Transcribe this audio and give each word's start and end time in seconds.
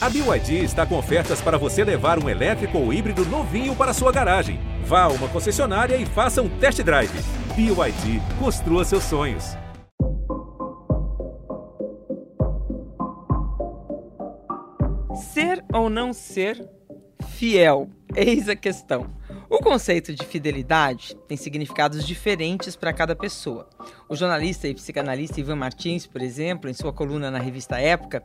A 0.00 0.08
BYD 0.08 0.62
está 0.62 0.86
com 0.86 0.96
ofertas 0.96 1.40
para 1.40 1.58
você 1.58 1.82
levar 1.82 2.22
um 2.22 2.28
elétrico 2.28 2.78
ou 2.78 2.92
híbrido 2.92 3.24
novinho 3.26 3.74
para 3.74 3.92
sua 3.92 4.12
garagem. 4.12 4.60
Vá 4.84 5.02
a 5.02 5.08
uma 5.08 5.26
concessionária 5.28 5.96
e 5.96 6.06
faça 6.06 6.40
um 6.40 6.48
test 6.48 6.80
drive. 6.84 7.10
BYD, 7.56 8.22
construa 8.38 8.84
seus 8.84 9.02
sonhos. 9.02 9.56
Ser 15.32 15.64
ou 15.74 15.90
não 15.90 16.12
ser 16.12 16.64
fiel? 17.30 17.88
Eis 18.14 18.48
a 18.48 18.54
questão. 18.54 19.10
O 19.50 19.60
conceito 19.60 20.14
de 20.14 20.26
fidelidade 20.26 21.16
tem 21.26 21.34
significados 21.34 22.06
diferentes 22.06 22.76
para 22.76 22.92
cada 22.92 23.16
pessoa. 23.16 23.66
O 24.06 24.14
jornalista 24.14 24.68
e 24.68 24.74
psicanalista 24.74 25.40
Ivan 25.40 25.56
Martins, 25.56 26.06
por 26.06 26.20
exemplo, 26.20 26.68
em 26.68 26.74
sua 26.74 26.92
coluna 26.92 27.30
na 27.30 27.38
revista 27.38 27.80
Época, 27.80 28.22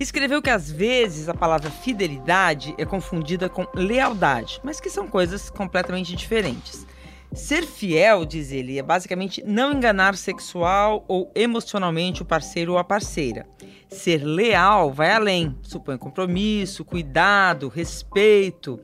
escreveu 0.00 0.40
que 0.40 0.48
às 0.48 0.70
vezes 0.72 1.28
a 1.28 1.34
palavra 1.34 1.70
fidelidade 1.70 2.74
é 2.78 2.86
confundida 2.86 3.50
com 3.50 3.66
lealdade, 3.74 4.60
mas 4.64 4.80
que 4.80 4.88
são 4.88 5.06
coisas 5.06 5.50
completamente 5.50 6.16
diferentes. 6.16 6.86
Ser 7.34 7.66
fiel, 7.66 8.26
diz 8.26 8.52
ele, 8.52 8.78
é 8.78 8.82
basicamente 8.82 9.42
não 9.42 9.72
enganar 9.72 10.14
sexual 10.16 11.02
ou 11.08 11.32
emocionalmente 11.34 12.20
o 12.20 12.26
parceiro 12.26 12.72
ou 12.72 12.78
a 12.78 12.84
parceira. 12.84 13.46
Ser 13.88 14.22
leal 14.22 14.92
vai 14.92 15.12
além, 15.12 15.56
supõe 15.62 15.96
compromisso, 15.96 16.84
cuidado, 16.84 17.68
respeito. 17.68 18.78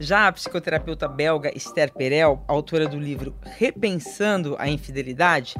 Já 0.00 0.26
a 0.26 0.32
psicoterapeuta 0.32 1.06
belga 1.06 1.56
Esther 1.56 1.92
Perel, 1.92 2.42
autora 2.48 2.88
do 2.88 2.98
livro 2.98 3.36
Repensando 3.56 4.56
a 4.58 4.68
Infidelidade, 4.68 5.54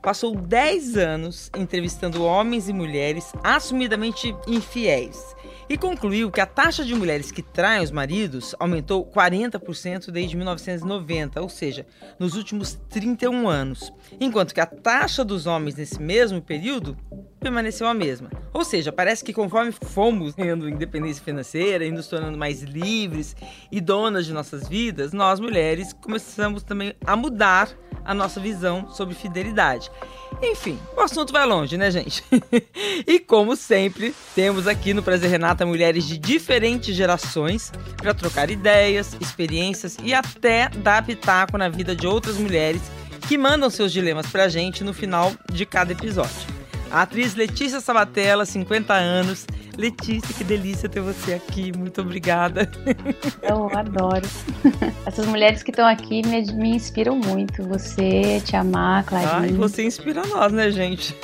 passou 0.00 0.36
10 0.36 0.96
anos 0.96 1.50
entrevistando 1.56 2.24
homens 2.24 2.68
e 2.68 2.72
mulheres 2.72 3.32
assumidamente 3.42 4.34
infiéis 4.46 5.33
e 5.68 5.78
concluiu 5.78 6.30
que 6.30 6.40
a 6.40 6.46
taxa 6.46 6.84
de 6.84 6.94
mulheres 6.94 7.30
que 7.30 7.42
traem 7.42 7.82
os 7.82 7.90
maridos 7.90 8.54
aumentou 8.58 9.04
40% 9.04 10.10
desde 10.10 10.36
1990, 10.36 11.40
ou 11.40 11.48
seja, 11.48 11.86
nos 12.18 12.34
últimos 12.34 12.74
31 12.88 13.48
anos, 13.48 13.92
enquanto 14.20 14.54
que 14.54 14.60
a 14.60 14.66
taxa 14.66 15.24
dos 15.24 15.46
homens 15.46 15.74
nesse 15.74 16.00
mesmo 16.00 16.40
período 16.40 16.96
permaneceu 17.44 17.86
a 17.86 17.92
mesma. 17.92 18.30
Ou 18.54 18.64
seja, 18.64 18.90
parece 18.90 19.22
que 19.22 19.32
conforme 19.32 19.70
fomos 19.70 20.34
tendo 20.34 20.68
independência 20.68 21.22
financeira 21.22 21.84
e 21.84 21.90
nos 21.90 22.08
tornando 22.08 22.38
mais 22.38 22.62
livres 22.62 23.36
e 23.70 23.80
donas 23.80 24.24
de 24.24 24.32
nossas 24.32 24.66
vidas, 24.66 25.12
nós 25.12 25.38
mulheres 25.38 25.92
começamos 25.92 26.62
também 26.62 26.94
a 27.06 27.14
mudar 27.14 27.68
a 28.02 28.14
nossa 28.14 28.40
visão 28.40 28.90
sobre 28.90 29.14
fidelidade. 29.14 29.90
Enfim, 30.42 30.78
o 30.96 31.00
assunto 31.00 31.32
vai 31.32 31.44
longe, 31.46 31.76
né, 31.76 31.90
gente? 31.90 32.24
e 33.06 33.20
como 33.20 33.54
sempre, 33.56 34.14
temos 34.34 34.66
aqui 34.66 34.94
no 34.94 35.02
Prazer 35.02 35.30
Renata 35.30 35.66
mulheres 35.66 36.06
de 36.06 36.16
diferentes 36.16 36.94
gerações 36.94 37.70
para 37.96 38.14
trocar 38.14 38.50
ideias, 38.50 39.16
experiências 39.20 39.96
e 40.02 40.14
até 40.14 40.70
dar 40.70 41.04
pitaco 41.04 41.58
na 41.58 41.68
vida 41.68 41.94
de 41.94 42.06
outras 42.06 42.36
mulheres 42.36 42.82
que 43.28 43.38
mandam 43.38 43.70
seus 43.70 43.92
dilemas 43.92 44.26
pra 44.26 44.48
gente 44.48 44.82
no 44.82 44.92
final 44.92 45.32
de 45.50 45.64
cada 45.64 45.92
episódio. 45.92 46.63
A 46.94 47.02
atriz 47.02 47.34
Letícia 47.34 47.80
Sabatella, 47.80 48.46
50 48.46 48.94
anos, 48.94 49.48
Letícia, 49.76 50.32
que 50.32 50.44
delícia 50.44 50.88
ter 50.88 51.00
você 51.00 51.34
aqui. 51.34 51.76
Muito 51.76 52.00
obrigada. 52.00 52.70
Eu 53.42 53.68
adoro. 53.76 54.24
Essas 55.04 55.26
mulheres 55.26 55.64
que 55.64 55.72
estão 55.72 55.88
aqui 55.88 56.24
me, 56.24 56.40
me, 56.52 56.76
inspiram 56.76 57.16
muito. 57.16 57.64
Você, 57.64 58.40
te 58.44 58.54
amar, 58.54 59.02
Clarinha. 59.06 59.38
Ah, 59.40 59.46
e 59.48 59.52
você 59.54 59.84
inspira 59.84 60.24
nós, 60.24 60.52
né, 60.52 60.70
gente? 60.70 61.16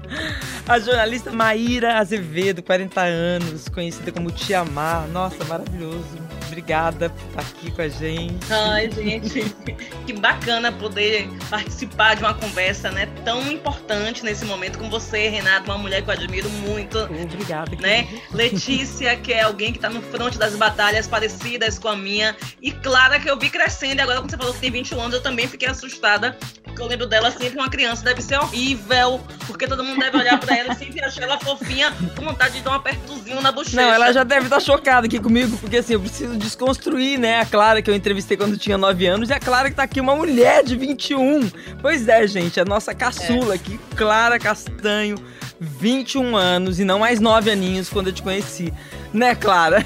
A 0.66 0.78
jornalista 0.78 1.30
Maíra 1.30 1.98
Azevedo, 1.98 2.62
40 2.62 3.02
anos, 3.02 3.68
conhecida 3.68 4.10
como 4.12 4.30
Te 4.30 4.54
Amar. 4.54 5.06
Nossa, 5.08 5.44
maravilhoso. 5.44 6.21
Obrigada 6.52 7.08
por 7.08 7.28
estar 7.28 7.40
aqui 7.40 7.70
com 7.70 7.80
a 7.80 7.88
gente. 7.88 8.52
Ai, 8.52 8.90
gente, 8.90 9.42
que 10.06 10.12
bacana 10.12 10.70
poder 10.70 11.26
participar 11.48 12.14
de 12.14 12.22
uma 12.22 12.34
conversa, 12.34 12.90
né, 12.90 13.06
tão 13.24 13.50
importante 13.50 14.22
nesse 14.22 14.44
momento 14.44 14.78
com 14.78 14.90
você, 14.90 15.28
Renata, 15.28 15.70
uma 15.70 15.78
mulher 15.78 16.02
que 16.02 16.10
eu 16.10 16.12
admiro 16.12 16.50
muito. 16.50 16.98
Obrigada 16.98 17.74
né? 17.80 18.06
Letícia, 18.32 19.16
que 19.16 19.32
é 19.32 19.42
alguém 19.42 19.72
que 19.72 19.78
está 19.78 19.88
no 19.88 20.02
front 20.02 20.36
das 20.36 20.54
batalhas 20.54 21.06
parecidas 21.06 21.78
com 21.78 21.88
a 21.88 21.96
minha. 21.96 22.36
E 22.60 22.70
Clara, 22.70 23.18
que 23.18 23.30
eu 23.30 23.38
vi 23.38 23.48
crescendo. 23.48 24.00
E 24.00 24.02
agora, 24.02 24.20
quando 24.20 24.30
você 24.30 24.36
falou 24.36 24.52
que 24.52 24.60
tem 24.60 24.70
21 24.70 25.00
anos, 25.00 25.14
eu 25.14 25.22
também 25.22 25.48
fiquei 25.48 25.68
assustada. 25.68 26.36
Porque 26.72 26.82
eu 26.82 26.86
lembro 26.86 27.06
dela 27.06 27.30
sempre 27.30 27.58
uma 27.58 27.68
criança. 27.68 28.02
Deve 28.02 28.22
ser 28.22 28.38
horrível. 28.38 29.20
Porque 29.46 29.66
todo 29.66 29.84
mundo 29.84 30.00
deve 30.00 30.16
olhar 30.16 30.40
para 30.40 30.56
ela 30.56 30.72
e 30.72 30.76
sempre 30.76 31.04
achar 31.04 31.22
ela 31.22 31.38
fofinha, 31.38 31.92
com 32.16 32.24
vontade 32.24 32.54
de 32.54 32.62
dar 32.62 32.70
um 32.70 32.74
apertozinho 32.74 33.40
na 33.42 33.52
bochecha. 33.52 33.76
Não, 33.76 33.92
ela 33.92 34.12
já 34.12 34.24
deve 34.24 34.46
estar 34.46 34.56
tá 34.56 34.60
chocada 34.60 35.06
aqui 35.06 35.20
comigo. 35.20 35.56
Porque 35.58 35.76
assim, 35.76 35.92
eu 35.94 36.00
preciso 36.00 36.36
desconstruir, 36.36 37.18
né? 37.18 37.40
A 37.40 37.46
Clara 37.46 37.82
que 37.82 37.90
eu 37.90 37.94
entrevistei 37.94 38.36
quando 38.36 38.56
tinha 38.56 38.78
9 38.78 39.06
anos. 39.06 39.28
E 39.28 39.32
a 39.32 39.38
Clara 39.38 39.68
que 39.68 39.76
tá 39.76 39.82
aqui, 39.82 40.00
uma 40.00 40.16
mulher 40.16 40.64
de 40.64 40.76
21. 40.76 41.50
Pois 41.80 42.08
é, 42.08 42.26
gente. 42.26 42.58
A 42.58 42.64
nossa 42.64 42.94
caçula 42.94 43.54
é. 43.54 43.56
aqui, 43.56 43.78
Clara 43.94 44.38
Castanho 44.38 45.16
21 45.62 46.36
anos 46.36 46.80
e 46.80 46.84
não 46.84 46.98
mais 46.98 47.20
9 47.20 47.50
aninhos 47.50 47.88
quando 47.88 48.08
eu 48.08 48.12
te 48.12 48.22
conheci. 48.22 48.72
Né, 49.12 49.34
Clara? 49.34 49.84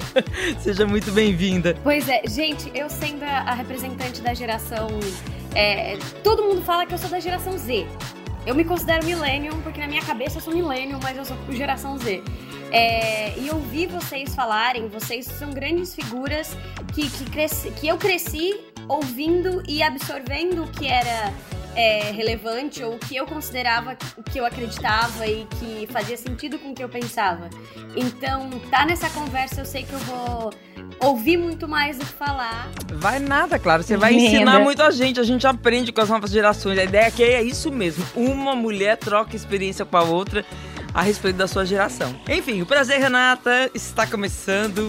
Seja 0.58 0.86
muito 0.86 1.12
bem-vinda. 1.12 1.76
Pois 1.82 2.08
é, 2.08 2.22
gente, 2.26 2.70
eu 2.74 2.90
sendo 2.90 3.22
a 3.22 3.54
representante 3.54 4.20
da 4.20 4.34
geração. 4.34 4.88
É, 5.54 5.96
todo 6.24 6.42
mundo 6.42 6.62
fala 6.62 6.86
que 6.86 6.94
eu 6.94 6.98
sou 6.98 7.08
da 7.08 7.20
geração 7.20 7.56
Z. 7.56 7.86
Eu 8.44 8.54
me 8.54 8.64
considero 8.64 9.04
millennium, 9.06 9.60
porque 9.62 9.80
na 9.80 9.86
minha 9.86 10.02
cabeça 10.02 10.38
eu 10.38 10.42
sou 10.42 10.52
millennium, 10.52 10.98
mas 11.02 11.16
eu 11.16 11.24
sou 11.24 11.36
geração 11.50 11.96
Z. 11.98 12.22
É, 12.72 13.38
e 13.38 13.50
ouvir 13.50 13.86
vocês 13.86 14.34
falarem, 14.34 14.88
vocês 14.88 15.26
são 15.26 15.50
grandes 15.50 15.94
figuras 15.94 16.56
que, 16.94 17.08
que, 17.08 17.24
cresci, 17.30 17.70
que 17.70 17.86
eu 17.86 17.98
cresci 17.98 18.58
ouvindo 18.88 19.62
e 19.68 19.82
absorvendo 19.82 20.64
o 20.64 20.68
que 20.68 20.88
era 20.88 21.32
é, 21.74 22.10
relevante 22.10 22.82
ou 22.82 22.98
que 22.98 23.16
eu 23.16 23.26
considerava 23.26 23.96
o 24.16 24.22
que 24.22 24.38
eu 24.38 24.44
acreditava 24.44 25.26
e 25.26 25.46
que 25.58 25.86
fazia 25.90 26.16
sentido 26.16 26.58
com 26.58 26.70
o 26.70 26.74
que 26.74 26.82
eu 26.82 26.88
pensava. 26.88 27.48
Então, 27.96 28.50
tá 28.70 28.84
nessa 28.84 29.08
conversa, 29.10 29.60
eu 29.60 29.64
sei 29.64 29.82
que 29.84 29.92
eu 29.92 29.98
vou 30.00 30.52
ouvir 31.00 31.36
muito 31.36 31.66
mais 31.66 31.98
do 31.98 32.04
que 32.04 32.12
falar. 32.12 32.70
Vai 32.94 33.18
nada, 33.18 33.58
claro. 33.58 33.82
Você 33.82 33.96
vai 33.96 34.14
ensinar 34.14 34.60
muito 34.60 34.82
a 34.82 34.90
gente. 34.90 35.18
A 35.18 35.24
gente 35.24 35.46
aprende 35.46 35.92
com 35.92 36.00
as 36.00 36.08
novas 36.08 36.30
gerações. 36.30 36.78
A 36.78 36.84
ideia 36.84 37.06
aqui 37.06 37.22
é 37.22 37.42
isso 37.42 37.70
mesmo. 37.72 38.04
Uma 38.14 38.54
mulher 38.54 38.96
troca 38.96 39.34
experiência 39.34 39.84
com 39.84 39.96
a 39.96 40.02
outra 40.02 40.44
a 40.94 41.02
respeito 41.02 41.36
da 41.36 41.48
sua 41.48 41.64
geração. 41.64 42.14
Enfim, 42.28 42.60
o 42.60 42.66
prazer, 42.66 43.00
Renata, 43.00 43.70
está 43.74 44.06
começando. 44.06 44.86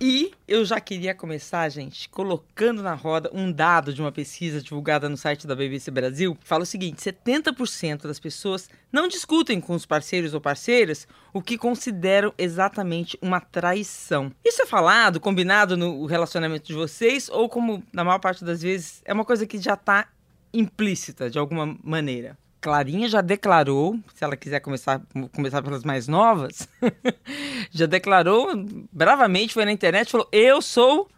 E 0.00 0.30
eu 0.46 0.64
já 0.64 0.80
queria 0.80 1.12
começar, 1.12 1.68
gente, 1.68 2.08
colocando 2.08 2.82
na 2.82 2.94
roda 2.94 3.28
um 3.34 3.50
dado 3.50 3.92
de 3.92 4.00
uma 4.00 4.12
pesquisa 4.12 4.62
divulgada 4.62 5.08
no 5.08 5.16
site 5.16 5.44
da 5.44 5.56
BBC 5.56 5.90
Brasil, 5.90 6.36
que 6.36 6.46
fala 6.46 6.62
o 6.62 6.66
seguinte: 6.66 7.02
70% 7.02 8.02
das 8.02 8.20
pessoas 8.20 8.70
não 8.92 9.08
discutem 9.08 9.60
com 9.60 9.74
os 9.74 9.84
parceiros 9.84 10.34
ou 10.34 10.40
parceiras 10.40 11.08
o 11.32 11.42
que 11.42 11.58
consideram 11.58 12.32
exatamente 12.38 13.18
uma 13.20 13.40
traição. 13.40 14.30
Isso 14.44 14.62
é 14.62 14.66
falado, 14.66 15.18
combinado 15.18 15.76
no 15.76 16.06
relacionamento 16.06 16.68
de 16.68 16.74
vocês, 16.74 17.28
ou 17.28 17.48
como 17.48 17.82
na 17.92 18.04
maior 18.04 18.20
parte 18.20 18.44
das 18.44 18.62
vezes 18.62 19.02
é 19.04 19.12
uma 19.12 19.24
coisa 19.24 19.46
que 19.46 19.58
já 19.58 19.74
está 19.74 20.06
implícita 20.54 21.28
de 21.28 21.40
alguma 21.40 21.76
maneira? 21.82 22.38
Clarinha 22.60 23.08
já 23.08 23.20
declarou, 23.20 23.98
se 24.14 24.24
ela 24.24 24.36
quiser 24.36 24.60
começar, 24.60 25.00
começar 25.34 25.62
pelas 25.62 25.84
mais 25.84 26.08
novas, 26.08 26.68
já 27.70 27.86
declarou 27.86 28.48
bravamente, 28.92 29.54
foi 29.54 29.64
na 29.64 29.72
internet, 29.72 30.10
falou: 30.10 30.28
Eu 30.32 30.60
sou. 30.60 31.08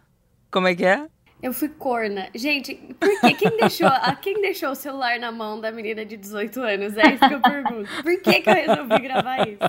Como 0.51 0.67
é 0.67 0.75
que 0.75 0.85
é? 0.85 1.07
Eu 1.41 1.53
fui 1.53 1.69
corna. 1.69 2.29
Gente, 2.35 2.75
por? 2.99 3.09
Quem 3.35 3.57
deixou, 3.57 3.89
quem 4.21 4.41
deixou 4.41 4.71
o 4.71 4.75
celular 4.75 5.19
na 5.19 5.31
mão 5.31 5.59
da 5.59 5.71
menina 5.71 6.05
de 6.05 6.15
18 6.15 6.61
anos? 6.61 6.95
É 6.97 7.13
isso 7.13 7.27
que 7.27 7.33
eu 7.33 7.41
pergunto. 7.41 7.89
Por 8.03 8.21
que, 8.21 8.41
que 8.41 8.49
eu 8.49 8.53
resolvi 8.53 8.99
gravar 8.99 9.47
isso? 9.47 9.59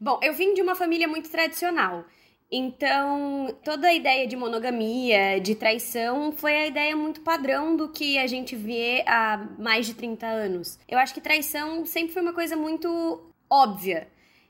Bom, 0.00 0.20
eu 0.22 0.32
vim 0.34 0.54
de 0.54 0.62
uma 0.62 0.76
família 0.76 1.08
muito 1.08 1.28
tradicional. 1.28 2.04
Então, 2.50 3.54
toda 3.62 3.88
a 3.88 3.94
ideia 3.94 4.26
de 4.26 4.34
monogamia, 4.34 5.38
de 5.38 5.54
traição, 5.54 6.32
foi 6.32 6.54
a 6.54 6.66
ideia 6.66 6.96
muito 6.96 7.20
padrão 7.20 7.76
do 7.76 7.90
que 7.90 8.18
a 8.18 8.26
gente 8.26 8.56
vê 8.56 9.04
há 9.06 9.46
mais 9.58 9.86
de 9.86 9.92
30 9.94 10.26
anos. 10.26 10.78
Eu 10.88 10.98
acho 10.98 11.12
que 11.12 11.20
traição 11.20 11.84
sempre 11.84 12.14
foi 12.14 12.22
uma 12.22 12.32
coisa 12.32 12.56
muito 12.56 13.20
óbvia. 13.50 14.08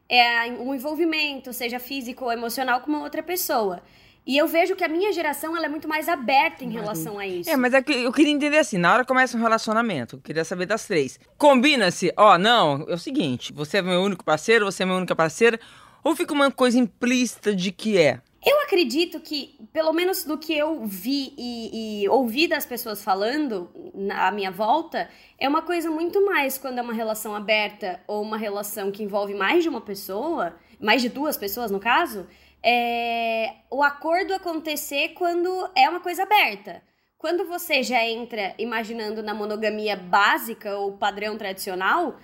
É 0.09 0.47
um 0.47 0.73
envolvimento, 0.75 1.53
seja 1.53 1.81
físico 1.81 2.25
ou 2.25 2.33
emocional, 2.33 2.81
com 2.81 2.89
uma 2.89 3.03
outra 3.03 3.23
pessoa. 3.23 3.83
E 4.25 4.37
eu 4.37 4.47
vejo 4.47 4.77
que 4.77 4.85
a 4.85 4.89
minha 4.89 5.11
geração 5.13 5.57
ela 5.57 5.67
é 5.67 5.69
muito 5.69 5.89
mais 5.89 6.09
aberta 6.09 6.63
em 6.63 6.71
relação 6.71 7.19
a 7.19 7.27
isso. 7.27 7.51
É, 7.51 7.57
mas 7.57 7.73
é 7.73 7.83
que 7.83 7.93
eu 7.93 8.13
queria 8.13 8.31
entender 8.31 8.59
assim, 8.59 8.77
na 8.79 8.93
hora 8.93 9.03
que 9.03 9.09
começa 9.09 9.37
um 9.37 9.41
relacionamento, 9.41 10.17
eu 10.17 10.21
queria 10.21 10.45
saber 10.45 10.67
das 10.67 10.87
três. 10.87 11.19
Combina-se, 11.39 12.13
ó, 12.15 12.37
não, 12.37 12.85
é 12.89 12.95
o 12.95 12.99
seguinte, 12.99 13.55
você 13.55 13.79
é 13.79 13.83
meu 13.83 14.03
único 14.03 14.23
parceiro, 14.23 14.67
você 14.67 14.83
é 14.83 14.87
minha 14.87 14.99
única 14.99 15.17
parceira, 15.17 15.59
ou 16.09 16.17
fica 16.17 16.33
uma 16.33 16.51
coisa 16.51 16.79
implícita 16.79 17.55
de 17.55 17.71
que 17.71 17.99
é? 17.99 18.23
Eu 18.45 18.61
acredito 18.63 19.21
que, 19.21 19.59
pelo 19.75 19.93
menos 19.93 20.25
do 20.25 20.39
que 20.39 20.57
eu 20.57 20.87
vi 20.87 21.35
e, 21.37 22.03
e, 22.03 22.09
ouvi 22.09 22.49
das 22.49 22.65
pessoas 22.65 23.05
falando 23.05 23.69
à 24.15 24.31
minha 24.31 24.51
volta, 24.51 25.11
é 25.39 25.47
uma 25.47 25.61
coisa 25.61 25.91
muito 25.91 26.25
mais 26.25 26.57
quando 26.57 26.79
é 26.79 26.83
uma 26.83 26.95
relação 26.95 27.35
aberta 27.35 28.01
ou 28.07 28.23
uma 28.23 28.39
relação 28.39 28.91
que 28.91 29.03
envolve 29.03 29.35
mais 29.35 29.63
de 29.63 29.69
uma 29.69 29.83
pessoa, 29.83 30.57
mais 30.81 31.03
de 31.03 31.11
duas 31.11 31.37
pessoas 31.37 31.71
no 31.71 31.79
caso, 31.79 32.27
é, 32.63 33.57
o 33.71 33.83
acordo 33.83 34.33
acontecer 34.33 35.11
quando 35.11 35.69
é 35.77 35.91
uma 35.91 36.01
coisa 36.01 36.23
aberta. 36.23 36.83
Quando 37.19 37.45
você 37.47 37.83
já 37.83 38.03
entra 38.03 38.55
imaginando 38.57 39.23
na 39.23 39.35
monogamia 39.35 39.97
básica 39.97 40.75
ou 40.79 40.97
padrão 40.97 41.37
tradicional, 41.37 42.17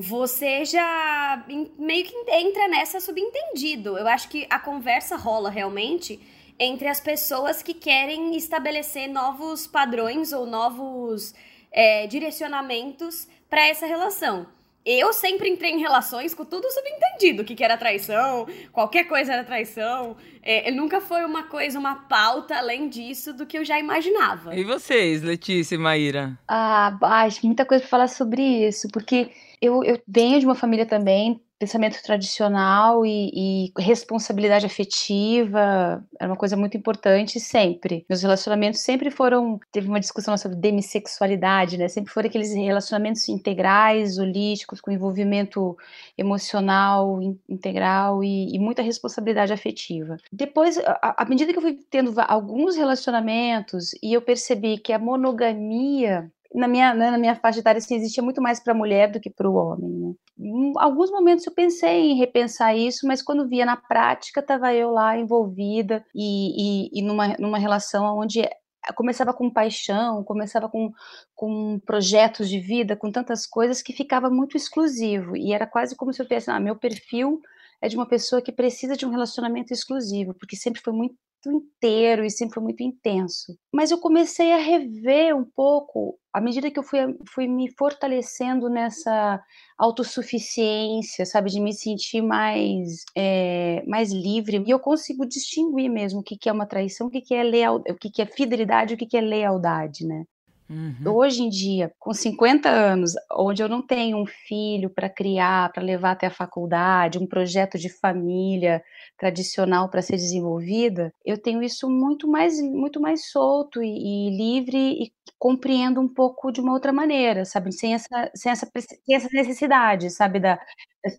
você 0.00 0.64
já 0.64 1.44
meio 1.76 2.04
que 2.04 2.14
entra 2.30 2.68
nessa 2.68 3.00
subentendido. 3.00 3.98
Eu 3.98 4.06
acho 4.06 4.28
que 4.28 4.46
a 4.48 4.60
conversa 4.60 5.16
rola 5.16 5.50
realmente 5.50 6.20
entre 6.56 6.86
as 6.86 7.00
pessoas 7.00 7.64
que 7.64 7.74
querem 7.74 8.36
estabelecer 8.36 9.08
novos 9.08 9.66
padrões 9.66 10.32
ou 10.32 10.46
novos 10.46 11.34
é, 11.72 12.06
direcionamentos 12.06 13.26
para 13.50 13.66
essa 13.66 13.86
relação. 13.86 14.46
Eu 14.86 15.12
sempre 15.12 15.50
entrei 15.50 15.72
em 15.72 15.80
relações 15.80 16.32
com 16.32 16.44
tudo 16.44 16.70
subentendido, 16.70 17.42
o 17.42 17.44
que, 17.44 17.56
que 17.56 17.64
era 17.64 17.76
traição, 17.76 18.46
qualquer 18.72 19.04
coisa 19.04 19.32
era 19.32 19.44
traição. 19.44 20.16
É, 20.42 20.70
nunca 20.70 21.00
foi 21.00 21.24
uma 21.24 21.42
coisa, 21.42 21.76
uma 21.78 21.96
pauta 22.08 22.56
além 22.56 22.88
disso 22.88 23.32
do 23.32 23.44
que 23.44 23.58
eu 23.58 23.64
já 23.64 23.78
imaginava. 23.78 24.54
E 24.54 24.62
vocês, 24.62 25.22
Letícia 25.22 25.74
e 25.74 25.78
Maíra? 25.78 26.38
Ah, 26.46 26.96
acho 27.02 27.44
muita 27.44 27.66
coisa 27.66 27.82
para 27.82 27.90
falar 27.90 28.08
sobre 28.08 28.42
isso, 28.42 28.88
porque 28.92 29.30
eu, 29.60 29.82
eu 29.84 30.00
venho 30.06 30.40
de 30.40 30.46
uma 30.46 30.54
família 30.54 30.86
também 30.86 31.40
pensamento 31.58 32.00
tradicional 32.02 33.04
e, 33.04 33.72
e, 33.76 33.82
responsabilidade 33.82 34.64
afetiva 34.64 36.04
era 36.18 36.30
uma 36.30 36.36
coisa 36.36 36.56
muito 36.56 36.76
importante 36.76 37.40
sempre. 37.40 38.06
Meus 38.08 38.22
relacionamentos 38.22 38.80
sempre 38.80 39.10
foram, 39.10 39.58
teve 39.72 39.88
uma 39.88 39.98
discussão 39.98 40.36
sobre 40.36 40.56
demissexualidade, 40.56 41.76
né? 41.76 41.88
Sempre 41.88 42.12
foram 42.12 42.28
aqueles 42.28 42.54
relacionamentos 42.54 43.28
integrais, 43.28 44.18
holísticos, 44.18 44.80
com 44.80 44.92
envolvimento 44.92 45.76
emocional 46.16 47.20
in, 47.20 47.38
integral 47.48 48.22
e, 48.22 48.54
e, 48.54 48.58
muita 48.58 48.82
responsabilidade 48.82 49.52
afetiva. 49.52 50.16
Depois, 50.32 50.78
à 51.02 51.24
medida 51.28 51.52
que 51.52 51.58
eu 51.58 51.62
fui 51.62 51.78
tendo 51.90 52.14
alguns 52.28 52.76
relacionamentos 52.76 53.90
e 54.02 54.12
eu 54.12 54.22
percebi 54.22 54.78
que 54.78 54.92
a 54.92 54.98
monogamia 54.98 56.30
na 56.54 56.66
minha, 56.66 56.94
né, 56.94 57.10
na 57.10 57.18
minha 57.18 57.34
faixa 57.34 57.60
etária 57.60 57.78
assim, 57.78 57.96
existia 57.96 58.22
muito 58.22 58.40
mais 58.40 58.58
para 58.60 58.72
a 58.72 58.76
mulher 58.76 59.10
do 59.10 59.20
que 59.20 59.30
para 59.30 59.48
o 59.48 59.54
homem. 59.54 59.90
Né? 59.90 60.14
Em 60.38 60.72
alguns 60.76 61.10
momentos 61.10 61.46
eu 61.46 61.52
pensei 61.52 62.10
em 62.10 62.16
repensar 62.16 62.74
isso, 62.74 63.06
mas 63.06 63.22
quando 63.22 63.48
via 63.48 63.66
na 63.66 63.76
prática, 63.76 64.40
estava 64.40 64.72
eu 64.74 64.90
lá 64.90 65.16
envolvida 65.18 66.04
e, 66.14 66.88
e, 66.88 67.00
e 67.00 67.02
numa, 67.02 67.28
numa 67.38 67.58
relação 67.58 68.18
onde 68.18 68.48
começava 68.94 69.34
com 69.34 69.50
paixão, 69.50 70.24
começava 70.24 70.68
com, 70.68 70.90
com 71.34 71.78
projetos 71.84 72.48
de 72.48 72.58
vida, 72.58 72.96
com 72.96 73.10
tantas 73.10 73.46
coisas 73.46 73.82
que 73.82 73.92
ficava 73.92 74.30
muito 74.30 74.56
exclusivo. 74.56 75.36
E 75.36 75.52
era 75.52 75.66
quase 75.66 75.94
como 75.94 76.12
se 76.12 76.22
eu 76.22 76.26
tivesse, 76.26 76.50
ah, 76.50 76.60
meu 76.60 76.76
perfil 76.76 77.40
é 77.80 77.88
de 77.88 77.96
uma 77.96 78.08
pessoa 78.08 78.42
que 78.42 78.52
precisa 78.52 78.96
de 78.96 79.06
um 79.06 79.10
relacionamento 79.10 79.72
exclusivo, 79.72 80.34
porque 80.34 80.56
sempre 80.56 80.80
foi 80.80 80.92
muito 80.92 81.16
inteiro 81.46 82.24
e 82.24 82.30
sempre 82.30 82.54
foi 82.54 82.62
muito 82.62 82.82
intenso. 82.82 83.56
Mas 83.72 83.90
eu 83.90 83.98
comecei 83.98 84.52
a 84.52 84.58
rever 84.58 85.36
um 85.36 85.44
pouco, 85.44 86.18
à 86.32 86.40
medida 86.40 86.70
que 86.70 86.78
eu 86.78 86.82
fui, 86.82 86.98
fui 87.28 87.46
me 87.46 87.70
fortalecendo 87.70 88.68
nessa 88.68 89.40
autossuficiência, 89.78 91.24
sabe, 91.24 91.50
de 91.50 91.60
me 91.60 91.72
sentir 91.72 92.22
mais, 92.22 93.04
é, 93.16 93.84
mais 93.86 94.12
livre, 94.12 94.62
e 94.66 94.70
eu 94.70 94.80
consigo 94.80 95.26
distinguir 95.26 95.88
mesmo 95.88 96.20
o 96.20 96.22
que, 96.22 96.36
que 96.36 96.48
é 96.48 96.52
uma 96.52 96.66
traição, 96.66 97.06
o 97.06 97.10
que, 97.10 97.20
que 97.20 97.34
é 97.34 97.42
leal, 97.42 97.76
o 97.88 97.94
que, 97.94 98.10
que 98.10 98.22
é 98.22 98.26
fidelidade, 98.26 98.94
o 98.94 98.96
que, 98.96 99.06
que 99.06 99.16
é 99.16 99.20
lealdade, 99.20 100.06
né? 100.06 100.24
Uhum. 100.70 100.96
Hoje 101.06 101.42
em 101.42 101.48
dia, 101.48 101.90
com 101.98 102.12
50 102.12 102.68
anos, 102.68 103.12
onde 103.32 103.62
eu 103.62 103.68
não 103.70 103.80
tenho 103.80 104.18
um 104.18 104.26
filho 104.26 104.90
para 104.90 105.08
criar, 105.08 105.72
para 105.72 105.82
levar 105.82 106.10
até 106.10 106.26
a 106.26 106.30
faculdade, 106.30 107.18
um 107.18 107.26
projeto 107.26 107.78
de 107.78 107.88
família 107.88 108.82
tradicional 109.16 109.88
para 109.88 110.02
ser 110.02 110.16
desenvolvida, 110.16 111.10
eu 111.24 111.40
tenho 111.40 111.62
isso 111.62 111.88
muito 111.88 112.28
mais, 112.28 112.60
muito 112.60 113.00
mais 113.00 113.30
solto 113.30 113.82
e, 113.82 114.28
e, 114.28 114.36
livre 114.36 114.76
e 115.04 115.12
compreendo 115.38 116.00
um 116.02 116.08
pouco 116.08 116.52
de 116.52 116.60
uma 116.60 116.72
outra 116.74 116.92
maneira, 116.92 117.46
sabe? 117.46 117.72
Sem 117.72 117.94
essa, 117.94 118.30
sem 118.34 118.52
essa, 118.52 118.68
sem 118.76 119.16
essa 119.16 119.28
necessidade, 119.32 120.10
sabe? 120.10 120.38
Da, 120.38 120.60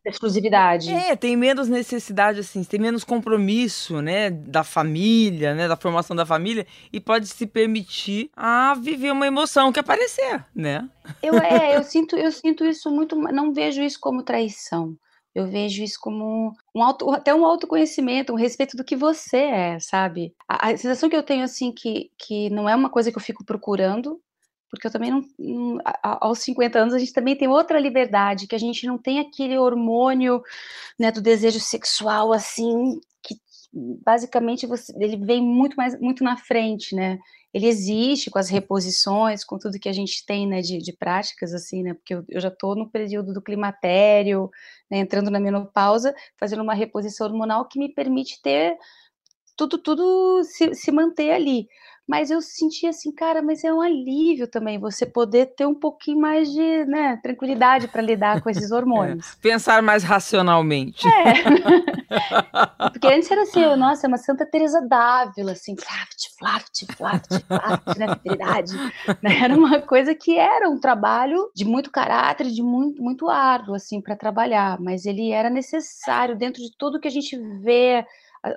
exclusividade. 0.06 0.92
É, 0.92 1.16
tem 1.16 1.36
menos 1.36 1.68
necessidade, 1.68 2.40
assim, 2.40 2.64
tem 2.64 2.80
menos 2.80 3.04
compromisso, 3.04 4.02
né, 4.02 4.30
da 4.30 4.64
família, 4.64 5.56
né, 5.56 5.68
da 5.68 5.78
formação 5.78 6.16
da 6.16 6.26
família, 6.26 6.66
e 6.92 7.00
pode 7.00 7.28
se 7.28 7.48
permitir 7.48 8.30
a 8.36 8.76
viver 8.76 9.12
uma 9.12 9.28
emoção 9.28 9.72
que 9.72 9.80
aparecer, 9.80 10.46
né? 10.54 10.90
Eu, 11.22 11.36
é, 11.36 11.76
eu 11.78 11.84
sinto, 11.84 12.16
eu 12.16 12.32
sinto 12.32 12.66
isso 12.66 12.92
muito, 12.92 13.16
não 13.16 13.54
vejo 13.54 13.82
isso 13.82 14.00
como 14.00 14.24
traição. 14.24 14.96
Eu 15.34 15.48
vejo 15.48 15.84
isso 15.84 16.00
como 16.02 16.54
um 16.76 16.84
auto, 16.84 17.12
até 17.12 17.34
um 17.34 17.46
autoconhecimento, 17.46 18.34
um 18.34 18.38
respeito 18.38 18.76
do 18.76 18.84
que 18.84 18.96
você 18.96 19.38
é, 19.38 19.80
sabe? 19.80 20.34
A, 20.48 20.70
a 20.70 20.78
sensação 20.78 21.08
que 21.08 21.16
eu 21.16 21.24
tenho, 21.24 21.44
assim, 21.44 21.72
que, 21.72 22.10
que 22.18 22.50
não 22.50 22.68
é 22.68 22.76
uma 22.76 22.90
coisa 22.90 23.12
que 23.12 23.18
eu 23.18 23.22
fico 23.22 23.46
procurando, 23.46 24.20
porque 24.70 24.88
eu 24.88 24.92
também 24.92 25.12
não, 25.12 25.80
aos 26.04 26.40
50 26.40 26.80
anos 26.80 26.94
a 26.94 27.00
gente 27.00 27.14
também 27.14 27.36
tem 27.36 27.48
outra 27.48 27.80
liberdade, 27.80 28.48
que 28.48 28.56
a 28.56 28.60
gente 28.60 28.86
não 28.86 28.98
tem 28.98 29.20
aquele 29.20 29.58
hormônio 29.58 30.42
né, 30.98 31.12
do 31.12 31.22
desejo 31.22 31.60
sexual 31.60 32.32
assim, 32.32 33.00
que 33.24 33.36
basicamente 33.74 34.66
você, 34.68 34.94
ele 35.00 35.18
vem 35.18 35.42
muito 35.42 35.76
mais 35.76 36.00
muito 36.00 36.24
na 36.24 36.38
frente, 36.38 36.96
né? 36.96 37.20
Ele 37.52 37.66
existe 37.68 38.30
com 38.30 38.38
as 38.38 38.48
reposições, 38.48 39.44
com 39.44 39.58
tudo 39.58 39.80
que 39.80 39.90
a 39.90 39.94
gente 39.94 40.24
tem 40.24 40.48
né, 40.48 40.62
de, 40.62 40.78
de 40.78 40.94
práticas, 40.94 41.52
assim, 41.52 41.82
né? 41.82 41.96
Porque 41.96 42.14
eu, 42.14 42.24
eu 42.30 42.40
já 42.40 42.50
estou 42.50 42.76
no 42.76 42.90
período 42.90 43.34
do 43.34 43.42
climatério, 43.42 44.52
né, 44.90 45.00
entrando 45.00 45.32
na 45.32 45.40
menopausa, 45.40 46.14
fazendo 46.40 46.62
uma 46.62 46.76
reposição 46.76 47.26
hormonal 47.28 47.68
que 47.68 47.80
me 47.80 47.92
permite 47.92 48.40
ter 48.42 48.78
tudo, 49.58 49.78
tudo 49.78 50.44
se, 50.44 50.74
se 50.76 50.92
manter 50.92 51.32
ali 51.32 51.68
mas 52.10 52.32
eu 52.32 52.42
senti 52.42 52.88
assim, 52.88 53.12
cara, 53.12 53.40
mas 53.40 53.64
é 53.64 53.72
um 53.72 53.80
alívio 53.80 54.48
também 54.48 54.80
você 54.80 55.06
poder 55.06 55.54
ter 55.56 55.68
um 55.68 55.76
pouquinho 55.76 56.20
mais 56.20 56.52
de 56.52 56.84
né, 56.86 57.20
tranquilidade 57.22 57.88
para 57.88 58.02
lidar 58.02 58.42
com 58.42 58.50
esses 58.50 58.72
hormônios. 58.74 59.34
É, 59.34 59.36
pensar 59.40 59.84
mais 59.84 60.04
racionalmente. 60.04 61.08
É. 61.08 62.90
Porque 62.90 63.06
antes 63.06 63.30
era 63.30 63.44
assim, 63.44 63.62
eu, 63.62 63.78
nossa, 63.78 64.08
é 64.08 64.10
uma 64.10 64.18
Santa 64.18 64.44
Teresa 64.44 64.82
d'Ávila, 64.82 65.52
assim, 65.52 65.76
flaft, 65.78 66.36
flaft, 66.40 66.86
flaft, 66.98 67.46
flaft, 67.48 68.00
né, 68.00 68.16
fidelidade. 68.16 68.74
Né, 69.22 69.44
era 69.44 69.56
uma 69.56 69.80
coisa 69.80 70.16
que 70.16 70.36
era 70.36 70.68
um 70.68 70.80
trabalho 70.80 71.52
de 71.54 71.64
muito 71.64 71.92
caráter, 71.92 72.48
de 72.48 72.64
muito, 72.64 73.04
muito 73.04 73.30
árduo, 73.30 73.76
assim, 73.76 74.02
para 74.02 74.16
trabalhar, 74.16 74.80
mas 74.82 75.06
ele 75.06 75.30
era 75.30 75.52
necessário 75.52 76.36
dentro 76.36 76.60
de 76.60 76.76
tudo 76.76 77.00
que 77.00 77.08
a 77.08 77.12
gente 77.12 77.38
vê, 77.62 78.04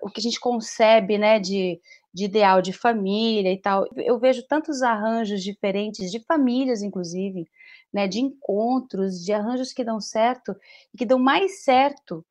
o 0.02 0.10
que 0.10 0.20
a 0.20 0.22
gente 0.22 0.40
concebe, 0.40 1.18
né, 1.18 1.38
de 1.40 1.80
de 2.14 2.26
ideal 2.26 2.60
de 2.60 2.72
família 2.72 3.52
e 3.52 3.58
tal. 3.58 3.86
Eu 3.96 4.18
vejo 4.18 4.46
tantos 4.46 4.82
arranjos 4.82 5.42
diferentes, 5.42 6.10
de 6.10 6.20
famílias, 6.20 6.82
inclusive, 6.82 7.48
né, 7.92 8.06
de 8.06 8.20
encontros, 8.20 9.24
de 9.24 9.32
arranjos 9.32 9.72
que 9.72 9.84
dão 9.84 10.00
certo 10.00 10.54
e 10.94 10.98
que 10.98 11.06
dão 11.06 11.18
mais 11.18 11.62
certo 11.64 12.24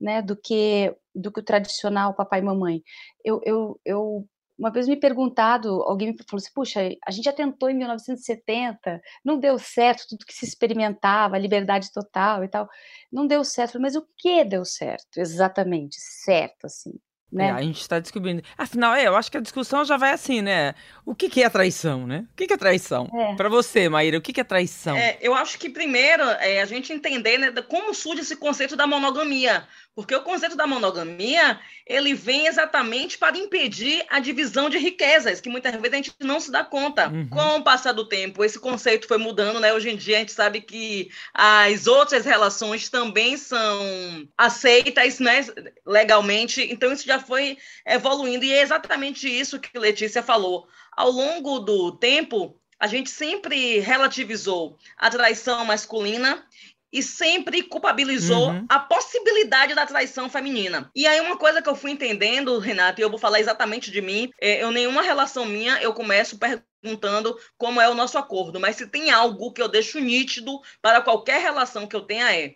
né, 0.00 0.22
do 0.22 0.36
que 0.36 0.94
do 1.14 1.32
que 1.32 1.40
o 1.40 1.44
tradicional 1.44 2.14
papai 2.14 2.40
e 2.40 2.42
mamãe. 2.42 2.82
Eu, 3.24 3.40
eu, 3.44 3.80
eu 3.84 4.28
uma 4.58 4.70
vez 4.70 4.88
me 4.88 4.96
perguntado, 4.96 5.82
alguém 5.82 6.12
me 6.12 6.18
falou 6.18 6.38
assim: 6.38 6.52
puxa, 6.54 6.80
a 7.06 7.10
gente 7.10 7.24
já 7.24 7.32
tentou 7.32 7.68
em 7.68 7.74
1970, 7.74 9.00
não 9.24 9.38
deu 9.38 9.58
certo, 9.58 10.06
tudo 10.08 10.24
que 10.24 10.34
se 10.34 10.44
experimentava, 10.44 11.38
liberdade 11.38 11.92
total 11.92 12.42
e 12.42 12.48
tal, 12.48 12.68
não 13.12 13.26
deu 13.26 13.44
certo, 13.44 13.80
mas 13.80 13.96
o 13.96 14.06
que 14.16 14.44
deu 14.44 14.64
certo, 14.64 15.18
exatamente, 15.18 15.96
certo, 15.98 16.66
assim? 16.66 16.92
Né? 17.30 17.48
É, 17.48 17.50
a 17.50 17.60
gente 17.60 17.80
está 17.80 17.98
descobrindo. 17.98 18.42
Afinal, 18.56 18.94
é, 18.94 19.06
eu 19.06 19.16
acho 19.16 19.30
que 19.30 19.36
a 19.36 19.40
discussão 19.40 19.84
já 19.84 19.96
vai 19.96 20.12
assim, 20.12 20.40
né? 20.40 20.74
O 21.04 21.14
que, 21.14 21.28
que 21.28 21.42
é 21.42 21.50
traição, 21.50 22.06
né? 22.06 22.24
O 22.32 22.36
que, 22.36 22.46
que 22.46 22.52
é 22.52 22.56
traição? 22.56 23.10
É. 23.12 23.34
Para 23.34 23.48
você, 23.48 23.88
Maíra, 23.88 24.16
o 24.16 24.20
que, 24.20 24.32
que 24.32 24.40
é 24.40 24.44
traição? 24.44 24.96
É, 24.96 25.18
eu 25.20 25.34
acho 25.34 25.58
que 25.58 25.68
primeiro 25.68 26.22
é 26.22 26.62
a 26.62 26.64
gente 26.64 26.92
entender 26.92 27.36
né, 27.36 27.52
como 27.68 27.92
surge 27.92 28.22
esse 28.22 28.36
conceito 28.36 28.76
da 28.76 28.86
monogamia. 28.86 29.66
Porque 29.96 30.14
o 30.14 30.22
conceito 30.22 30.54
da 30.54 30.66
monogamia, 30.66 31.58
ele 31.86 32.12
vem 32.12 32.46
exatamente 32.46 33.16
para 33.16 33.38
impedir 33.38 34.04
a 34.10 34.20
divisão 34.20 34.68
de 34.68 34.76
riquezas, 34.76 35.40
que 35.40 35.48
muitas 35.48 35.72
vezes 35.72 35.92
a 35.94 35.96
gente 35.96 36.12
não 36.20 36.38
se 36.38 36.52
dá 36.52 36.62
conta. 36.62 37.08
Uhum. 37.08 37.26
Com 37.30 37.56
o 37.56 37.64
passar 37.64 37.92
do 37.92 38.06
tempo, 38.06 38.44
esse 38.44 38.60
conceito 38.60 39.08
foi 39.08 39.16
mudando, 39.16 39.58
né? 39.58 39.72
Hoje 39.72 39.88
em 39.88 39.96
dia 39.96 40.16
a 40.16 40.18
gente 40.18 40.32
sabe 40.32 40.60
que 40.60 41.10
as 41.32 41.86
outras 41.86 42.26
relações 42.26 42.90
também 42.90 43.38
são 43.38 44.28
aceitas, 44.36 45.18
né, 45.18 45.46
legalmente. 45.86 46.60
Então 46.70 46.92
isso 46.92 47.06
já 47.06 47.18
foi 47.18 47.56
evoluindo 47.86 48.44
e 48.44 48.52
é 48.52 48.60
exatamente 48.60 49.26
isso 49.26 49.58
que 49.58 49.78
Letícia 49.78 50.22
falou. 50.22 50.68
Ao 50.92 51.10
longo 51.10 51.58
do 51.58 51.92
tempo, 51.92 52.60
a 52.78 52.86
gente 52.86 53.08
sempre 53.08 53.78
relativizou 53.78 54.76
a 54.98 55.08
traição 55.08 55.64
masculina 55.64 56.44
e 56.92 57.02
sempre 57.02 57.62
culpabilizou 57.62 58.50
uhum. 58.50 58.66
a 58.68 58.78
possibilidade 58.78 59.74
da 59.74 59.86
traição 59.86 60.28
feminina. 60.28 60.90
E 60.94 61.06
aí 61.06 61.20
uma 61.20 61.36
coisa 61.36 61.60
que 61.60 61.68
eu 61.68 61.74
fui 61.74 61.90
entendendo, 61.90 62.58
Renato, 62.58 63.00
e 63.00 63.04
eu 63.04 63.10
vou 63.10 63.18
falar 63.18 63.40
exatamente 63.40 63.90
de 63.90 64.00
mim, 64.00 64.30
é, 64.40 64.62
eu 64.62 64.70
nenhuma 64.70 65.02
relação 65.02 65.44
minha 65.44 65.80
eu 65.82 65.92
começo 65.92 66.38
perguntando 66.38 67.36
como 67.58 67.80
é 67.80 67.88
o 67.88 67.94
nosso 67.94 68.16
acordo, 68.16 68.60
mas 68.60 68.76
se 68.76 68.86
tem 68.86 69.10
algo 69.10 69.52
que 69.52 69.60
eu 69.60 69.68
deixo 69.68 69.98
nítido 69.98 70.60
para 70.80 71.00
qualquer 71.00 71.40
relação 71.40 71.86
que 71.86 71.96
eu 71.96 72.02
tenha 72.02 72.34
é, 72.34 72.54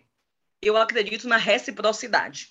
eu 0.61 0.77
acredito 0.77 1.27
na 1.27 1.37
reciprocidade. 1.37 2.49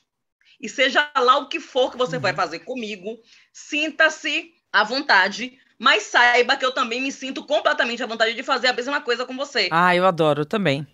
E 0.60 0.68
seja 0.68 1.10
lá 1.16 1.38
o 1.38 1.48
que 1.48 1.58
for 1.58 1.90
que 1.90 1.96
você 1.96 2.16
uhum. 2.16 2.22
vai 2.22 2.34
fazer 2.34 2.60
comigo, 2.60 3.18
sinta-se 3.52 4.52
à 4.70 4.84
vontade, 4.84 5.58
mas 5.78 6.02
saiba 6.02 6.56
que 6.56 6.64
eu 6.64 6.72
também 6.72 7.00
me 7.00 7.10
sinto 7.10 7.42
completamente 7.46 8.02
à 8.02 8.06
vontade 8.06 8.34
de 8.34 8.42
fazer 8.42 8.68
a 8.68 8.72
mesma 8.74 9.00
coisa 9.00 9.24
com 9.24 9.34
você. 9.34 9.68
Ah, 9.72 9.96
eu 9.96 10.04
adoro 10.04 10.44
também. 10.44 10.86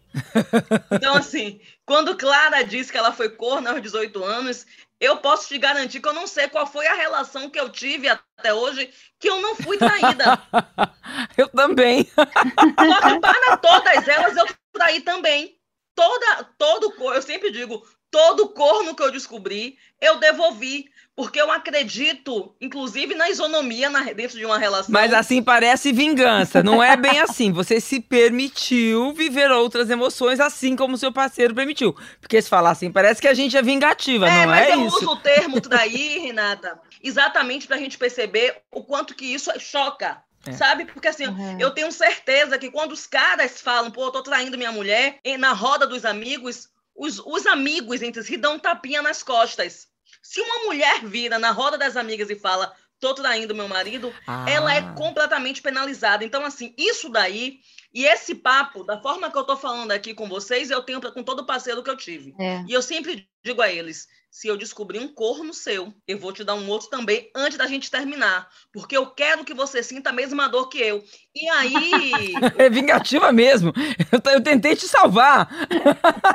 Então, 0.90 1.14
assim, 1.14 1.61
quando 1.85 2.16
Clara 2.16 2.62
disse 2.62 2.90
que 2.90 2.99
ela 2.99 3.12
foi 3.12 3.28
corna 3.28 3.70
aos 3.70 3.82
18 3.82 4.25
anos, 4.25 4.66
eu 5.00 5.18
posso 5.18 5.49
te 5.49 5.58
garantir 5.58 6.00
que 6.00 6.08
eu 6.08 6.14
não 6.14 6.26
sei 6.26 6.49
qual 6.49 6.66
foi 6.66 6.87
a 6.87 6.94
relação 6.94 7.50
que 7.50 7.61
eu 7.61 7.68
tive 7.68 8.08
até 8.08 8.52
hoje 8.54 8.90
que 9.18 9.28
eu 9.28 9.40
não 9.40 9.54
fui 9.54 9.76
traída. 9.76 10.40
eu 11.37 11.49
também. 11.49 12.04
Só 12.14 13.00
que 13.08 13.20
para 13.20 13.56
todas 13.58 14.08
elas 14.08 14.37
eu 14.37 14.46
traí 14.73 15.00
também. 15.00 15.58
Toda, 15.94 16.44
todo, 16.58 16.94
eu 17.14 17.23
sempre 17.23 17.50
digo, 17.50 17.87
todo 18.16 18.49
corno 18.49 18.94
que 18.94 19.02
eu 19.02 19.12
descobri, 19.12 19.76
eu 20.00 20.18
devolvi. 20.18 20.87
Porque 21.14 21.40
eu 21.40 21.50
acredito, 21.50 22.54
inclusive, 22.61 23.14
na 23.14 23.30
isonomia 23.30 23.88
na, 23.88 24.02
dentro 24.12 24.37
de 24.37 24.44
uma 24.44 24.58
relação. 24.58 24.92
Mas 24.92 25.14
assim 25.14 25.42
parece 25.42 25.90
vingança. 25.90 26.62
Não 26.62 26.82
é 26.82 26.94
bem 26.94 27.20
assim. 27.20 27.50
Você 27.52 27.80
se 27.80 28.00
permitiu 28.00 29.14
viver 29.14 29.50
outras 29.50 29.88
emoções, 29.88 30.40
assim 30.40 30.76
como 30.76 30.99
seu 30.99 31.11
parceiro 31.11 31.54
permitiu. 31.54 31.96
Porque 32.20 32.40
se 32.42 32.50
falar 32.50 32.70
assim, 32.70 32.92
parece 32.92 33.23
que 33.23 33.28
a 33.28 33.32
gente 33.32 33.56
é 33.56 33.62
vingativa, 33.62 34.28
é, 34.28 34.44
não 34.44 34.54
é 34.54 34.68
isso? 34.68 34.78
Mas 34.78 34.92
eu 34.92 34.99
uso 34.99 35.11
o 35.11 35.16
termo 35.16 35.58
daí, 35.61 36.18
Renata, 36.18 36.78
exatamente 37.02 37.66
para 37.66 37.76
a 37.76 37.80
gente 37.80 37.96
perceber 37.96 38.58
o 38.70 38.82
quanto 38.82 39.14
que 39.14 39.25
isso 39.25 39.50
choca. 39.58 40.23
É. 40.46 40.52
Sabe? 40.52 40.85
Porque 40.85 41.08
assim, 41.08 41.26
uhum. 41.26 41.58
eu 41.58 41.70
tenho 41.70 41.90
certeza 41.90 42.58
que 42.58 42.70
quando 42.70 42.92
os 42.92 43.06
caras 43.06 43.58
falam, 43.62 43.90
pô, 43.90 44.04
eu 44.04 44.12
tô 44.12 44.23
traindo 44.23 44.58
minha 44.58 44.70
mulher, 44.70 45.18
na 45.38 45.54
roda 45.54 45.87
dos 45.87 46.04
amigos, 46.04 46.68
os, 46.96 47.18
os 47.18 47.46
amigos 47.46 48.02
entre 48.02 48.22
si 48.22 48.36
dão 48.36 48.54
um 48.54 48.58
tapinha 48.58 49.02
nas 49.02 49.22
costas. 49.22 49.88
Se 50.22 50.40
uma 50.40 50.64
mulher 50.64 51.04
vira 51.04 51.38
na 51.38 51.50
roda 51.50 51.78
das 51.78 51.96
amigas 51.96 52.30
e 52.30 52.36
fala, 52.36 52.74
tô 52.98 53.14
traindo 53.14 53.54
meu 53.54 53.68
marido, 53.68 54.12
ah. 54.26 54.44
ela 54.48 54.74
é 54.74 54.82
completamente 54.94 55.62
penalizada. 55.62 56.24
Então, 56.24 56.44
assim, 56.44 56.74
isso 56.76 57.08
daí 57.08 57.60
e 57.96 58.04
esse 58.04 58.34
papo, 58.34 58.84
da 58.84 59.00
forma 59.00 59.30
que 59.30 59.38
eu 59.38 59.44
tô 59.44 59.56
falando 59.56 59.90
aqui 59.90 60.12
com 60.12 60.28
vocês, 60.28 60.70
eu 60.70 60.82
tenho 60.82 61.00
com 61.00 61.22
todo 61.22 61.46
parceiro 61.46 61.82
que 61.82 61.88
eu 61.88 61.96
tive. 61.96 62.34
É. 62.38 62.62
E 62.68 62.72
eu 62.72 62.82
sempre 62.82 63.26
digo 63.42 63.62
a 63.62 63.72
eles: 63.72 64.06
se 64.37 64.49
eu 64.49 64.57
descobrir 64.59 64.99
um 64.99 65.09
corno 65.09 65.55
seu, 65.55 65.95
eu 66.07 66.19
vou 66.19 66.31
te 66.31 66.45
dar 66.45 66.55
um 66.55 66.69
outro 66.69 66.90
também 66.90 67.31
antes 67.35 67.57
da 67.57 67.66
gente 67.66 67.90
terminar. 67.90 68.47
Porque 68.71 68.95
eu 68.95 69.07
quero 69.07 69.47
que 69.47 69.55
você 69.55 69.83
sinta 69.83 70.11
a 70.11 70.12
mesma 70.12 70.47
dor 70.47 70.69
que 70.69 70.76
eu. 70.76 71.02
E 71.35 71.49
aí. 71.49 72.35
é 72.59 72.69
vingativa 72.69 73.33
mesmo. 73.33 73.73
Eu, 74.12 74.33
eu 74.35 74.43
tentei 74.43 74.76
te 74.76 74.87
salvar. 74.87 75.49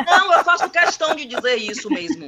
Não, 0.07 0.33
eu 0.33 0.43
faço 0.43 0.67
questão 0.71 1.13
de 1.13 1.25
dizer 1.25 1.57
isso 1.57 1.91
mesmo. 1.91 2.27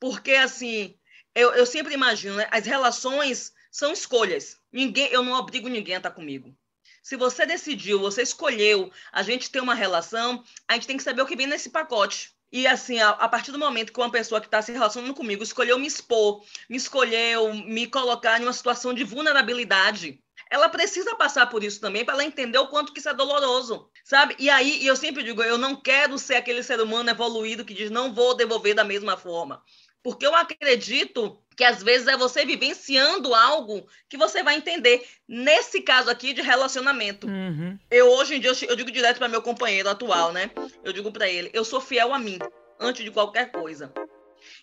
Porque, 0.00 0.32
assim, 0.32 0.96
eu, 1.34 1.52
eu 1.52 1.66
sempre 1.66 1.92
imagino, 1.92 2.36
né? 2.36 2.48
As 2.50 2.64
relações 2.64 3.52
são 3.70 3.92
escolhas. 3.92 4.56
Ninguém, 4.72 5.08
eu 5.08 5.22
não 5.22 5.32
obrigo 5.32 5.68
ninguém 5.68 5.96
a 5.96 5.98
estar 5.98 6.12
comigo. 6.12 6.56
Se 7.02 7.14
você 7.14 7.44
decidiu, 7.44 8.00
você 8.00 8.22
escolheu 8.22 8.90
a 9.12 9.22
gente 9.22 9.50
ter 9.50 9.60
uma 9.60 9.74
relação, 9.74 10.42
a 10.66 10.72
gente 10.72 10.86
tem 10.86 10.96
que 10.96 11.02
saber 11.02 11.20
o 11.20 11.26
que 11.26 11.36
vem 11.36 11.46
nesse 11.46 11.68
pacote. 11.68 12.32
E 12.52 12.66
assim, 12.66 12.98
a, 12.98 13.10
a 13.10 13.28
partir 13.28 13.52
do 13.52 13.58
momento 13.58 13.92
que 13.92 14.00
uma 14.00 14.10
pessoa 14.10 14.40
que 14.40 14.46
está 14.46 14.60
se 14.60 14.72
relacionando 14.72 15.14
comigo 15.14 15.42
escolheu 15.42 15.78
me 15.78 15.86
expor, 15.86 16.42
me 16.68 16.76
escolheu 16.76 17.54
me 17.54 17.86
colocar 17.86 18.40
em 18.40 18.42
uma 18.42 18.52
situação 18.52 18.92
de 18.92 19.04
vulnerabilidade, 19.04 20.20
ela 20.50 20.68
precisa 20.68 21.14
passar 21.14 21.46
por 21.46 21.62
isso 21.62 21.80
também 21.80 22.04
para 22.04 22.14
ela 22.14 22.24
entender 22.24 22.58
o 22.58 22.66
quanto 22.66 22.92
que 22.92 22.98
isso 22.98 23.08
é 23.08 23.14
doloroso, 23.14 23.88
sabe? 24.04 24.34
E 24.36 24.50
aí, 24.50 24.84
eu 24.84 24.96
sempre 24.96 25.22
digo, 25.22 25.42
eu 25.42 25.56
não 25.56 25.76
quero 25.76 26.18
ser 26.18 26.34
aquele 26.34 26.62
ser 26.64 26.80
humano 26.80 27.08
evoluído 27.08 27.64
que 27.64 27.72
diz 27.72 27.88
não 27.88 28.12
vou 28.12 28.34
devolver 28.34 28.74
da 28.74 28.82
mesma 28.82 29.16
forma. 29.16 29.62
Porque 30.02 30.26
eu 30.26 30.34
acredito 30.34 31.40
que 31.56 31.64
às 31.64 31.82
vezes 31.82 32.06
é 32.06 32.16
você 32.16 32.44
vivenciando 32.46 33.34
algo 33.34 33.86
que 34.08 34.16
você 34.16 34.42
vai 34.42 34.56
entender. 34.56 35.06
Nesse 35.28 35.82
caso 35.82 36.08
aqui 36.08 36.32
de 36.32 36.40
relacionamento. 36.40 37.26
Uhum. 37.26 37.78
Eu 37.90 38.10
hoje 38.12 38.36
em 38.36 38.40
dia 38.40 38.52
eu 38.66 38.76
digo 38.76 38.90
direto 38.90 39.18
para 39.18 39.28
meu 39.28 39.42
companheiro 39.42 39.90
atual, 39.90 40.32
né? 40.32 40.50
Eu 40.82 40.90
digo 40.90 41.12
para 41.12 41.28
ele, 41.28 41.50
eu 41.52 41.62
sou 41.62 41.80
fiel 41.80 42.14
a 42.14 42.18
mim 42.18 42.38
antes 42.78 43.04
de 43.04 43.10
qualquer 43.10 43.52
coisa. 43.52 43.92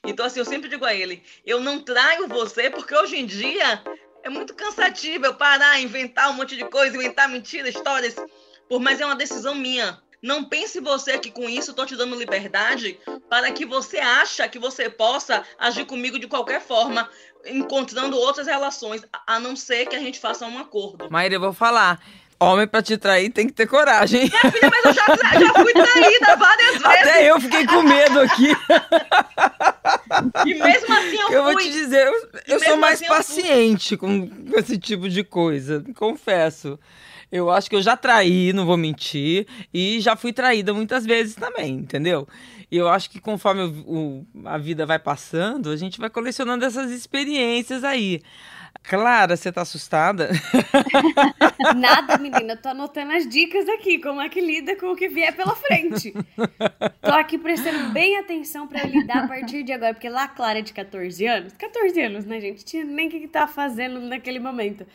Então 0.03 0.25
assim, 0.25 0.39
eu 0.39 0.45
sempre 0.45 0.69
digo 0.69 0.85
a 0.85 0.93
ele, 0.93 1.21
eu 1.45 1.59
não 1.59 1.79
traio 1.79 2.27
você 2.27 2.69
porque 2.71 2.95
hoje 2.95 3.15
em 3.15 3.27
dia 3.27 3.83
é 4.23 4.29
muito 4.29 4.55
cansativo 4.55 5.25
eu 5.25 5.35
parar, 5.35 5.79
inventar 5.79 6.31
um 6.31 6.33
monte 6.33 6.55
de 6.55 6.65
coisa, 6.65 6.95
inventar 6.95 7.29
mentiras, 7.29 7.75
histórias, 7.75 8.15
por 8.67 8.79
mas 8.79 8.99
é 8.99 9.05
uma 9.05 9.15
decisão 9.15 9.53
minha. 9.53 10.01
Não 10.27 10.43
pense 10.43 10.81
você 10.81 11.17
que 11.17 11.31
com 11.31 11.47
isso 11.47 11.71
estou 11.71 11.85
te 11.85 11.95
dando 11.95 12.13
liberdade 12.13 12.99
para 13.29 13.49
que 13.49 13.65
você 13.65 13.97
acha 13.97 14.45
que 14.49 14.59
você 14.59 14.89
possa 14.89 15.41
agir 15.57 15.85
comigo 15.85 16.19
de 16.19 16.27
qualquer 16.27 16.59
forma, 16.59 17.09
encontrando 17.45 18.17
outras 18.17 18.45
relações, 18.45 19.03
a 19.25 19.39
não 19.39 19.55
ser 19.55 19.85
que 19.85 19.95
a 19.95 19.99
gente 19.99 20.19
faça 20.19 20.45
um 20.45 20.59
acordo. 20.59 21.09
Maíra, 21.09 21.35
eu 21.35 21.39
vou 21.39 21.53
falar. 21.53 22.01
Homem 22.37 22.67
pra 22.67 22.81
te 22.81 22.97
trair 22.97 23.29
tem 23.29 23.47
que 23.47 23.53
ter 23.53 23.67
coragem. 23.67 24.29
Minha 24.29 24.51
filha, 24.51 24.69
mas 24.69 24.83
eu 24.83 24.93
já, 24.93 25.05
já 25.39 25.53
fui 25.53 25.71
traída 25.71 26.35
várias 26.35 26.71
vezes. 26.75 26.85
Até 26.85 27.31
eu 27.31 27.39
fiquei 27.39 27.65
com 27.65 27.81
medo 27.83 28.19
aqui. 28.19 28.51
E 30.45 30.53
mesmo 30.55 30.93
assim 30.93 31.15
eu, 31.15 31.21
eu 31.21 31.25
fui. 31.29 31.35
Eu 31.35 31.43
vou 31.45 31.55
te 31.55 31.71
dizer, 31.71 32.05
eu, 32.05 32.29
eu 32.47 32.59
sou 32.59 32.75
mais 32.75 33.01
assim 33.01 33.07
paciente 33.07 33.95
com 33.95 34.29
esse 34.57 34.77
tipo 34.77 35.07
de 35.07 35.23
coisa, 35.23 35.85
confesso. 35.95 36.77
Eu 37.31 37.49
acho 37.51 37.69
que 37.69 37.75
eu 37.75 37.81
já 37.81 37.97
traí, 37.97 38.53
não 38.53 38.65
vou 38.65 38.77
mentir, 38.77 39.47
e 39.73 39.99
já 39.99 40.15
fui 40.15 40.31
traída 40.31 40.73
muitas 40.73 41.05
vezes 41.05 41.35
também, 41.35 41.73
entendeu? 41.73 42.27
E 42.71 42.77
eu 42.77 42.87
acho 42.89 43.09
que 43.09 43.19
conforme 43.19 43.63
o, 43.63 44.25
o, 44.33 44.47
a 44.47 44.57
vida 44.57 44.85
vai 44.85 44.99
passando, 44.99 45.69
a 45.69 45.75
gente 45.75 45.99
vai 45.99 46.09
colecionando 46.09 46.65
essas 46.65 46.91
experiências 46.91 47.83
aí. 47.83 48.21
Clara, 48.83 49.35
você 49.35 49.51
tá 49.51 49.61
assustada? 49.61 50.29
Nada, 51.75 52.17
menina. 52.17 52.55
Tô 52.55 52.69
anotando 52.69 53.11
as 53.11 53.27
dicas 53.27 53.67
aqui, 53.67 53.99
como 53.99 54.21
é 54.21 54.29
que 54.29 54.39
lida 54.39 54.75
com 54.75 54.91
o 54.91 54.95
que 54.95 55.09
vier 55.09 55.35
pela 55.35 55.55
frente. 55.55 56.13
Tô 57.01 57.11
aqui 57.11 57.37
prestando 57.37 57.89
bem 57.89 58.17
atenção 58.17 58.67
para 58.67 58.83
lidar 58.83 59.25
a 59.25 59.27
partir 59.27 59.63
de 59.63 59.73
agora, 59.73 59.93
porque 59.93 60.09
lá 60.09 60.27
Clara 60.27 60.59
é 60.59 60.61
de 60.61 60.73
14 60.73 61.25
anos. 61.25 61.53
14 61.53 62.01
anos, 62.01 62.25
né, 62.25 62.39
gente? 62.39 62.63
Tinha 62.63 62.85
nem 62.85 63.07
o 63.07 63.11
que 63.11 63.27
tá 63.27 63.47
fazendo 63.47 63.99
naquele 63.99 64.39
momento. 64.39 64.85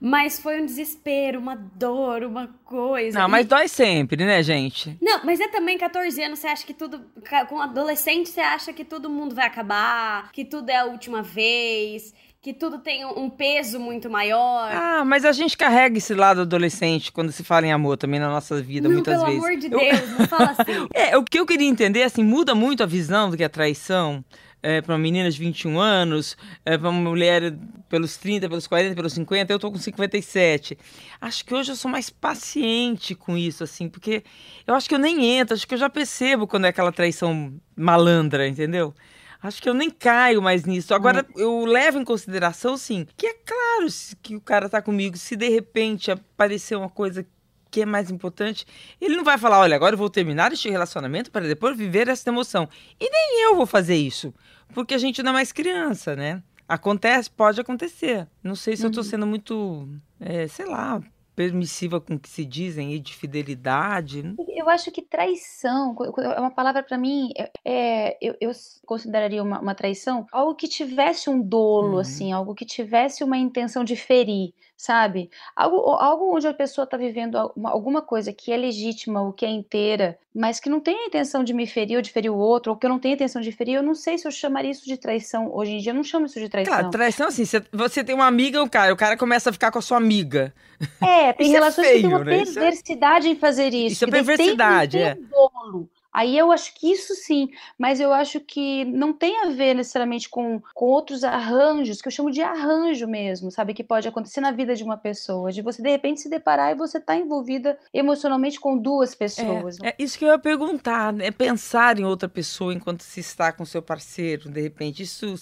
Mas 0.00 0.40
foi 0.40 0.62
um 0.62 0.64
desespero, 0.64 1.38
uma 1.38 1.54
dor, 1.54 2.24
uma 2.24 2.48
coisa. 2.64 3.18
Não, 3.18 3.28
mas 3.28 3.46
dói 3.46 3.68
sempre, 3.68 4.24
né, 4.24 4.42
gente? 4.42 4.96
Não, 5.00 5.22
mas 5.24 5.38
é 5.40 5.48
também 5.48 5.76
14 5.76 6.22
anos, 6.22 6.38
você 6.38 6.46
acha 6.46 6.66
que 6.66 6.72
tudo. 6.72 7.04
Com 7.48 7.60
adolescente, 7.60 8.30
você 8.30 8.40
acha 8.40 8.72
que 8.72 8.84
todo 8.84 9.10
mundo 9.10 9.34
vai 9.34 9.46
acabar, 9.46 10.32
que 10.32 10.44
tudo 10.44 10.70
é 10.70 10.78
a 10.78 10.84
última 10.86 11.22
vez 11.22 12.14
que 12.42 12.54
tudo 12.54 12.78
tem 12.78 13.04
um 13.04 13.28
peso 13.28 13.78
muito 13.78 14.08
maior. 14.08 14.70
Ah, 14.72 15.04
mas 15.04 15.26
a 15.26 15.32
gente 15.32 15.56
carrega 15.56 15.98
esse 15.98 16.14
lado 16.14 16.40
adolescente 16.40 17.12
quando 17.12 17.30
se 17.30 17.44
fala 17.44 17.66
em 17.66 17.72
amor 17.72 17.98
também 17.98 18.18
na 18.18 18.28
nossa 18.28 18.62
vida, 18.62 18.88
não, 18.88 18.94
muitas 18.94 19.22
vezes. 19.22 19.34
Pelo 19.34 19.46
amor 19.46 19.58
de 19.58 19.68
Deus, 19.68 20.10
eu... 20.10 20.18
não 20.18 20.26
fala 20.26 20.50
assim. 20.58 20.88
é, 20.94 21.16
o 21.18 21.22
que 21.22 21.38
eu 21.38 21.44
queria 21.44 21.68
entender, 21.68 22.02
assim, 22.02 22.24
muda 22.24 22.54
muito 22.54 22.82
a 22.82 22.86
visão 22.86 23.28
do 23.28 23.36
que 23.36 23.44
é 23.44 23.48
traição 23.48 24.24
é, 24.62 24.80
para 24.80 24.94
uma 24.94 24.98
menina 24.98 25.30
de 25.30 25.38
21 25.38 25.78
anos, 25.78 26.36
é, 26.64 26.76
para 26.76 26.88
uma 26.88 27.10
mulher 27.10 27.54
pelos 27.88 28.16
30, 28.16 28.48
pelos 28.48 28.66
40, 28.66 28.94
pelos 28.94 29.12
50, 29.12 29.52
eu 29.52 29.58
tô 29.58 29.70
com 29.70 29.78
57. 29.78 30.78
Acho 31.20 31.44
que 31.44 31.54
hoje 31.54 31.72
eu 31.72 31.76
sou 31.76 31.90
mais 31.90 32.10
paciente 32.10 33.14
com 33.14 33.36
isso, 33.36 33.64
assim, 33.64 33.88
porque 33.88 34.22
eu 34.66 34.74
acho 34.74 34.88
que 34.88 34.94
eu 34.94 34.98
nem 34.98 35.38
entro, 35.38 35.54
acho 35.54 35.66
que 35.66 35.74
eu 35.74 35.78
já 35.78 35.88
percebo 35.88 36.46
quando 36.46 36.66
é 36.66 36.68
aquela 36.68 36.92
traição 36.92 37.54
malandra, 37.76 38.46
entendeu? 38.46 38.94
Acho 39.42 39.62
que 39.62 39.68
eu 39.68 39.74
nem 39.74 39.90
caio 39.90 40.42
mais 40.42 40.64
nisso. 40.64 40.92
Agora, 40.92 41.26
hum. 41.30 41.40
eu 41.40 41.64
levo 41.64 41.98
em 41.98 42.04
consideração, 42.04 42.76
sim, 42.76 43.06
que 43.16 43.26
é 43.26 43.34
claro 43.34 43.86
que 44.22 44.36
o 44.36 44.40
cara 44.40 44.68
tá 44.68 44.82
comigo. 44.82 45.16
Se 45.16 45.34
de 45.34 45.48
repente 45.48 46.10
aparecer 46.10 46.76
uma 46.76 46.90
coisa 46.90 47.26
que 47.70 47.82
é 47.82 47.86
mais 47.86 48.10
importante, 48.10 48.66
ele 49.00 49.16
não 49.16 49.24
vai 49.24 49.38
falar, 49.38 49.60
olha, 49.60 49.76
agora 49.76 49.94
eu 49.94 49.98
vou 49.98 50.10
terminar 50.10 50.52
este 50.52 50.68
relacionamento 50.68 51.30
para 51.30 51.46
depois 51.46 51.76
viver 51.76 52.08
essa 52.08 52.28
emoção. 52.28 52.68
E 53.00 53.08
nem 53.08 53.44
eu 53.44 53.56
vou 53.56 53.66
fazer 53.66 53.96
isso, 53.96 54.34
porque 54.74 54.94
a 54.94 54.98
gente 54.98 55.22
não 55.22 55.30
é 55.30 55.34
mais 55.34 55.52
criança, 55.52 56.16
né? 56.16 56.42
Acontece, 56.68 57.30
pode 57.30 57.60
acontecer. 57.60 58.28
Não 58.42 58.54
sei 58.54 58.76
se 58.76 58.82
uhum. 58.82 58.86
eu 58.86 58.90
estou 58.90 59.04
sendo 59.04 59.26
muito, 59.26 59.88
é, 60.20 60.46
sei 60.46 60.66
lá, 60.66 61.02
permissiva 61.34 62.00
com 62.00 62.14
o 62.14 62.18
que 62.18 62.28
se 62.28 62.44
dizem 62.44 63.00
de 63.00 63.16
fidelidade. 63.16 64.22
Eu 64.48 64.68
acho 64.68 64.90
que 64.90 65.00
traição 65.00 65.96
é 66.18 66.38
uma 66.38 66.50
palavra 66.50 66.82
para 66.82 66.98
mim. 66.98 67.30
É, 67.36 67.50
é, 67.64 68.18
eu, 68.20 68.36
eu, 68.40 68.50
consideraria 68.84 69.42
uma, 69.42 69.58
uma, 69.58 69.74
traição 69.74 70.26
algo 70.30 70.54
que 70.54 70.68
tivesse 70.68 71.30
um 71.30 71.40
dolo, 71.40 71.94
uhum. 71.94 71.98
assim, 71.98 72.30
algo 72.30 72.54
que 72.54 72.66
tivesse 72.66 73.24
uma 73.24 73.38
intenção 73.38 73.82
de 73.82 73.96
ferir 73.96 74.52
sabe? 74.80 75.30
Algo, 75.54 75.76
algo 75.90 76.34
onde 76.34 76.46
a 76.46 76.54
pessoa 76.54 76.84
está 76.84 76.96
vivendo 76.96 77.36
alguma 77.36 78.00
coisa 78.00 78.32
que 78.32 78.50
é 78.50 78.56
legítima 78.56 79.20
ou 79.20 79.30
que 79.30 79.44
é 79.44 79.48
inteira, 79.50 80.18
mas 80.34 80.58
que 80.58 80.70
não 80.70 80.80
tem 80.80 80.96
a 80.96 81.06
intenção 81.06 81.44
de 81.44 81.52
me 81.52 81.66
ferir 81.66 81.96
ou 81.96 82.02
de 82.02 82.10
ferir 82.10 82.32
o 82.32 82.36
outro, 82.36 82.72
ou 82.72 82.78
que 82.78 82.86
eu 82.86 82.88
não 82.88 82.98
tenho 82.98 83.12
a 83.12 83.16
intenção 83.16 83.42
de 83.42 83.52
ferir, 83.52 83.74
eu 83.74 83.82
não 83.82 83.94
sei 83.94 84.16
se 84.16 84.26
eu 84.26 84.32
chamaria 84.32 84.70
isso 84.70 84.86
de 84.86 84.96
traição. 84.96 85.54
Hoje 85.54 85.72
em 85.72 85.78
dia 85.78 85.90
eu 85.90 85.94
não 85.96 86.02
chamo 86.02 86.24
isso 86.24 86.40
de 86.40 86.48
traição. 86.48 86.72
Claro, 86.72 86.90
traição 86.90 87.28
assim, 87.28 87.44
você 87.70 88.02
tem 88.02 88.14
uma 88.14 88.26
amiga, 88.26 88.62
um 88.62 88.68
cara, 88.68 88.90
o 88.90 88.96
cara 88.96 89.18
começa 89.18 89.50
a 89.50 89.52
ficar 89.52 89.70
com 89.70 89.78
a 89.78 89.82
sua 89.82 89.98
amiga. 89.98 90.54
É, 90.98 91.30
tem 91.34 91.48
isso 91.48 91.56
é 91.56 91.58
relações 91.58 91.86
é 91.86 91.90
feio, 91.90 92.02
que 92.02 92.08
têm 92.08 92.16
uma 92.16 92.24
né? 92.24 92.38
perversidade 92.38 93.28
em 93.28 93.36
fazer 93.36 93.74
isso. 93.74 93.92
Isso 93.92 94.04
é 94.06 94.10
perversidade, 94.10 94.96
tem, 94.96 95.06
é. 95.06 95.14
Tem 95.14 95.24
um 95.24 95.28
dolo 95.28 95.90
Aí 96.12 96.36
eu 96.36 96.50
acho 96.50 96.74
que 96.74 96.90
isso 96.90 97.14
sim, 97.14 97.50
mas 97.78 98.00
eu 98.00 98.12
acho 98.12 98.40
que 98.40 98.84
não 98.84 99.12
tem 99.12 99.44
a 99.44 99.50
ver 99.50 99.74
necessariamente 99.74 100.28
com, 100.28 100.60
com 100.74 100.86
outros 100.86 101.22
arranjos, 101.22 102.02
que 102.02 102.08
eu 102.08 102.12
chamo 102.12 102.30
de 102.30 102.42
arranjo 102.42 103.06
mesmo, 103.06 103.50
sabe? 103.50 103.74
Que 103.74 103.84
pode 103.84 104.08
acontecer 104.08 104.40
na 104.40 104.50
vida 104.50 104.74
de 104.74 104.82
uma 104.82 104.96
pessoa, 104.96 105.52
de 105.52 105.62
você 105.62 105.82
de 105.82 105.90
repente 105.90 106.20
se 106.20 106.28
deparar 106.28 106.72
e 106.72 106.74
você 106.74 107.00
tá 107.00 107.16
envolvida 107.16 107.78
emocionalmente 107.94 108.58
com 108.58 108.76
duas 108.76 109.14
pessoas. 109.14 109.78
É, 109.82 109.90
é 109.90 109.94
isso 109.98 110.18
que 110.18 110.24
eu 110.24 110.30
ia 110.30 110.38
perguntar, 110.38 111.18
é 111.20 111.30
pensar 111.30 111.98
em 111.98 112.04
outra 112.04 112.28
pessoa 112.28 112.74
enquanto 112.74 113.02
se 113.02 113.20
está 113.20 113.52
com 113.52 113.64
seu 113.64 113.82
parceiro, 113.82 114.50
de 114.50 114.60
repente. 114.60 115.02
Isso 115.02 115.34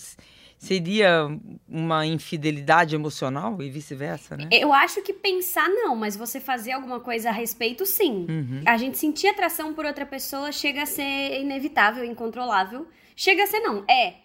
seria 0.59 1.29
uma 1.69 2.05
infidelidade 2.05 2.95
emocional 2.95 3.63
e 3.63 3.71
vice-versa, 3.71 4.37
né? 4.37 4.49
Eu 4.51 4.73
acho 4.73 5.01
que 5.03 5.13
pensar 5.13 5.69
não, 5.69 5.95
mas 5.95 6.17
você 6.17 6.41
fazer 6.41 6.73
alguma 6.73 6.99
coisa 6.99 7.29
a 7.29 7.33
respeito, 7.33 7.87
sim. 7.87 8.27
Uhum. 8.29 8.63
A 8.67 8.77
gente 8.77 8.99
sentir 8.99 9.29
atração 9.29 9.73
por 9.73 9.87
outra 9.87 10.05
pessoa 10.05 10.51
chega 10.51 10.83
a 10.83 10.87
ser 10.87 11.41
inevitável, 11.41 12.05
incontrolável. 12.05 12.89
Chega 13.15 13.45
a 13.45 13.47
ser 13.47 13.61
não, 13.61 13.85
é. 13.89 14.17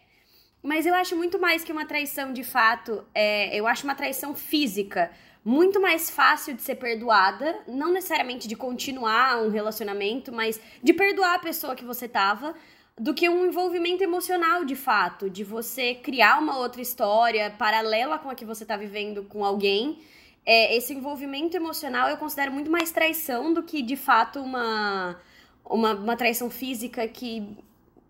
Mas 0.62 0.86
eu 0.86 0.96
acho 0.96 1.16
muito 1.16 1.40
mais 1.40 1.63
que 1.63 1.72
uma 1.72 1.86
traição 1.86 2.34
de 2.34 2.44
fato, 2.44 3.04
é, 3.13 3.56
eu 3.58 3.68
acho 3.68 3.84
uma 3.84 3.96
traição 3.96 4.34
física 4.34 5.12
muito 5.46 5.82
mais 5.82 6.10
fácil 6.10 6.56
de 6.56 6.62
ser 6.62 6.75
perdoada, 6.75 7.60
não 7.68 7.92
necessariamente 7.92 8.48
de 8.48 8.56
continuar 8.56 9.44
um 9.44 9.50
relacionamento, 9.50 10.32
mas 10.32 10.60
de 10.82 10.94
perdoar 10.94 11.36
a 11.36 11.40
pessoa 11.40 11.75
que 11.75 11.84
você 11.84 12.08
tava 12.08 12.56
do 13.00 13.14
que 13.14 13.28
um 13.28 13.46
envolvimento 13.46 14.04
emocional 14.04 14.64
de 14.64 14.76
fato, 14.76 15.30
de 15.30 15.44
você 15.44 15.96
criar 15.96 16.40
uma 16.40 16.58
outra 16.58 16.82
história 16.82 17.50
paralela 17.52 18.20
com 18.20 18.30
a 18.30 18.36
que 18.36 18.46
você 18.46 18.64
está 18.64 18.78
vivendo 18.78 19.24
com 19.24 19.44
alguém. 19.44 20.00
É, 20.46 20.76
esse 20.76 20.94
envolvimento 20.94 21.56
emocional 21.56 22.10
eu 22.10 22.18
considero 22.18 22.52
muito 22.52 22.70
mais 22.70 22.92
traição 22.92 23.54
do 23.54 23.64
que 23.64 23.82
de 23.82 23.96
fato 23.96 24.40
uma, 24.40 25.20
uma, 25.66 25.94
uma 25.94 26.18
traição 26.18 26.50
física 26.50 27.08
que 27.08 27.58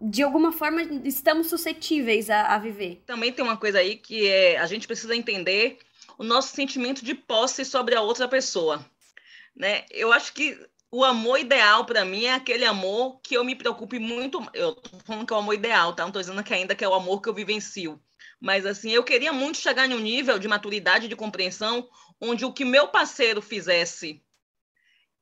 de 0.02 0.22
alguma 0.22 0.52
forma 0.52 0.82
estamos 1.06 1.48
suscetíveis 1.48 2.30
a, 2.30 2.56
a, 2.56 2.58
viver. 2.58 3.02
Também 3.06 3.32
tem 3.32 3.46
uma 3.46 3.56
coisa 3.56 3.80
aí 3.80 3.96
que 3.96 4.28
é 4.28 4.58
a 4.58 4.66
gente 4.66 4.86
precisa 4.86 5.16
entender 5.16 5.78
o 6.18 6.24
nosso 6.24 6.54
sentimento 6.54 7.06
de 7.06 7.16
posse 7.16 7.63
sobre 7.63 7.96
a 7.96 8.02
outra 8.02 8.28
pessoa. 8.28 8.86
Né? 9.56 9.86
Eu 9.92 10.12
acho 10.12 10.34
que 10.34 10.60
o 10.94 11.04
amor 11.04 11.40
ideal 11.40 11.86
para 11.86 12.06
mim 12.06 12.26
é 12.26 12.36
aquele 12.36 12.64
amor 12.64 13.20
que 13.22 13.36
eu 13.36 13.44
me 13.44 13.56
preocupe 13.56 13.98
muito. 13.98 14.40
Eu 14.54 14.76
tô 14.76 15.00
falando 15.00 15.26
que 15.26 15.34
é 15.34 15.36
o 15.36 15.40
amor 15.40 15.56
ideal, 15.56 15.96
tá? 15.96 16.04
Não 16.04 16.12
tô 16.12 16.20
dizendo 16.20 16.44
que 16.44 16.54
ainda 16.54 16.76
que 16.76 16.86
é 16.86 16.88
o 16.88 16.94
amor 16.94 17.20
que 17.20 17.28
eu 17.28 17.34
vivencio. 17.34 18.00
Mas 18.40 18.64
assim, 18.64 18.92
eu 18.92 19.04
queria 19.04 19.34
muito 19.34 19.58
chegar 19.58 19.90
em 19.90 19.96
um 19.96 20.00
nível 20.00 20.38
de 20.38 20.48
maturidade, 20.48 21.08
de 21.08 21.16
compreensão, 21.16 21.90
onde 22.22 22.46
o 22.46 22.54
que 22.54 22.64
meu 22.64 22.90
parceiro 22.90 23.42
fizesse 23.42 24.24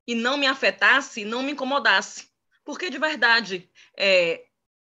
e 0.05 0.13
não 0.13 0.35
me 0.35 0.45
afetasse, 0.45 1.23
não 1.23 1.41
me 1.41 1.53
incomodasse. 1.53 2.27
Porque 2.65 2.89
de 2.89 2.97
verdade, 2.97 3.71
é, 3.97 4.43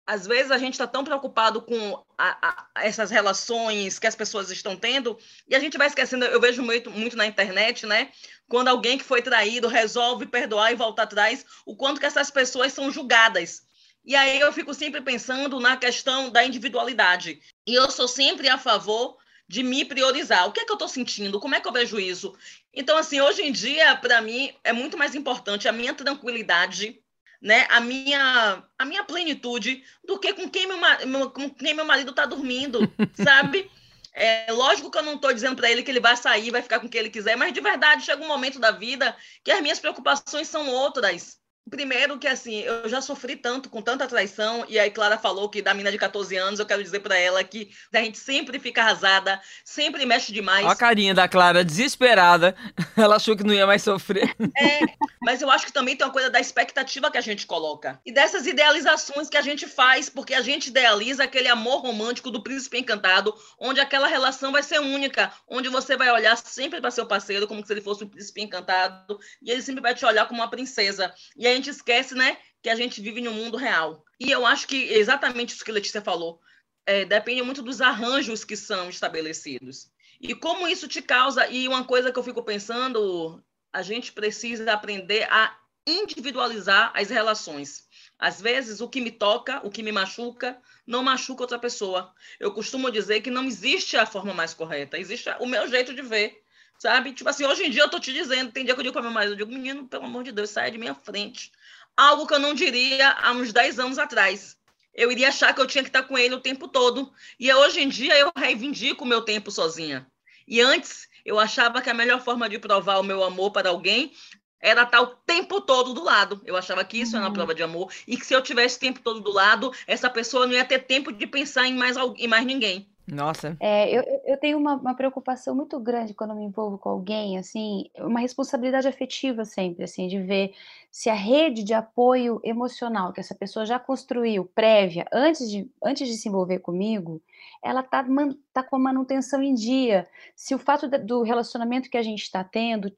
às 0.06 0.28
vezes 0.28 0.52
a 0.52 0.58
gente 0.58 0.74
está 0.74 0.86
tão 0.86 1.04
preocupado 1.04 1.62
com 1.62 2.04
a, 2.18 2.68
a, 2.76 2.84
essas 2.84 3.10
relações 3.10 4.00
que 4.00 4.08
as 4.08 4.16
pessoas 4.16 4.52
estão 4.52 4.76
tendo 4.76 5.18
e 5.48 5.56
a 5.56 5.60
gente 5.60 5.78
vai 5.78 5.88
esquecendo. 5.88 6.26
Eu 6.26 6.42
vejo 6.42 6.62
muito, 6.62 6.92
muito 6.92 7.16
na 7.16 7.26
internet, 7.26 7.86
né? 7.86 8.12
Quando 8.48 8.68
alguém 8.68 8.98
que 8.98 9.04
foi 9.04 9.22
traído 9.22 9.68
resolve 9.68 10.26
perdoar 10.26 10.72
e 10.72 10.76
voltar 10.76 11.04
atrás, 11.04 11.46
o 11.66 11.76
quanto 11.76 12.00
que 12.00 12.06
essas 12.06 12.30
pessoas 12.30 12.74
são 12.74 12.92
julgadas. 12.92 13.64
E 14.06 14.16
aí 14.16 14.40
eu 14.40 14.52
fico 14.52 14.74
sempre 14.74 15.02
pensando 15.02 15.60
na 15.60 15.78
questão 15.78 16.30
da 16.30 16.46
individualidade. 16.46 17.42
E 17.66 17.74
eu 17.74 17.90
sou 17.90 18.08
sempre 18.08 18.50
a 18.50 18.58
favor 18.58 19.18
de 19.48 19.64
me 19.64 19.86
priorizar. 19.86 20.48
O 20.48 20.52
que 20.52 20.60
é 20.60 20.66
que 20.66 20.72
eu 20.72 20.76
estou 20.76 20.88
sentindo? 20.88 21.40
Como 21.40 21.56
é 21.56 21.62
que 21.62 21.68
eu 21.68 21.72
vejo 21.72 22.00
isso? 22.00 22.36
Então, 22.74 22.98
assim, 22.98 23.22
hoje 23.22 23.42
em 23.42 23.52
dia, 23.52 23.96
para 23.96 24.22
mim, 24.22 24.54
é 24.64 24.74
muito 24.74 24.98
mais 24.98 25.16
importante 25.16 25.68
a 25.68 25.72
minha 25.72 25.94
tranquilidade 25.94 27.02
né, 27.44 27.68
a 27.70 27.82
minha 27.82 28.64
a 28.80 28.86
minha 28.86 29.04
plenitude 29.04 29.84
do 30.06 30.18
que 30.18 30.34
com 30.34 30.50
quem 30.50 30.66
meu, 30.66 31.30
com 31.30 31.50
quem 31.50 31.74
meu 31.74 31.84
marido 31.84 32.12
está 32.12 32.26
dormindo, 32.26 32.80
sabe? 33.14 33.70
É 34.14 34.52
lógico 34.52 34.92
que 34.92 34.98
eu 34.98 35.04
não 35.04 35.16
estou 35.16 35.34
dizendo 35.34 35.56
para 35.56 35.70
ele 35.72 35.84
que 35.84 35.90
ele 35.92 36.00
vai 36.00 36.16
sair, 36.16 36.52
vai 36.52 36.62
ficar 36.62 36.80
com 36.80 36.88
quem 36.88 37.00
ele 37.00 37.10
quiser, 37.10 37.36
mas 37.36 37.52
de 37.52 37.62
verdade 37.62 38.06
chega 38.06 38.24
um 38.24 38.28
momento 38.28 38.60
da 38.60 38.72
vida 38.72 39.16
que 39.44 39.52
as 39.52 39.62
minhas 39.62 39.80
preocupações 39.80 40.48
são 40.48 40.70
outras. 40.70 41.43
Primeiro 41.70 42.20
que 42.20 42.28
assim, 42.28 42.60
eu 42.60 42.90
já 42.90 43.02
sofri 43.02 43.36
tanto 43.36 43.70
com 43.70 43.82
tanta 43.82 44.06
traição, 44.06 44.66
e 44.68 44.78
aí 44.78 44.92
Clara 44.92 45.18
falou 45.18 45.50
que 45.50 45.62
da 45.62 45.74
mina 45.74 45.92
de 45.92 45.98
14 45.98 46.36
anos, 46.36 46.60
eu 46.60 46.66
quero 46.66 46.84
dizer 46.84 47.00
para 47.00 47.18
ela 47.18 47.44
que 47.44 47.72
a 47.94 48.00
gente 48.00 48.18
sempre 48.18 48.60
fica 48.60 48.82
arrasada, 48.82 49.42
sempre 49.64 50.06
mexe 50.06 50.34
demais. 50.34 50.66
A 50.66 50.76
carinha 50.76 51.14
da 51.14 51.28
Clara, 51.28 51.64
desesperada. 51.64 52.56
Ela 52.98 53.16
achou 53.16 53.36
que 53.36 53.44
não 53.44 53.54
ia 53.54 53.66
mais 53.66 53.82
sofrer. 53.82 54.36
É, 54.58 54.80
mas 55.22 55.42
eu 55.42 55.50
acho 55.50 55.66
que 55.66 55.74
também 55.74 55.96
tem 55.96 56.06
uma 56.06 56.14
coisa 56.14 56.30
da 56.30 56.40
expectativa 56.40 57.10
que 57.10 57.18
a 57.18 57.22
gente 57.22 57.48
coloca. 57.48 58.00
E 58.06 58.12
dessas 58.12 58.46
idealizações 58.46 59.30
que 59.30 59.38
a 59.38 59.42
gente 59.42 59.66
faz, 59.66 60.10
porque 60.10 60.34
a 60.34 60.42
gente 60.42 60.68
idealiza 60.68 61.24
aquele 61.24 61.48
amor 61.48 61.82
romântico 61.82 62.30
do 62.30 62.44
príncipe 62.44 62.78
encantado, 62.78 63.34
onde 63.60 63.80
aquela 63.80 64.08
relação 64.08 64.52
vai 64.52 64.62
ser 64.62 64.80
única, 64.80 65.32
onde 65.48 65.70
você 65.70 65.98
vai 65.98 66.12
olhar 66.12 66.36
sempre 66.38 66.82
para 66.82 66.92
seu 66.92 67.06
parceiro 67.06 67.48
como 67.48 67.66
se 67.66 67.72
ele 67.72 67.82
fosse 67.82 68.04
um 68.04 68.10
príncipe 68.10 68.42
encantado, 68.42 69.18
e 69.42 69.50
ele 69.50 69.62
sempre 69.62 69.82
vai 69.82 69.96
te 69.96 70.06
olhar 70.06 70.28
como 70.28 70.42
uma 70.42 70.50
princesa. 70.50 71.14
E 71.36 71.48
aí 71.48 71.53
a 71.54 71.56
gente 71.56 71.70
esquece, 71.70 72.16
né, 72.16 72.38
que 72.62 72.70
a 72.70 72.76
gente 72.76 73.02
vive 73.02 73.28
um 73.28 73.34
mundo 73.34 73.58
real. 73.58 74.04
E 74.20 74.32
eu 74.32 74.46
acho 74.46 74.68
que 74.68 74.76
exatamente 74.76 75.54
isso 75.54 75.64
que 75.64 75.72
a 75.72 75.74
Letícia 75.74 76.02
falou. 76.02 76.40
É, 76.86 77.06
depende 77.06 77.42
muito 77.42 77.62
dos 77.62 77.80
arranjos 77.80 78.44
que 78.44 78.58
são 78.58 78.90
estabelecidos. 78.90 79.90
E 80.20 80.34
como 80.34 80.68
isso 80.68 80.88
te 80.88 81.02
causa, 81.02 81.48
e 81.48 81.68
uma 81.68 81.84
coisa 81.84 82.12
que 82.12 82.20
eu 82.20 82.24
fico 82.24 82.44
pensando, 82.44 83.44
a 83.72 83.82
gente 83.82 84.12
precisa 84.12 84.72
aprender 84.72 85.28
a 85.30 85.58
individualizar 85.86 86.92
as 86.96 87.10
relações. 87.10 87.88
Às 88.18 88.42
vezes, 88.42 88.80
o 88.80 88.88
que 88.88 89.02
me 89.02 89.12
toca, 89.12 89.60
o 89.66 89.70
que 89.70 89.84
me 89.84 89.92
machuca, 89.92 90.58
não 90.88 91.04
machuca 91.04 91.44
outra 91.44 91.60
pessoa. 91.60 92.14
Eu 92.40 92.54
costumo 92.54 92.92
dizer 92.92 93.22
que 93.22 93.30
não 93.30 93.44
existe 93.44 93.98
a 93.98 94.06
forma 94.06 94.34
mais 94.34 94.54
correta, 94.54 94.98
existe 94.98 95.30
o 95.40 95.46
meu 95.46 95.68
jeito 95.68 95.94
de 95.94 96.02
ver. 96.02 96.43
Sabe? 96.84 97.14
Tipo 97.14 97.30
assim, 97.30 97.46
hoje 97.46 97.64
em 97.64 97.70
dia 97.70 97.84
eu 97.84 97.90
tô 97.90 97.98
te 97.98 98.12
dizendo, 98.12 98.52
tem 98.52 98.66
dia 98.66 98.74
que 98.74 98.80
eu 98.82 98.84
digo 98.84 98.92
para 98.92 99.02
meu 99.02 99.10
marido, 99.10 99.32
eu 99.32 99.38
digo, 99.38 99.54
menino, 99.54 99.88
pelo 99.88 100.04
amor 100.04 100.22
de 100.22 100.34
Deus, 100.34 100.50
saia 100.50 100.70
de 100.70 100.78
minha 100.78 100.94
frente. 100.94 101.50
Algo 101.96 102.28
que 102.28 102.34
eu 102.34 102.40
não 102.40 102.54
diria 102.54 103.10
há 103.10 103.32
uns 103.32 103.54
10 103.54 103.80
anos 103.80 103.98
atrás. 103.98 104.58
Eu 104.94 105.10
iria 105.10 105.30
achar 105.30 105.56
que 105.56 105.62
eu 105.62 105.66
tinha 105.66 105.82
que 105.82 105.88
estar 105.88 106.04
com 106.04 106.18
ele 106.18 106.36
o 106.36 106.42
tempo 106.42 106.68
todo. 106.68 107.10
E 107.40 107.54
hoje 107.54 107.80
em 107.80 107.88
dia 107.88 108.20
eu 108.20 108.34
reivindico 108.36 109.06
o 109.06 109.08
meu 109.08 109.22
tempo 109.22 109.50
sozinha. 109.50 110.06
E 110.46 110.60
antes 110.60 111.08
eu 111.24 111.40
achava 111.40 111.82
que 111.82 111.90
a 111.90 111.94
melhor 111.94 112.22
forma 112.22 112.50
de 112.50 112.60
provar 112.60 113.00
o 113.00 113.04
meu 113.04 113.24
amor 113.24 113.52
para 113.52 113.70
alguém 113.70 114.12
era 114.60 114.84
estar 114.84 115.00
o 115.00 115.08
tempo 115.08 115.62
todo 115.62 115.94
do 115.94 116.04
lado. 116.04 116.42
Eu 116.44 116.58
achava 116.58 116.84
que 116.84 117.00
isso 117.00 117.14
uhum. 117.14 117.20
era 117.20 117.24
uma 117.24 117.30
uhum. 117.30 117.34
prova 117.34 117.56
de 117.56 117.64
amor. 117.64 117.94
E 118.06 118.18
que 118.18 118.26
se 118.26 118.34
eu 118.34 118.42
tivesse 118.42 118.76
o 118.76 118.82
tempo 118.82 119.00
todo 119.00 119.22
do 119.22 119.32
lado, 119.32 119.72
essa 119.88 120.10
pessoa 120.10 120.46
não 120.46 120.54
ia 120.54 120.66
ter 120.66 120.80
tempo 120.80 121.14
de 121.14 121.26
pensar 121.28 121.66
em 121.66 121.76
mais, 121.76 121.96
em 122.18 122.28
mais 122.28 122.46
ninguém. 122.46 122.93
Nossa. 123.06 123.58
É, 123.60 123.90
eu, 123.92 124.04
eu 124.26 124.38
tenho 124.38 124.58
uma, 124.58 124.76
uma, 124.76 124.96
preocupação 124.96 125.54
muito 125.54 125.78
grande 125.78 126.14
quando 126.14 126.34
me 126.34 126.46
envolvo 126.46 126.78
com 126.78 126.88
alguém, 126.88 127.38
assim, 127.38 127.90
uma 127.98 128.22
responsabilidade 128.22 128.88
afetiva 128.88 129.44
sempre, 129.44 129.84
assim, 129.84 130.08
de 130.08 130.22
ver 130.22 130.54
se 130.90 131.10
a 131.10 131.14
rede 131.14 131.64
de 131.64 131.74
apoio 131.74 132.40
emocional 132.44 133.12
que 133.12 133.20
essa 133.20 133.36
pessoa 133.36 133.66
já 133.66 133.78
construiu, 133.78 134.46
prévia, 134.46 135.06
antes 135.12 135.50
de, 135.50 135.70
antes 135.84 136.08
de 136.08 136.14
se 136.14 136.30
envolver 136.30 136.60
comigo, 136.60 137.22
ela 137.62 137.84
tá, 137.84 138.06
tá 138.54 138.64
com 138.64 138.78
a 138.78 138.80
manutenção 138.80 139.44
em 139.44 139.54
dia. 139.54 140.08
Se 140.34 140.56
o 140.56 140.60
fato 140.60 140.88
do 140.88 141.24
relacionamento 141.24 141.90
que 141.90 141.98
a 141.98 142.04
gente 142.04 142.24
está 142.24 142.42
tendo 142.42 142.90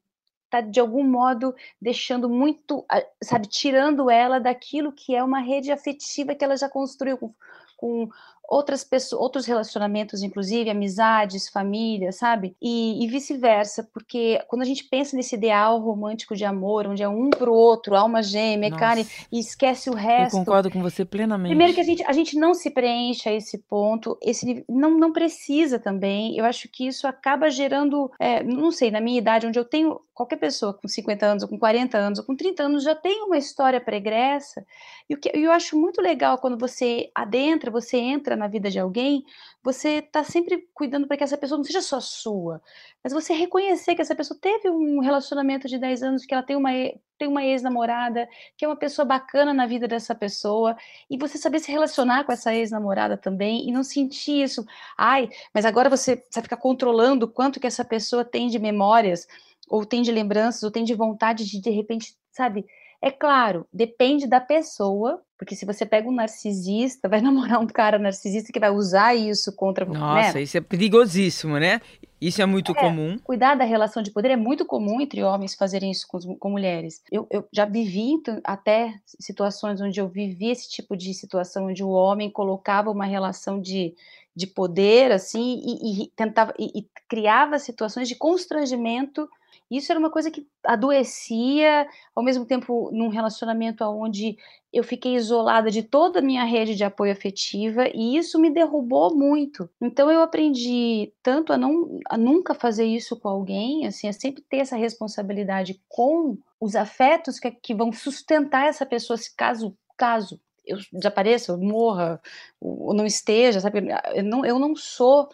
tá 0.50 0.62
de 0.62 0.80
algum 0.80 1.04
modo 1.04 1.56
deixando 1.82 2.30
muito, 2.30 2.86
sabe, 3.22 3.48
tirando 3.48 4.10
ela 4.10 4.40
daquilo 4.40 4.92
que 4.92 5.16
é 5.16 5.24
uma 5.24 5.40
rede 5.40 5.72
afetiva 5.72 6.36
que 6.36 6.44
ela 6.46 6.56
já 6.56 6.70
construiu 6.70 7.18
com, 7.18 7.34
com 7.76 8.10
outras 8.50 8.84
pessoas, 8.84 9.22
outros 9.22 9.46
relacionamentos, 9.46 10.24
inclusive 10.24 10.70
amizades, 10.70 11.50
família, 11.50 12.12
sabe? 12.12 12.56
E, 12.62 13.04
e 13.04 13.08
vice-versa, 13.08 13.88
porque 13.94 14.42
quando 14.48 14.62
a 14.62 14.66
gente 14.66 14.84
pensa 14.84 15.16
nesse 15.16 15.36
ideal 15.36 15.80
romântico 15.80 16.36
de 16.36 16.46
amor, 16.46 16.88
onde 16.88 17.04
é 17.04 17.10
um 17.10 17.30
pro 17.30 17.54
outro, 17.54 17.96
alma 17.96 18.22
gêmea, 18.22 18.70
Nossa. 18.70 18.80
carne, 18.80 19.08
e 19.32 19.40
esquece 19.40 19.90
o 19.90 19.94
resto. 19.94 20.36
Eu 20.36 20.40
concordo 20.40 20.72
com 20.72 20.82
você 20.82 21.04
plenamente. 21.04 21.50
Primeiro 21.50 21.74
que 21.74 21.82
a 21.82 21.84
gente, 21.84 22.04
a 22.06 22.14
gente 22.14 22.38
não 22.38 22.54
se 22.54 22.70
preenche 22.70 23.30
a 23.30 23.34
esse 23.34 23.58
ponto, 23.58 24.18
esse 24.22 24.66
não, 24.70 24.98
não 24.98 25.12
precisa 25.12 25.80
também. 25.80 26.38
Eu 26.38 26.46
acho 26.46 26.70
que 26.70 26.88
isso 26.88 27.08
acaba 27.08 27.50
gerando, 27.50 28.12
é, 28.20 28.44
não 28.44 28.72
sei, 28.72 28.92
na 28.92 29.02
minha 29.02 29.18
idade, 29.18 29.48
onde 29.48 29.60
eu 29.60 29.66
tenho 29.66 30.00
qualquer 30.14 30.38
pessoa 30.38 30.74
com 30.74 30.88
50 30.88 31.26
anos, 31.26 31.44
ou 31.44 31.50
com 31.50 31.60
40 31.60 31.98
anos, 31.98 32.20
ou 32.20 32.26
com 32.26 32.36
30 32.36 32.64
anos 32.64 32.84
já 32.84 32.96
tem 32.96 33.24
uma 33.24 33.38
história 33.38 33.82
pregressa. 33.82 34.66
E 35.10 35.14
o 35.14 35.20
que 35.20 35.30
eu 35.34 35.52
acho 35.52 35.78
muito 35.78 36.02
legal 36.02 36.38
quando 36.38 36.58
você 36.58 37.10
adentra, 37.14 37.70
você 37.70 37.98
entra 37.98 38.35
na 38.36 38.48
vida 38.48 38.70
de 38.70 38.80
alguém, 38.80 39.24
você 39.64 40.00
está 40.00 40.24
sempre 40.24 40.68
cuidando 40.74 41.08
para 41.08 41.18
que 41.18 41.24
essa 41.24 41.38
pessoa 41.38 41.58
não 41.58 41.64
seja 41.64 41.82
só 41.82 42.00
sua, 42.00 42.62
mas 43.04 43.14
você 43.14 43.34
reconhecer 43.34 43.96
que 43.96 44.02
essa 44.02 44.16
pessoa 44.16 44.38
teve 44.40 44.70
um 44.70 45.00
relacionamento 45.00 45.68
de 45.68 45.78
10 45.78 46.04
anos, 46.04 46.26
que 46.26 46.34
ela 46.34 46.44
tem 46.44 46.56
uma, 46.56 46.70
tem 47.18 47.28
uma 47.28 47.44
ex-namorada, 47.44 48.28
que 48.58 48.66
é 48.66 48.68
uma 48.68 48.76
pessoa 48.76 49.06
bacana 49.06 49.54
na 49.54 49.66
vida 49.66 49.88
dessa 49.88 50.14
pessoa, 50.16 50.76
e 51.10 51.18
você 51.18 51.38
saber 51.38 51.60
se 51.60 51.72
relacionar 51.72 52.24
com 52.24 52.32
essa 52.32 52.54
ex-namorada 52.54 53.18
também, 53.18 53.68
e 53.68 53.72
não 53.72 53.84
sentir 53.84 54.44
isso, 54.44 54.66
ai, 54.98 55.30
mas 55.54 55.66
agora 55.66 55.90
você 55.90 56.24
vai 56.34 56.44
ficar 56.44 56.58
controlando 56.58 57.28
quanto 57.28 57.60
que 57.60 57.68
essa 57.68 57.86
pessoa 57.86 58.24
tem 58.26 58.48
de 58.48 58.60
memórias, 58.60 59.28
ou 59.68 59.86
tem 59.86 60.02
de 60.02 60.12
lembranças, 60.12 60.64
ou 60.64 60.72
tem 60.72 60.84
de 60.84 60.94
vontade 60.94 61.46
de, 61.46 61.60
de 61.60 61.70
repente, 61.70 62.16
sabe, 62.32 62.66
É 63.02 63.12
claro, 63.12 63.68
depende 63.72 64.28
da 64.28 64.40
pessoa, 64.42 65.22
porque 65.38 65.56
se 65.56 65.66
você 65.66 65.86
pega 65.86 66.08
um 66.08 66.14
narcisista, 66.14 67.08
vai 67.10 67.22
namorar 67.22 67.60
um 67.60 67.68
cara 67.68 68.00
narcisista 68.00 68.52
que 68.52 68.60
vai 68.60 68.70
usar 68.70 69.16
isso 69.16 69.54
contra 69.56 69.86
você. 69.86 70.00
Nossa, 70.00 70.34
né? 70.34 70.42
isso 70.42 70.58
é 70.58 70.62
perigosíssimo, 70.62 71.60
né? 71.60 71.82
Isso 72.20 72.42
é 72.42 72.46
muito 72.46 72.72
É. 72.72 72.76
comum. 72.76 73.20
Cuidar 73.20 73.56
da 73.56 73.66
relação 73.66 74.02
de 74.02 74.10
poder 74.10 74.32
é 74.32 74.36
muito 74.36 74.66
comum 74.66 75.02
entre 75.02 75.22
homens 75.22 75.54
fazerem 75.54 75.92
isso 75.92 76.08
com, 76.08 76.20
com 76.38 76.50
mulheres. 76.50 77.04
Eu, 77.12 77.28
eu 77.30 77.48
já 77.52 77.66
vivi 77.66 78.14
até 78.44 78.96
situações 79.20 79.82
onde 79.82 80.00
eu 80.00 80.08
vivi 80.08 80.50
esse 80.50 80.70
tipo 80.70 80.96
de 80.96 81.14
situação 81.14 81.68
onde 81.68 81.84
o 81.84 81.90
homem 81.90 82.30
colocava 82.30 82.90
uma 82.90 83.06
relação 83.06 83.60
de, 83.60 83.94
de 84.36 84.48
poder 84.48 85.12
assim 85.12 85.62
e, 85.64 86.04
e 86.04 86.08
tentava 86.16 86.54
e, 86.58 86.80
e 86.80 86.88
criava 87.08 87.60
situações 87.60 88.08
de 88.08 88.16
constrangimento. 88.16 89.30
Isso 89.70 89.92
era 89.92 90.00
uma 90.00 90.12
coisa 90.12 90.30
que 90.30 90.48
adoecia, 90.64 91.88
ao 92.16 92.24
mesmo 92.24 92.46
tempo 92.46 92.92
num 92.92 93.10
relacionamento 93.10 93.84
onde 93.84 94.38
eu 94.72 94.84
fiquei 94.84 95.16
isolada 95.16 95.72
de 95.72 95.82
toda 95.82 96.20
a 96.20 96.22
minha 96.22 96.44
rede 96.44 96.76
de 96.76 96.84
apoio 96.84 97.12
afetiva 97.12 97.88
e 97.94 98.18
isso 98.18 98.40
me 98.40 98.50
derrubou 98.50 99.16
muito. 99.16 99.70
Então 99.82 100.12
eu 100.12 100.22
aprendi 100.22 101.14
tanto 101.24 101.54
a 101.54 101.58
não 101.58 102.00
a 102.10 102.18
nunca 102.18 102.54
fazer 102.54 102.86
isso 102.86 103.20
com 103.20 103.30
alguém, 103.30 103.88
assim, 103.88 104.08
a 104.08 104.14
sempre 104.14 104.44
ter 104.44 104.58
essa 104.58 104.76
responsabilidade 104.76 105.82
com 105.88 106.38
os 106.60 106.76
afetos 106.76 107.40
que, 107.40 107.50
que 107.52 107.74
vão 107.74 107.92
sustentar 107.92 108.68
essa 108.68 108.86
pessoa 108.86 109.18
se 109.18 109.36
caso 109.36 109.76
caso 109.98 110.40
eu 110.66 110.78
desapareça, 110.92 111.52
eu 111.52 111.58
morra, 111.58 112.20
ou 112.60 112.94
não 112.94 113.06
esteja, 113.06 113.60
sabe? 113.60 113.88
Eu 114.14 114.24
não, 114.24 114.46
eu 114.46 114.60
não 114.60 114.76
sou 114.76 115.30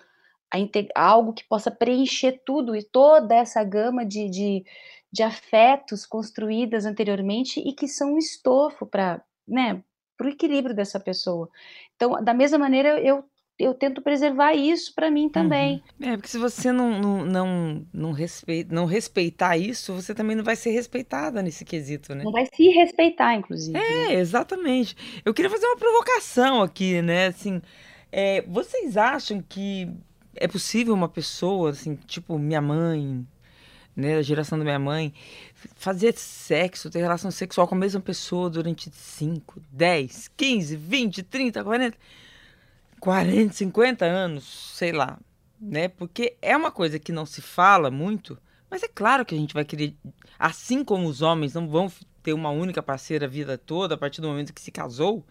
algo 0.96 1.34
que 1.34 1.44
possa 1.48 1.72
preencher 1.72 2.42
tudo 2.46 2.76
e 2.76 2.84
toda 2.84 3.36
essa 3.36 3.64
gama 3.64 4.06
de, 4.06 4.30
de, 4.30 4.66
de 5.12 5.24
afetos 5.24 6.06
construídas 6.06 6.86
anteriormente 6.86 7.60
e 7.60 7.74
que 7.74 7.88
são 7.88 8.14
um 8.14 8.18
estofo 8.18 8.86
para 8.86 9.22
né, 9.48 9.82
o 10.22 10.28
equilíbrio 10.28 10.76
dessa 10.76 11.00
pessoa. 11.00 11.50
Então, 11.96 12.24
da 12.24 12.34
mesma 12.34 12.58
maneira, 12.58 13.00
eu, 13.00 13.24
eu 13.58 13.74
tento 13.74 14.02
preservar 14.02 14.54
isso 14.54 14.94
para 14.94 15.10
mim 15.10 15.30
também. 15.30 15.82
É, 16.02 16.16
porque 16.16 16.30
se 16.30 16.38
você 16.38 16.72
não, 16.72 17.00
não, 17.00 17.26
não, 17.26 17.88
não, 17.94 18.12
respeita, 18.12 18.74
não 18.74 18.86
respeitar 18.86 19.58
isso, 19.58 19.94
você 19.94 20.14
também 20.14 20.36
não 20.36 20.44
vai 20.44 20.56
ser 20.56 20.72
respeitada 20.72 21.42
nesse 21.42 21.64
quesito, 21.64 22.14
né? 22.14 22.24
Não 22.24 22.32
vai 22.32 22.46
se 22.46 22.70
respeitar, 22.70 23.36
inclusive. 23.36 23.74
né? 23.74 24.14
É, 24.14 24.14
exatamente. 24.14 24.96
Eu 25.24 25.34
queria 25.34 25.50
fazer 25.50 25.66
uma 25.66 25.78
provocação 25.78 26.62
aqui, 26.62 27.02
né? 27.02 27.28
Assim, 27.28 27.62
é, 28.12 28.42
vocês 28.42 28.98
acham 28.98 29.42
que 29.42 29.90
é 30.36 30.48
possível 30.48 30.94
uma 30.94 31.10
pessoa, 31.10 31.72
assim, 31.72 31.96
tipo 31.96 32.38
minha 32.38 32.62
mãe, 32.62 33.26
né, 33.96 34.16
da 34.16 34.22
geração 34.22 34.58
da 34.58 34.64
minha 34.64 34.80
mãe, 34.80 35.14
fazer 35.76 36.14
sexo, 36.18 36.90
ter 36.90 37.00
relação 37.00 37.30
sexual 37.32 37.68
com 37.68 37.76
a 37.76 37.78
mesma 37.78 38.00
pessoa 38.00 38.50
durante 38.50 38.90
5, 38.92 39.62
10, 39.72 40.32
15, 40.36 40.76
20, 40.76 41.24
30, 41.24 41.64
40, 41.64 41.98
40, 43.00 43.54
50 43.54 44.06
anos, 44.06 44.74
sei 44.76 44.92
lá, 44.92 45.20
né? 45.60 45.88
Porque 45.88 46.36
é 46.42 46.56
uma 46.56 46.72
coisa 46.72 47.00
que 47.00 47.12
não 47.12 47.26
se 47.26 47.42
fala 47.42 47.92
muito, 47.92 48.38
mas 48.70 48.84
é 48.84 48.88
claro 48.88 49.26
que 49.26 49.36
a 49.36 49.38
gente 49.38 49.54
vai 49.54 49.66
querer, 49.66 49.96
assim 50.40 50.84
como 50.84 51.08
os 51.08 51.22
homens 51.22 51.54
não 51.54 51.68
vão 51.68 51.92
ter 52.24 52.34
uma 52.34 52.50
única 52.50 52.82
parceira 52.82 53.26
a 53.26 53.30
vida 53.30 53.58
toda 53.58 53.96
a 53.96 53.98
partir 53.98 54.22
do 54.22 54.28
momento 54.28 54.54
que 54.54 54.62
se 54.62 54.72
casou, 54.72 55.26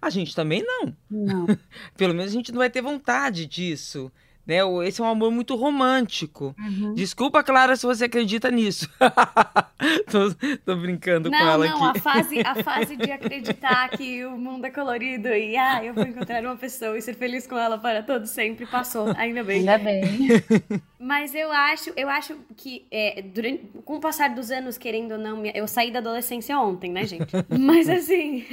a 0.00 0.10
gente 0.10 0.34
também 0.34 0.62
não. 0.62 0.96
Não. 1.10 1.46
Pelo 1.96 2.14
menos 2.14 2.30
a 2.30 2.34
gente 2.34 2.52
não 2.52 2.58
vai 2.58 2.70
ter 2.70 2.82
vontade 2.82 3.46
disso. 3.46 4.12
Né? 4.46 4.62
O- 4.62 4.82
Esse 4.82 5.00
é 5.00 5.04
um 5.04 5.08
amor 5.08 5.30
muito 5.30 5.54
romântico. 5.56 6.54
Uhum. 6.58 6.92
Desculpa, 6.94 7.42
Clara, 7.42 7.76
se 7.76 7.86
você 7.86 8.04
acredita 8.04 8.50
nisso. 8.50 8.88
tô, 10.10 10.34
tô 10.64 10.76
brincando 10.76 11.30
com 11.30 11.36
Não, 11.36 11.48
ela 11.50 11.66
não, 11.66 11.84
aqui. 11.84 11.98
a 11.98 12.00
fase, 12.02 12.40
a 12.40 12.54
fase 12.62 12.96
de 12.96 13.10
acreditar 13.10 13.88
que 13.90 14.24
o 14.24 14.36
mundo 14.36 14.66
é 14.66 14.70
colorido 14.70 15.28
e 15.28 15.56
ah, 15.56 15.82
eu 15.84 15.94
vou 15.94 16.04
encontrar 16.04 16.44
uma 16.44 16.56
pessoa 16.56 16.96
e 16.98 17.02
ser 17.02 17.14
feliz 17.14 17.46
com 17.46 17.56
ela 17.56 17.78
para 17.78 18.02
todo 18.02 18.26
sempre 18.26 18.66
passou, 18.66 19.12
ainda 19.16 19.42
bem. 19.42 19.60
Ainda 19.60 19.78
bem. 19.78 20.28
Mas 20.98 21.34
eu 21.34 21.50
acho, 21.52 21.90
eu 21.96 22.08
acho 22.08 22.36
que 22.56 22.86
é, 22.90 23.22
durante, 23.22 23.64
com 23.84 23.96
o 23.96 24.00
passar 24.00 24.30
dos 24.34 24.50
anos, 24.50 24.78
querendo 24.78 25.12
ou 25.12 25.18
não, 25.18 25.44
eu 25.46 25.66
saí 25.66 25.90
da 25.90 25.98
adolescência 25.98 26.58
ontem, 26.58 26.90
né, 26.90 27.04
gente? 27.04 27.30
Mas 27.58 27.88
assim, 27.88 28.44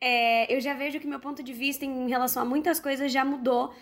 é, 0.00 0.52
eu 0.54 0.60
já 0.60 0.74
vejo 0.74 1.00
que 1.00 1.06
meu 1.06 1.18
ponto 1.20 1.42
de 1.42 1.52
vista 1.52 1.84
em 1.84 2.08
relação 2.08 2.42
a 2.42 2.46
muitas 2.46 2.78
coisas 2.80 3.10
já 3.12 3.24
mudou. 3.24 3.74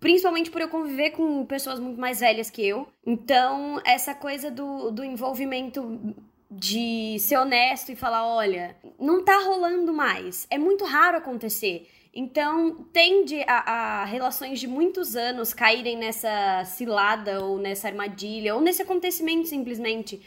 Principalmente 0.00 0.50
por 0.50 0.60
eu 0.60 0.68
conviver 0.68 1.10
com 1.10 1.44
pessoas 1.44 1.80
muito 1.80 2.00
mais 2.00 2.20
velhas 2.20 2.50
que 2.50 2.64
eu. 2.66 2.86
Então, 3.04 3.80
essa 3.84 4.14
coisa 4.14 4.50
do, 4.50 4.90
do 4.90 5.04
envolvimento 5.04 6.14
de 6.50 7.18
ser 7.18 7.36
honesto 7.36 7.90
e 7.90 7.96
falar: 7.96 8.26
olha, 8.26 8.76
não 8.98 9.24
tá 9.24 9.38
rolando 9.44 9.92
mais. 9.92 10.46
É 10.50 10.58
muito 10.58 10.84
raro 10.84 11.18
acontecer. 11.18 11.88
Então, 12.14 12.86
tende 12.92 13.42
a, 13.46 14.00
a 14.00 14.04
relações 14.04 14.58
de 14.58 14.66
muitos 14.66 15.14
anos 15.14 15.52
caírem 15.52 15.96
nessa 15.96 16.64
cilada 16.64 17.44
ou 17.44 17.58
nessa 17.58 17.88
armadilha 17.88 18.54
ou 18.54 18.60
nesse 18.60 18.82
acontecimento 18.82 19.48
simplesmente 19.48 20.20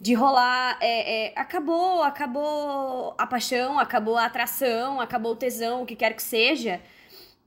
de 0.00 0.14
rolar. 0.14 0.78
é, 0.80 1.26
é, 1.26 1.32
acabou, 1.36 2.02
acabou 2.02 3.14
a 3.16 3.26
paixão, 3.26 3.78
acabou 3.78 4.16
a 4.16 4.26
atração, 4.26 5.00
acabou 5.00 5.32
o 5.32 5.36
tesão, 5.36 5.82
o 5.82 5.86
que 5.86 5.96
quer 5.96 6.14
que 6.14 6.22
seja. 6.22 6.80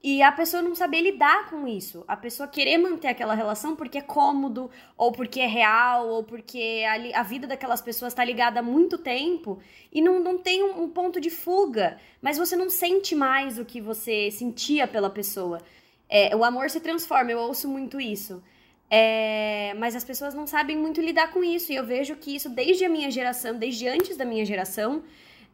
E 0.02 0.20
a 0.20 0.32
pessoa 0.32 0.60
não 0.60 0.74
saber 0.74 1.00
lidar 1.00 1.48
com 1.48 1.68
isso. 1.68 2.04
A 2.08 2.16
pessoa 2.16 2.48
querer 2.48 2.76
manter 2.76 3.06
aquela 3.06 3.34
relação 3.34 3.76
porque 3.76 3.98
é 3.98 4.00
cômodo, 4.00 4.68
ou 4.96 5.12
porque 5.12 5.38
é 5.38 5.46
real, 5.46 6.08
ou 6.08 6.24
porque 6.24 6.82
a, 7.14 7.20
a 7.20 7.22
vida 7.22 7.46
daquelas 7.46 7.80
pessoas 7.80 8.12
está 8.12 8.24
ligada 8.24 8.58
há 8.58 8.62
muito 8.62 8.98
tempo 8.98 9.60
e 9.92 10.02
não, 10.02 10.18
não 10.18 10.38
tem 10.38 10.64
um, 10.64 10.82
um 10.82 10.88
ponto 10.88 11.20
de 11.20 11.30
fuga. 11.30 11.98
Mas 12.20 12.36
você 12.36 12.56
não 12.56 12.68
sente 12.68 13.14
mais 13.14 13.60
o 13.60 13.64
que 13.64 13.80
você 13.80 14.28
sentia 14.32 14.88
pela 14.88 15.08
pessoa. 15.08 15.60
É, 16.08 16.34
o 16.34 16.42
amor 16.42 16.68
se 16.68 16.80
transforma, 16.80 17.30
eu 17.30 17.38
ouço 17.38 17.68
muito 17.68 18.00
isso. 18.00 18.42
É, 18.90 19.72
mas 19.78 19.94
as 19.94 20.04
pessoas 20.04 20.34
não 20.34 20.46
sabem 20.48 20.76
muito 20.76 21.00
lidar 21.00 21.32
com 21.32 21.44
isso. 21.44 21.70
E 21.72 21.76
eu 21.76 21.86
vejo 21.86 22.16
que 22.16 22.34
isso 22.34 22.50
desde 22.50 22.84
a 22.84 22.88
minha 22.88 23.10
geração, 23.10 23.56
desde 23.56 23.86
antes 23.86 24.16
da 24.16 24.24
minha 24.24 24.44
geração, 24.44 25.04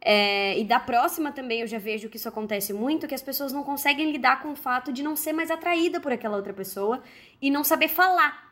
é, 0.01 0.59
e 0.59 0.65
da 0.65 0.79
próxima 0.81 1.33
também 1.33 1.61
eu 1.61 1.67
já 1.67 1.79
vejo 1.79 2.09
que 2.09 2.17
isso 2.17 2.29
acontece 2.29 2.73
muito, 2.73 3.07
que 3.09 3.15
as 3.15 3.23
pessoas 3.23 3.53
não 3.53 3.63
conseguem 3.63 4.11
lidar 4.11 4.43
com 4.43 4.53
o 4.53 4.57
fato 4.57 4.93
de 4.93 5.03
não 5.03 5.17
ser 5.17 5.33
mais 5.33 5.51
atraída 5.51 6.01
por 6.01 6.13
aquela 6.13 6.37
outra 6.37 6.53
pessoa 6.53 7.03
e 7.41 7.51
não 7.51 7.65
saber 7.65 7.89
falar. 7.89 8.47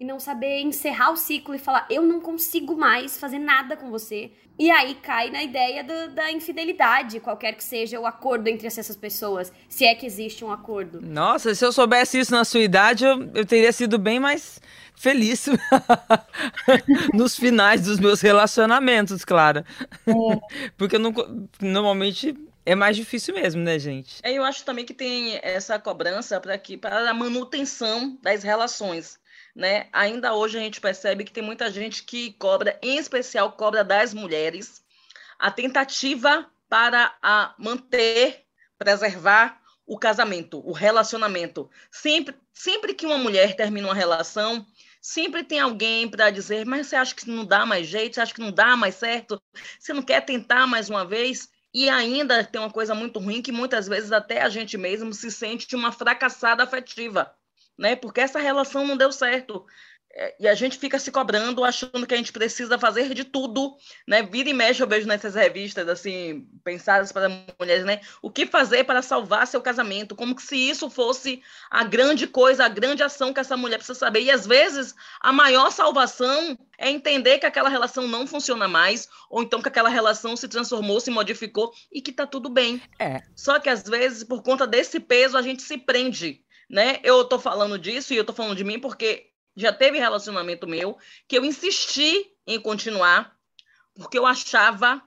E 0.00 0.04
não 0.04 0.18
saber 0.18 0.60
encerrar 0.62 1.12
o 1.12 1.16
ciclo 1.16 1.54
e 1.54 1.58
falar, 1.60 1.86
eu 1.88 2.02
não 2.02 2.20
consigo 2.20 2.76
mais 2.76 3.16
fazer 3.16 3.38
nada 3.38 3.76
com 3.76 3.88
você. 3.88 4.32
E 4.58 4.68
aí 4.68 4.96
cai 4.96 5.30
na 5.30 5.44
ideia 5.44 5.84
do- 5.84 6.12
da 6.12 6.32
infidelidade, 6.32 7.20
qualquer 7.20 7.54
que 7.54 7.62
seja 7.62 8.00
o 8.00 8.06
acordo 8.06 8.48
entre 8.48 8.66
essas 8.66 8.96
pessoas, 8.96 9.52
se 9.68 9.84
é 9.84 9.94
que 9.94 10.04
existe 10.04 10.44
um 10.44 10.50
acordo. 10.50 11.00
Nossa, 11.00 11.54
se 11.54 11.64
eu 11.64 11.70
soubesse 11.70 12.18
isso 12.18 12.32
na 12.32 12.44
sua 12.44 12.60
idade, 12.60 13.04
eu, 13.04 13.30
eu 13.32 13.46
teria 13.46 13.72
sido 13.72 13.96
bem 13.96 14.18
mais 14.18 14.60
feliz 14.96 15.46
nos 17.12 17.36
finais 17.36 17.82
dos 17.82 17.98
meus 17.98 18.20
relacionamentos, 18.20 19.24
Clara. 19.24 19.64
Porque 20.76 20.96
eu 20.96 21.00
não, 21.00 21.12
normalmente 21.60 22.34
é 22.64 22.74
mais 22.74 22.96
difícil 22.96 23.34
mesmo, 23.34 23.62
né, 23.62 23.78
gente? 23.78 24.20
É, 24.22 24.32
Eu 24.32 24.44
acho 24.44 24.64
também 24.64 24.84
que 24.84 24.94
tem 24.94 25.38
essa 25.42 25.78
cobrança 25.78 26.40
para 26.40 26.56
que 26.56 26.76
para 26.76 27.10
a 27.10 27.14
manutenção 27.14 28.16
das 28.22 28.42
relações, 28.42 29.18
né? 29.54 29.88
Ainda 29.92 30.34
hoje 30.34 30.58
a 30.58 30.60
gente 30.60 30.80
percebe 30.80 31.24
que 31.24 31.32
tem 31.32 31.42
muita 31.42 31.70
gente 31.70 32.04
que 32.04 32.32
cobra, 32.34 32.78
em 32.82 32.96
especial 32.96 33.52
cobra 33.52 33.82
das 33.82 34.14
mulheres, 34.14 34.82
a 35.38 35.50
tentativa 35.50 36.46
para 36.68 37.14
a 37.20 37.54
manter, 37.58 38.44
preservar 38.78 39.60
o 39.84 39.98
casamento, 39.98 40.62
o 40.66 40.72
relacionamento. 40.72 41.68
Sempre, 41.90 42.34
sempre 42.54 42.94
que 42.94 43.04
uma 43.04 43.18
mulher 43.18 43.56
termina 43.56 43.88
uma 43.88 43.94
relação, 43.94 44.64
sempre 45.02 45.42
tem 45.42 45.58
alguém 45.60 46.08
para 46.08 46.30
dizer, 46.30 46.64
mas 46.64 46.86
você 46.86 46.96
acha 46.96 47.14
que 47.14 47.28
não 47.28 47.44
dá 47.44 47.66
mais 47.66 47.88
jeito? 47.88 48.14
Você 48.14 48.20
acha 48.20 48.32
que 48.34 48.40
não 48.40 48.52
dá 48.52 48.76
mais 48.76 48.94
certo? 48.94 49.42
Você 49.78 49.92
não 49.92 50.02
quer 50.02 50.20
tentar 50.24 50.66
mais 50.66 50.88
uma 50.88 51.04
vez? 51.04 51.50
E 51.74 51.88
ainda 51.88 52.44
tem 52.44 52.60
uma 52.60 52.70
coisa 52.70 52.94
muito 52.94 53.18
ruim 53.18 53.42
que 53.42 53.50
muitas 53.50 53.88
vezes 53.88 54.12
até 54.12 54.42
a 54.42 54.48
gente 54.48 54.78
mesmo 54.78 55.12
se 55.12 55.30
sente 55.30 55.74
uma 55.74 55.90
fracassada 55.90 56.62
afetiva, 56.62 57.34
né? 57.78 57.96
Porque 57.96 58.20
essa 58.20 58.38
relação 58.38 58.86
não 58.86 58.96
deu 58.96 59.10
certo. 59.10 59.66
É, 60.14 60.34
E 60.40 60.48
a 60.48 60.54
gente 60.54 60.76
fica 60.76 60.98
se 60.98 61.10
cobrando, 61.10 61.64
achando 61.64 62.06
que 62.06 62.14
a 62.14 62.16
gente 62.16 62.32
precisa 62.32 62.78
fazer 62.78 63.14
de 63.14 63.24
tudo, 63.24 63.74
né? 64.06 64.22
Vira 64.22 64.50
e 64.50 64.52
mexe, 64.52 64.82
eu 64.82 64.86
vejo 64.86 65.06
nessas 65.06 65.34
revistas, 65.34 65.88
assim, 65.88 66.46
pensadas 66.62 67.10
para 67.10 67.30
mulheres, 67.58 67.84
né? 67.84 68.00
O 68.20 68.30
que 68.30 68.46
fazer 68.46 68.84
para 68.84 69.00
salvar 69.00 69.46
seu 69.46 69.62
casamento? 69.62 70.14
Como 70.14 70.34
que 70.34 70.42
se 70.42 70.56
isso 70.56 70.90
fosse 70.90 71.42
a 71.70 71.82
grande 71.82 72.26
coisa, 72.26 72.64
a 72.64 72.68
grande 72.68 73.02
ação 73.02 73.32
que 73.32 73.40
essa 73.40 73.56
mulher 73.56 73.78
precisa 73.78 73.98
saber. 73.98 74.20
E 74.22 74.30
às 74.30 74.46
vezes 74.46 74.94
a 75.20 75.32
maior 75.32 75.70
salvação 75.70 76.58
é 76.76 76.90
entender 76.90 77.38
que 77.38 77.46
aquela 77.46 77.70
relação 77.70 78.06
não 78.06 78.26
funciona 78.26 78.68
mais, 78.68 79.08
ou 79.30 79.42
então 79.42 79.62
que 79.62 79.68
aquela 79.68 79.88
relação 79.88 80.36
se 80.36 80.48
transformou, 80.48 81.00
se 81.00 81.10
modificou 81.10 81.72
e 81.90 82.02
que 82.02 82.12
tá 82.12 82.26
tudo 82.26 82.50
bem. 82.50 82.82
É. 82.98 83.22
Só 83.34 83.58
que 83.58 83.70
às 83.70 83.84
vezes, 83.84 84.24
por 84.24 84.42
conta 84.42 84.66
desse 84.66 85.00
peso, 85.00 85.38
a 85.38 85.42
gente 85.42 85.62
se 85.62 85.78
prende, 85.78 86.42
né? 86.68 86.98
Eu 87.02 87.24
tô 87.24 87.38
falando 87.38 87.78
disso 87.78 88.12
e 88.12 88.16
eu 88.16 88.24
tô 88.24 88.32
falando 88.32 88.56
de 88.56 88.64
mim 88.64 88.78
porque 88.78 89.31
já 89.56 89.72
teve 89.72 89.98
relacionamento 89.98 90.66
meu 90.66 90.96
que 91.28 91.36
eu 91.36 91.44
insisti 91.44 92.32
em 92.46 92.60
continuar 92.60 93.36
porque 93.94 94.18
eu 94.18 94.26
achava 94.26 95.02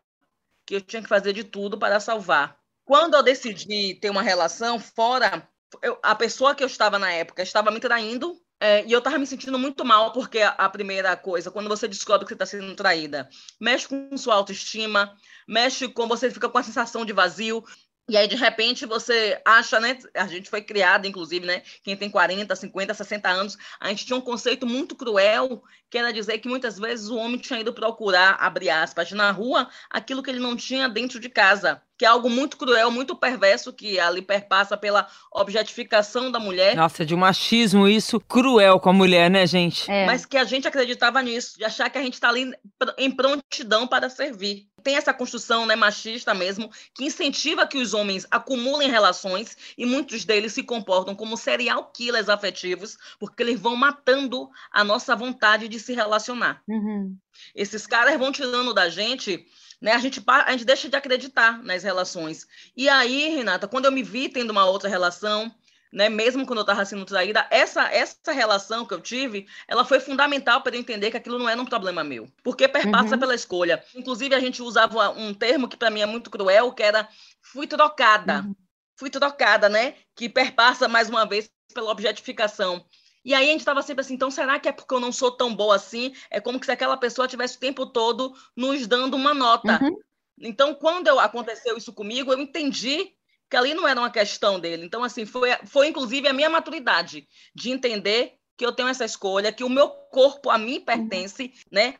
que 0.65 0.75
eu 0.75 0.81
tinha 0.81 1.01
que 1.01 1.09
fazer 1.09 1.33
de 1.33 1.43
tudo 1.43 1.77
para 1.77 1.99
salvar. 1.99 2.57
Quando 2.83 3.15
eu 3.15 3.23
decidi 3.23 3.95
ter 3.95 4.09
uma 4.09 4.21
relação 4.21 4.79
fora, 4.79 5.47
eu, 5.81 5.97
a 6.03 6.15
pessoa 6.15 6.55
que 6.55 6.63
eu 6.63 6.67
estava 6.67 6.99
na 6.99 7.11
época 7.11 7.41
estava 7.41 7.71
me 7.71 7.79
traindo 7.79 8.39
é, 8.59 8.85
e 8.85 8.91
eu 8.91 8.99
estava 8.99 9.17
me 9.17 9.27
sentindo 9.27 9.59
muito 9.59 9.83
mal, 9.83 10.13
porque 10.13 10.39
a, 10.39 10.49
a, 10.49 10.69
primeira 10.69 11.15
coisa, 11.17 11.51
quando 11.51 11.67
você 11.67 11.87
descobre 11.87 12.25
que 12.25 12.29
você 12.29 12.35
está 12.35 12.45
sendo 12.45 12.73
traída, 12.73 13.27
mexe 13.59 13.87
com 13.87 14.17
sua 14.17 14.35
autoestima, 14.35 15.13
mexe 15.47 15.89
com 15.89 16.07
você 16.07 16.31
fica 16.31 16.47
com 16.47 16.57
a 16.57 16.63
sensação 16.63 17.03
de 17.03 17.11
vazio. 17.11 17.63
E 18.07 18.15
aí, 18.15 18.27
de 18.27 18.35
repente, 18.35 18.85
você 18.85 19.41
acha, 19.43 19.79
né? 19.79 19.97
A 20.13 20.27
gente 20.27 20.47
foi 20.47 20.61
criado, 20.61 21.07
inclusive, 21.07 21.43
né? 21.45 21.63
Quem 21.83 21.97
tem 21.97 22.07
40, 22.09 22.55
50, 22.55 22.93
60 22.93 23.29
anos, 23.29 23.57
a 23.79 23.89
gente 23.89 24.05
tinha 24.05 24.17
um 24.17 24.21
conceito 24.21 24.65
muito 24.67 24.95
cruel, 24.95 25.63
que 25.89 25.97
era 25.97 26.13
dizer 26.13 26.37
que 26.37 26.47
muitas 26.47 26.77
vezes 26.77 27.09
o 27.09 27.15
homem 27.17 27.39
tinha 27.39 27.59
ido 27.59 27.73
procurar, 27.73 28.37
abre 28.39 28.69
aspas, 28.69 29.11
na 29.11 29.31
rua, 29.31 29.69
aquilo 29.89 30.21
que 30.21 30.29
ele 30.29 30.39
não 30.39 30.55
tinha 30.55 30.87
dentro 30.87 31.19
de 31.19 31.29
casa 31.29 31.81
que 31.97 32.05
é 32.05 32.07
algo 32.07 32.29
muito 32.29 32.57
cruel, 32.57 32.91
muito 32.91 33.15
perverso, 33.15 33.71
que 33.71 33.99
ali 33.99 34.21
perpassa 34.21 34.75
pela 34.75 35.07
objetificação 35.31 36.31
da 36.31 36.39
mulher. 36.39 36.75
Nossa, 36.75 37.05
de 37.05 37.15
um 37.15 37.17
machismo 37.17 37.87
isso 37.87 38.19
cruel 38.19 38.79
com 38.79 38.89
a 38.89 38.93
mulher, 38.93 39.29
né, 39.29 39.47
gente? 39.47 39.89
É. 39.89 40.05
Mas 40.05 40.25
que 40.25 40.37
a 40.37 40.43
gente 40.43 40.67
acreditava 40.67 41.21
nisso, 41.21 41.57
de 41.57 41.63
achar 41.63 41.89
que 41.89 41.97
a 41.97 42.01
gente 42.01 42.13
está 42.13 42.29
ali 42.29 42.51
em 42.97 43.11
prontidão 43.11 43.87
para 43.87 44.09
servir. 44.09 44.67
Tem 44.83 44.97
essa 44.97 45.13
construção 45.13 45.65
né, 45.65 45.75
machista 45.75 46.33
mesmo, 46.33 46.69
que 46.93 47.05
incentiva 47.05 47.65
que 47.65 47.77
os 47.77 47.93
homens 47.93 48.27
acumulem 48.29 48.89
relações 48.89 49.57
e 49.75 49.83
muitos 49.83 50.25
deles 50.25 50.53
se 50.53 50.61
comportam 50.61 51.15
como 51.15 51.35
serial 51.37 51.91
killers 51.91 52.29
afetivos, 52.29 52.95
porque 53.19 53.41
eles 53.41 53.59
vão 53.59 53.75
matando 53.75 54.47
a 54.71 54.83
nossa 54.83 55.15
vontade 55.15 55.67
de 55.67 55.79
se 55.79 55.93
relacionar. 55.93 56.61
Uhum. 56.67 57.17
Esses 57.55 57.87
caras 57.87 58.17
vão 58.19 58.31
tirando 58.31 58.73
da 58.73 58.87
gente 58.87 59.45
né? 59.81 59.93
A, 59.93 59.99
gente, 59.99 60.21
a 60.27 60.51
gente 60.51 60.65
deixa 60.65 60.89
de 60.89 60.95
acreditar 60.95 61.63
nas 61.63 61.83
relações. 61.83 62.47
E 62.75 62.89
aí, 62.89 63.29
Renata, 63.29 63.67
quando 63.67 63.85
eu 63.85 63.91
me 63.91 64.03
vi 64.03 64.29
tendo 64.29 64.51
uma 64.51 64.65
outra 64.65 64.89
relação, 64.89 65.53
né, 65.91 66.09
mesmo 66.09 66.45
quando 66.45 66.59
eu 66.59 66.63
estava 66.63 66.83
sendo 66.83 67.05
traída, 67.05 67.47
essa, 67.49 67.89
essa 67.91 68.31
relação 68.31 68.85
que 68.85 68.93
eu 68.93 68.99
tive, 68.99 69.47
ela 69.67 69.85
foi 69.85 69.99
fundamental 69.99 70.61
para 70.61 70.75
eu 70.75 70.79
entender 70.79 71.09
que 71.09 71.17
aquilo 71.17 71.39
não 71.39 71.47
era 71.47 71.61
um 71.61 71.65
problema 71.65 72.03
meu, 72.03 72.27
porque 72.43 72.67
perpassa 72.67 73.13
uhum. 73.13 73.19
pela 73.19 73.33
escolha. 73.33 73.83
Inclusive, 73.95 74.35
a 74.35 74.39
gente 74.39 74.61
usava 74.61 75.09
um 75.11 75.33
termo 75.33 75.69
que 75.69 75.77
para 75.77 75.89
mim 75.89 76.01
é 76.01 76.05
muito 76.05 76.29
cruel, 76.29 76.73
que 76.73 76.83
era 76.83 77.07
fui 77.41 77.65
trocada. 77.65 78.41
Uhum. 78.41 78.55
Fui 78.97 79.09
trocada, 79.09 79.69
né? 79.69 79.95
Que 80.15 80.29
perpassa 80.29 80.87
mais 80.87 81.09
uma 81.09 81.25
vez 81.25 81.49
pela 81.73 81.91
objetificação. 81.91 82.85
E 83.25 83.33
aí 83.33 83.49
a 83.49 83.51
gente 83.51 83.61
estava 83.61 83.81
sempre 83.81 84.01
assim, 84.01 84.13
então 84.13 84.29
será 84.29 84.59
que 84.59 84.69
é 84.69 84.71
porque 84.71 84.93
eu 84.93 84.99
não 84.99 85.11
sou 85.11 85.31
tão 85.31 85.53
boa 85.53 85.75
assim? 85.75 86.13
É 86.29 86.39
como 86.39 86.63
se 86.63 86.71
aquela 86.71 86.95
pessoa 86.95 87.27
tivesse 87.27 87.57
o 87.57 87.59
tempo 87.59 87.87
todo 87.87 88.33
nos 88.55 88.85
dando 88.85 89.15
uma 89.15 89.33
nota. 89.33 89.79
Uhum. 89.81 89.97
Então, 90.39 90.75
quando 90.75 91.07
eu, 91.07 91.19
aconteceu 91.19 91.75
isso 91.75 91.91
comigo, 91.91 92.31
eu 92.31 92.39
entendi 92.39 93.13
que 93.49 93.57
ali 93.57 93.73
não 93.73 93.87
era 93.87 93.99
uma 93.99 94.11
questão 94.11 94.59
dele. 94.59 94.85
Então, 94.85 95.03
assim, 95.03 95.25
foi, 95.25 95.49
foi 95.65 95.87
inclusive 95.87 96.27
a 96.27 96.33
minha 96.33 96.49
maturidade 96.49 97.27
de 97.53 97.71
entender 97.71 98.33
que 98.57 98.65
eu 98.65 98.71
tenho 98.71 98.89
essa 98.89 99.03
escolha, 99.03 99.51
que 99.51 99.63
o 99.63 99.69
meu 99.69 99.89
corpo 99.89 100.49
a 100.49 100.57
mim 100.57 100.79
pertence, 100.79 101.51
né? 101.71 101.95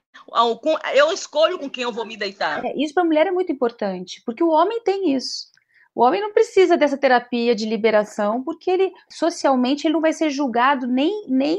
Eu 0.93 1.11
escolho 1.11 1.59
com 1.59 1.69
quem 1.69 1.83
eu 1.83 1.91
vou 1.91 2.05
me 2.05 2.15
deitar. 2.15 2.63
É, 2.63 2.73
isso 2.77 2.93
para 2.93 3.03
a 3.03 3.05
mulher 3.05 3.27
é 3.27 3.31
muito 3.31 3.51
importante, 3.51 4.21
porque 4.25 4.43
o 4.43 4.49
homem 4.49 4.81
tem 4.83 5.13
isso. 5.13 5.47
O 5.95 6.03
homem 6.03 6.21
não 6.21 6.33
precisa 6.33 6.75
dessa 6.75 6.97
terapia 6.97 7.55
de 7.55 7.65
liberação, 7.65 8.43
porque 8.43 8.69
ele 8.69 8.91
socialmente 9.09 9.87
ele 9.87 9.93
não 9.93 10.01
vai 10.01 10.11
ser 10.11 10.29
julgado 10.29 10.85
nem 10.85 11.25
nem 11.29 11.57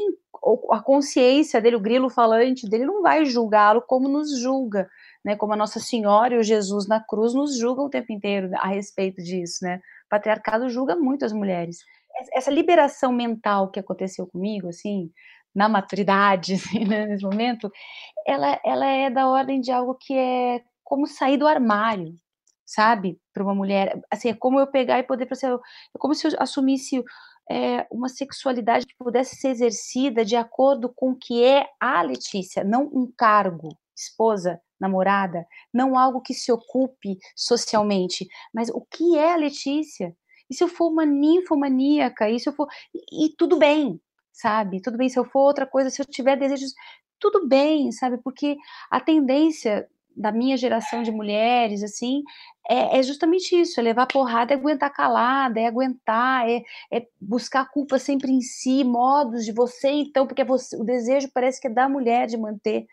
a 0.70 0.80
consciência 0.80 1.60
dele, 1.60 1.76
o 1.76 1.80
grilo 1.80 2.08
falante 2.08 2.68
dele 2.68 2.84
não 2.84 3.02
vai 3.02 3.24
julgá-lo 3.24 3.82
como 3.82 4.08
nos 4.08 4.38
julga, 4.38 4.88
né? 5.24 5.34
Como 5.34 5.52
a 5.52 5.56
Nossa 5.56 5.80
Senhora 5.80 6.34
e 6.34 6.38
o 6.38 6.42
Jesus 6.42 6.86
na 6.86 7.00
cruz 7.00 7.34
nos 7.34 7.58
julgam 7.58 7.86
o 7.86 7.90
tempo 7.90 8.12
inteiro 8.12 8.50
a 8.56 8.68
respeito 8.68 9.22
disso, 9.22 9.64
né? 9.64 9.80
O 10.06 10.08
patriarcado 10.10 10.68
julga 10.68 10.94
muito 10.94 11.24
as 11.24 11.32
mulheres. 11.32 11.78
Essa 12.32 12.50
liberação 12.50 13.12
mental 13.12 13.70
que 13.70 13.80
aconteceu 13.80 14.26
comigo, 14.26 14.68
assim, 14.68 15.10
na 15.54 15.68
maturidade, 15.68 16.54
assim, 16.54 16.84
né, 16.84 17.06
nesse 17.06 17.24
momento, 17.24 17.70
ela, 18.26 18.60
ela 18.64 18.86
é 18.86 19.10
da 19.10 19.28
ordem 19.28 19.60
de 19.60 19.72
algo 19.72 19.96
que 19.98 20.14
é 20.14 20.62
como 20.84 21.06
sair 21.06 21.36
do 21.36 21.46
armário, 21.46 22.14
sabe? 22.66 23.18
Para 23.32 23.44
uma 23.44 23.54
mulher. 23.54 23.98
Assim, 24.10 24.28
é 24.28 24.34
como 24.34 24.58
eu 24.60 24.66
pegar 24.66 24.98
e 24.98 25.04
poder. 25.04 25.28
É 25.30 25.98
como 25.98 26.14
se 26.14 26.26
eu 26.26 26.32
assumisse 26.38 27.02
é, 27.50 27.86
uma 27.90 28.08
sexualidade 28.08 28.86
que 28.86 28.96
pudesse 28.98 29.36
ser 29.36 29.48
exercida 29.48 30.24
de 30.24 30.36
acordo 30.36 30.92
com 30.94 31.12
o 31.12 31.16
que 31.16 31.44
é 31.44 31.66
a 31.80 32.02
Letícia, 32.02 32.64
não 32.64 32.90
um 32.92 33.10
cargo, 33.16 33.68
esposa, 33.94 34.60
namorada, 34.78 35.46
não 35.72 35.96
algo 35.96 36.20
que 36.20 36.34
se 36.34 36.52
ocupe 36.52 37.18
socialmente, 37.34 38.26
mas 38.52 38.68
o 38.68 38.80
que 38.82 39.16
é 39.16 39.32
a 39.32 39.36
Letícia? 39.36 40.14
E 40.50 40.54
se 40.54 40.62
eu 40.62 40.68
for 40.68 40.88
uma 40.88 41.06
ninfomaníaca, 41.06 42.28
e 42.28 42.38
se 42.38 42.48
eu 42.48 42.52
for. 42.52 42.68
E, 42.94 43.26
e 43.26 43.36
tudo 43.36 43.58
bem, 43.58 44.00
sabe? 44.32 44.80
Tudo 44.82 44.98
bem 44.98 45.08
se 45.08 45.18
eu 45.18 45.24
for 45.24 45.40
outra 45.40 45.66
coisa, 45.66 45.90
se 45.90 46.00
eu 46.00 46.06
tiver 46.06 46.36
desejos, 46.36 46.72
tudo 47.18 47.46
bem, 47.48 47.90
sabe? 47.92 48.18
Porque 48.18 48.56
a 48.90 49.00
tendência 49.00 49.88
da 50.16 50.32
minha 50.32 50.56
geração 50.56 51.02
de 51.02 51.10
mulheres, 51.10 51.82
assim, 51.82 52.22
é, 52.68 52.98
é, 52.98 53.02
justamente 53.02 53.54
isso, 53.54 53.78
é 53.78 53.82
levar 53.82 54.06
porrada, 54.06 54.52
é 54.52 54.56
aguentar 54.56 54.92
calada, 54.92 55.60
é 55.60 55.66
aguentar, 55.66 56.48
é, 56.48 56.62
é, 56.90 57.06
buscar 57.20 57.70
culpa 57.70 57.98
sempre 57.98 58.32
em 58.32 58.40
si, 58.40 58.82
modos 58.82 59.44
de 59.44 59.52
você, 59.52 59.88
então, 59.88 60.26
porque 60.26 60.42
você, 60.42 60.76
o 60.76 60.84
desejo 60.84 61.28
parece 61.32 61.60
que 61.60 61.66
é 61.66 61.70
da 61.70 61.88
mulher 61.88 62.26
de 62.26 62.36
manter 62.36 62.86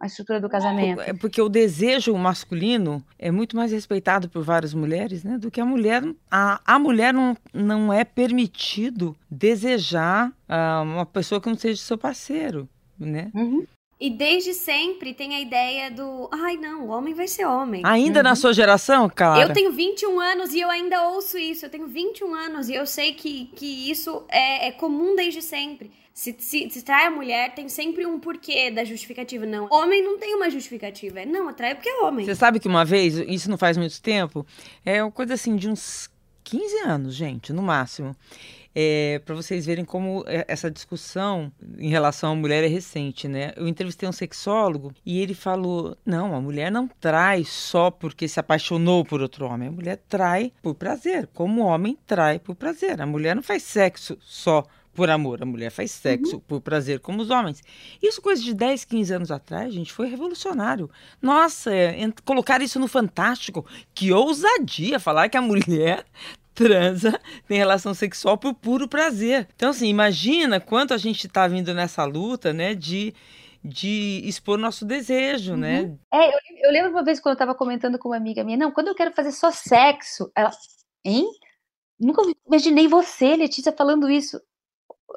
a 0.00 0.06
estrutura 0.06 0.40
do 0.40 0.48
casamento. 0.48 1.02
É 1.02 1.12
porque 1.12 1.42
o 1.42 1.48
desejo 1.48 2.16
masculino 2.16 3.04
é 3.18 3.30
muito 3.30 3.54
mais 3.54 3.70
respeitado 3.70 4.30
por 4.30 4.42
várias 4.42 4.72
mulheres, 4.72 5.22
né, 5.22 5.36
do 5.36 5.50
que 5.50 5.60
a 5.60 5.64
mulher. 5.64 6.02
A, 6.30 6.60
a 6.64 6.78
mulher 6.78 7.12
não, 7.12 7.36
não 7.52 7.92
é 7.92 8.02
permitido 8.02 9.14
desejar 9.30 10.30
uh, 10.48 10.82
uma 10.82 11.04
pessoa 11.04 11.38
que 11.38 11.50
não 11.50 11.56
seja 11.56 11.82
seu 11.82 11.98
parceiro, 11.98 12.66
né? 12.98 13.30
Uhum. 13.34 13.66
E 14.00 14.08
desde 14.08 14.54
sempre 14.54 15.12
tem 15.12 15.34
a 15.34 15.40
ideia 15.40 15.90
do, 15.90 16.26
ai 16.32 16.56
não, 16.56 16.86
o 16.86 16.88
homem 16.88 17.12
vai 17.12 17.28
ser 17.28 17.44
homem. 17.44 17.82
Ainda 17.84 18.20
uhum. 18.20 18.24
na 18.24 18.34
sua 18.34 18.54
geração, 18.54 19.10
cara? 19.10 19.42
Eu 19.42 19.52
tenho 19.52 19.70
21 19.72 20.18
anos 20.18 20.54
e 20.54 20.60
eu 20.60 20.70
ainda 20.70 21.06
ouço 21.08 21.36
isso. 21.36 21.66
Eu 21.66 21.70
tenho 21.70 21.86
21 21.86 22.34
anos 22.34 22.70
e 22.70 22.74
eu 22.74 22.86
sei 22.86 23.12
que, 23.12 23.50
que 23.54 23.90
isso 23.90 24.24
é, 24.30 24.68
é 24.68 24.72
comum 24.72 25.14
desde 25.14 25.42
sempre. 25.42 25.90
Se, 26.14 26.34
se, 26.38 26.70
se 26.70 26.82
trai 26.82 27.06
a 27.06 27.10
mulher, 27.10 27.54
tem 27.54 27.68
sempre 27.68 28.06
um 28.06 28.18
porquê 28.18 28.70
da 28.70 28.84
justificativa. 28.84 29.44
Não, 29.44 29.68
homem 29.70 30.02
não 30.02 30.18
tem 30.18 30.34
uma 30.34 30.48
justificativa. 30.48 31.26
Não, 31.26 31.48
atrai 31.48 31.74
porque 31.74 31.90
é 31.90 32.00
homem. 32.00 32.24
Você 32.24 32.34
sabe 32.34 32.58
que 32.58 32.68
uma 32.68 32.86
vez, 32.86 33.16
isso 33.16 33.50
não 33.50 33.58
faz 33.58 33.76
muito 33.76 34.00
tempo, 34.00 34.46
é 34.82 35.02
uma 35.02 35.12
coisa 35.12 35.34
assim 35.34 35.56
de 35.56 35.68
uns 35.68 36.08
15 36.44 36.78
anos, 36.86 37.14
gente, 37.14 37.52
no 37.52 37.62
máximo 37.62 38.16
é, 38.74 39.20
para 39.24 39.34
vocês 39.34 39.66
verem 39.66 39.84
como 39.84 40.24
é, 40.26 40.44
essa 40.48 40.70
discussão 40.70 41.52
em 41.78 41.88
relação 41.88 42.32
à 42.32 42.34
mulher 42.34 42.62
é 42.62 42.66
recente, 42.66 43.26
né? 43.26 43.52
Eu 43.56 43.66
entrevistei 43.66 44.08
um 44.08 44.12
sexólogo 44.12 44.92
e 45.04 45.20
ele 45.20 45.34
falou: 45.34 45.96
não, 46.04 46.34
a 46.34 46.40
mulher 46.40 46.70
não 46.70 46.86
trai 46.86 47.44
só 47.44 47.90
porque 47.90 48.28
se 48.28 48.38
apaixonou 48.38 49.04
por 49.04 49.20
outro 49.20 49.46
homem, 49.46 49.68
a 49.68 49.72
mulher 49.72 50.00
trai 50.08 50.52
por 50.62 50.74
prazer, 50.74 51.28
como 51.34 51.62
o 51.62 51.66
homem 51.66 51.98
trai 52.06 52.38
por 52.38 52.54
prazer. 52.54 53.00
A 53.00 53.06
mulher 53.06 53.34
não 53.34 53.42
faz 53.42 53.62
sexo 53.62 54.16
só 54.20 54.64
por 54.94 55.08
amor. 55.08 55.42
A 55.42 55.46
mulher 55.46 55.70
faz 55.70 55.90
sexo 55.90 56.36
uhum. 56.36 56.40
por 56.40 56.60
prazer, 56.60 57.00
como 57.00 57.22
os 57.22 57.30
homens. 57.30 57.62
Isso, 58.02 58.20
coisa 58.20 58.42
de 58.42 58.52
10, 58.54 58.84
15 58.84 59.14
anos 59.14 59.30
atrás, 59.30 59.72
gente, 59.72 59.92
foi 59.92 60.08
revolucionário. 60.08 60.90
Nossa, 61.22 61.74
é, 61.74 61.96
colocar 62.24 62.60
isso 62.60 62.78
no 62.78 62.88
Fantástico. 62.88 63.64
Que 63.94 64.12
ousadia 64.12 64.98
falar 64.98 65.28
que 65.28 65.36
a 65.36 65.42
mulher 65.42 66.04
transa, 66.60 67.18
tem 67.48 67.56
relação 67.56 67.94
sexual 67.94 68.36
por 68.36 68.52
puro 68.54 68.86
prazer. 68.86 69.48
Então, 69.56 69.70
assim, 69.70 69.88
imagina 69.88 70.60
quanto 70.60 70.92
a 70.92 70.98
gente 70.98 71.26
está 71.26 71.48
vindo 71.48 71.72
nessa 71.72 72.04
luta, 72.04 72.52
né, 72.52 72.74
de 72.74 73.14
de 73.62 74.22
expor 74.24 74.56
nosso 74.56 74.86
desejo, 74.86 75.54
né? 75.54 75.82
uhum. 75.82 75.88
né? 75.88 75.98
É, 76.14 76.28
eu, 76.28 76.38
eu, 76.64 76.72
lembro 76.72 76.92
uma 76.92 77.04
vez 77.04 77.20
quando 77.20 77.32
eu 77.32 77.34
estava 77.34 77.54
comentando 77.54 77.98
com 77.98 78.08
uma 78.08 78.16
amiga 78.16 78.42
minha, 78.42 78.56
não, 78.56 78.72
quando 78.72 78.88
eu 78.88 78.94
quero 78.94 79.12
fazer 79.12 79.32
só 79.32 79.50
sexo, 79.50 80.32
ela, 80.34 80.50
hein? 81.04 81.26
Nunca 81.98 82.22
imaginei 82.46 82.88
você, 82.88 83.36
Letícia, 83.36 83.70
falando 83.70 84.08
isso. 84.08 84.40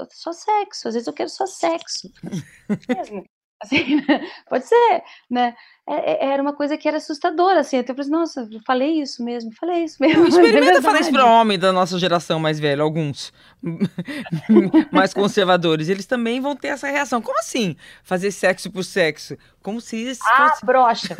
Só 0.09 0.33
sexo, 0.33 0.89
às 0.89 0.93
vezes 0.93 1.07
eu 1.07 1.13
quero 1.13 1.29
só 1.29 1.45
sexo. 1.45 2.11
Mesmo. 2.89 3.23
Assim, 3.63 4.01
pode 4.49 4.67
ser, 4.67 5.03
né? 5.29 5.55
É, 5.87 6.25
é, 6.25 6.31
era 6.33 6.41
uma 6.41 6.53
coisa 6.53 6.77
que 6.77 6.87
era 6.87 6.97
assustadora, 6.97 7.61
assim. 7.61 7.77
Até 7.77 7.91
eu 7.91 7.95
falei, 7.95 8.11
nossa, 8.11 8.47
eu 8.51 8.59
falei 8.65 9.01
isso 9.01 9.23
mesmo, 9.23 9.51
falei 9.53 9.85
isso 9.85 9.97
mesmo. 9.99 10.27
Experimenta 10.27 10.79
é 10.79 10.81
falar 10.81 10.99
isso 10.99 11.11
para 11.11 11.25
homem 11.25 11.57
da 11.57 11.71
nossa 11.71 11.97
geração 11.97 12.39
mais 12.39 12.59
velha, 12.59 12.83
alguns 12.83 13.33
mais 14.91 15.13
conservadores. 15.13 15.89
Eles 15.89 16.05
também 16.05 16.39
vão 16.39 16.55
ter 16.55 16.69
essa 16.69 16.87
reação. 16.87 17.21
Como 17.21 17.39
assim? 17.39 17.75
Fazer 18.03 18.31
sexo 18.31 18.69
por 18.69 18.83
sexo? 18.83 19.37
Como 19.61 19.79
se 19.79 19.97
isso 19.97 20.21
ah, 20.25 20.49
fosse. 20.49 20.65
brocha. 20.65 21.17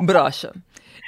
brocha. 0.00 0.52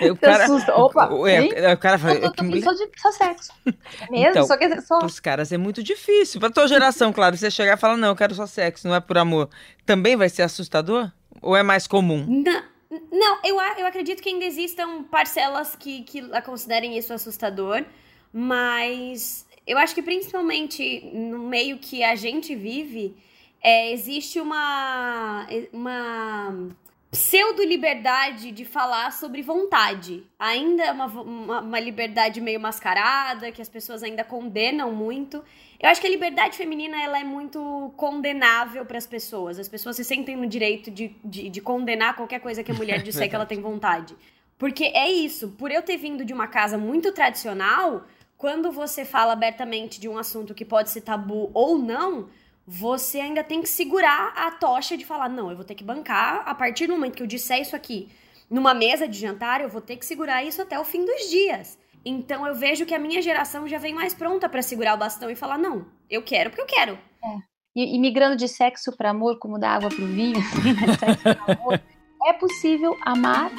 O 0.00 0.16
cara, 0.16 0.46
Opa, 0.76 1.08
é, 1.28 1.72
o 1.72 1.78
cara 1.78 1.98
fala, 1.98 2.14
eu, 2.14 2.32
tô, 2.32 2.44
tô 2.44 2.60
só, 2.60 2.72
de, 2.72 2.90
só 2.96 3.12
sexo. 3.12 3.52
É 3.66 4.10
mesmo? 4.10 4.30
Então, 4.30 4.46
só 4.46 4.56
quer 4.56 4.80
só. 4.82 4.98
Os 4.98 5.18
caras 5.18 5.50
é 5.52 5.56
muito 5.56 5.82
difícil. 5.82 6.38
Pra 6.38 6.50
tua 6.50 6.68
geração, 6.68 7.12
claro, 7.12 7.36
você 7.36 7.50
chegar 7.50 7.74
e 7.74 7.80
falar, 7.80 7.96
não, 7.96 8.08
eu 8.08 8.16
quero 8.16 8.34
só 8.34 8.46
sexo, 8.46 8.86
não 8.86 8.94
é 8.94 9.00
por 9.00 9.16
amor. 9.16 9.48
Também 9.86 10.14
vai 10.14 10.28
ser 10.28 10.42
assustador? 10.42 11.10
Ou 11.40 11.56
é 11.56 11.62
mais 11.62 11.86
comum? 11.86 12.26
Não. 12.28 12.76
Não, 13.10 13.38
eu, 13.44 13.56
eu 13.78 13.86
acredito 13.86 14.22
que 14.22 14.28
ainda 14.28 14.44
existam 14.44 15.02
parcelas 15.04 15.74
que, 15.74 16.02
que 16.02 16.22
considerem 16.42 16.96
isso 16.96 17.12
assustador, 17.12 17.84
mas 18.32 19.44
eu 19.66 19.76
acho 19.76 19.94
que 19.94 20.02
principalmente 20.02 21.10
no 21.12 21.40
meio 21.40 21.78
que 21.78 22.04
a 22.04 22.14
gente 22.14 22.54
vive, 22.54 23.16
é, 23.60 23.92
existe 23.92 24.40
uma, 24.40 25.46
uma 25.72 26.68
pseudo-liberdade 27.10 28.50
de 28.50 28.64
falar 28.64 29.12
sobre 29.12 29.42
vontade. 29.42 30.24
Ainda 30.38 30.84
é 30.84 30.92
uma, 30.92 31.06
uma, 31.06 31.60
uma, 31.60 31.80
liberdade 31.80 32.40
meio 32.40 32.60
mascarada, 32.60 33.52
que 33.52 33.62
as 33.62 33.68
pessoas 33.68 34.02
ainda 34.02 34.24
condenam 34.24 34.92
muito. 34.92 35.42
Eu 35.80 35.88
acho 35.88 36.00
que 36.00 36.06
a 36.06 36.10
liberdade 36.10 36.56
feminina 36.56 37.00
ela 37.00 37.18
é 37.18 37.24
muito 37.24 37.92
condenável 37.96 38.84
para 38.84 38.98
as 38.98 39.06
pessoas. 39.06 39.58
As 39.58 39.68
pessoas 39.68 39.96
se 39.96 40.04
sentem 40.04 40.36
no 40.36 40.46
direito 40.46 40.90
de, 40.90 41.14
de, 41.24 41.48
de 41.48 41.60
condenar 41.60 42.16
qualquer 42.16 42.40
coisa 42.40 42.62
que 42.62 42.72
a 42.72 42.74
mulher 42.74 43.02
disser 43.02 43.28
que 43.28 43.34
ela 43.34 43.46
tem 43.46 43.60
vontade. 43.60 44.14
Porque 44.58 44.84
é 44.84 45.10
isso, 45.10 45.50
por 45.50 45.70
eu 45.70 45.82
ter 45.82 45.98
vindo 45.98 46.24
de 46.24 46.32
uma 46.32 46.46
casa 46.46 46.78
muito 46.78 47.12
tradicional, 47.12 48.06
quando 48.36 48.72
você 48.72 49.04
fala 49.04 49.32
abertamente 49.32 50.00
de 50.00 50.08
um 50.08 50.18
assunto 50.18 50.54
que 50.54 50.64
pode 50.64 50.90
ser 50.90 51.02
tabu 51.02 51.50
ou 51.54 51.78
não, 51.78 52.28
você 52.66 53.20
ainda 53.20 53.44
tem 53.44 53.62
que 53.62 53.68
segurar 53.68 54.32
a 54.36 54.50
tocha 54.50 54.96
de 54.96 55.06
falar: 55.06 55.28
não, 55.28 55.50
eu 55.50 55.56
vou 55.56 55.64
ter 55.64 55.74
que 55.74 55.84
bancar 55.84 56.42
a 56.46 56.54
partir 56.54 56.86
do 56.86 56.94
momento 56.94 57.14
que 57.14 57.22
eu 57.22 57.26
disser 57.26 57.60
isso 57.60 57.76
aqui 57.76 58.08
numa 58.50 58.74
mesa 58.74 59.08
de 59.08 59.18
jantar, 59.18 59.60
eu 59.60 59.68
vou 59.68 59.80
ter 59.80 59.96
que 59.96 60.06
segurar 60.06 60.44
isso 60.44 60.62
até 60.62 60.78
o 60.78 60.84
fim 60.84 61.04
dos 61.04 61.28
dias. 61.30 61.78
Então 62.04 62.46
eu 62.46 62.54
vejo 62.54 62.86
que 62.86 62.94
a 62.94 62.98
minha 62.98 63.20
geração 63.20 63.66
já 63.66 63.78
vem 63.78 63.92
mais 63.92 64.14
pronta 64.14 64.48
para 64.48 64.62
segurar 64.62 64.94
o 64.94 64.98
bastão 64.98 65.30
e 65.30 65.36
falar: 65.36 65.58
não, 65.58 65.86
eu 66.08 66.22
quero 66.22 66.50
porque 66.50 66.62
eu 66.62 66.66
quero. 66.66 66.92
É. 66.92 67.38
E, 67.74 67.96
e 67.96 67.98
migrando 67.98 68.36
de 68.36 68.48
sexo 68.48 68.96
para 68.96 69.10
amor, 69.10 69.38
como 69.38 69.58
da 69.58 69.70
água 69.70 69.90
para 69.90 70.04
o 70.04 70.06
vinho, 70.06 70.38
né? 70.64 71.56
amor, 71.58 71.82
é 72.24 72.32
possível 72.32 72.96
amar 73.02 73.50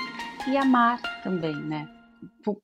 e 0.47 0.57
amar 0.57 0.99
também, 1.21 1.55
né? 1.55 1.96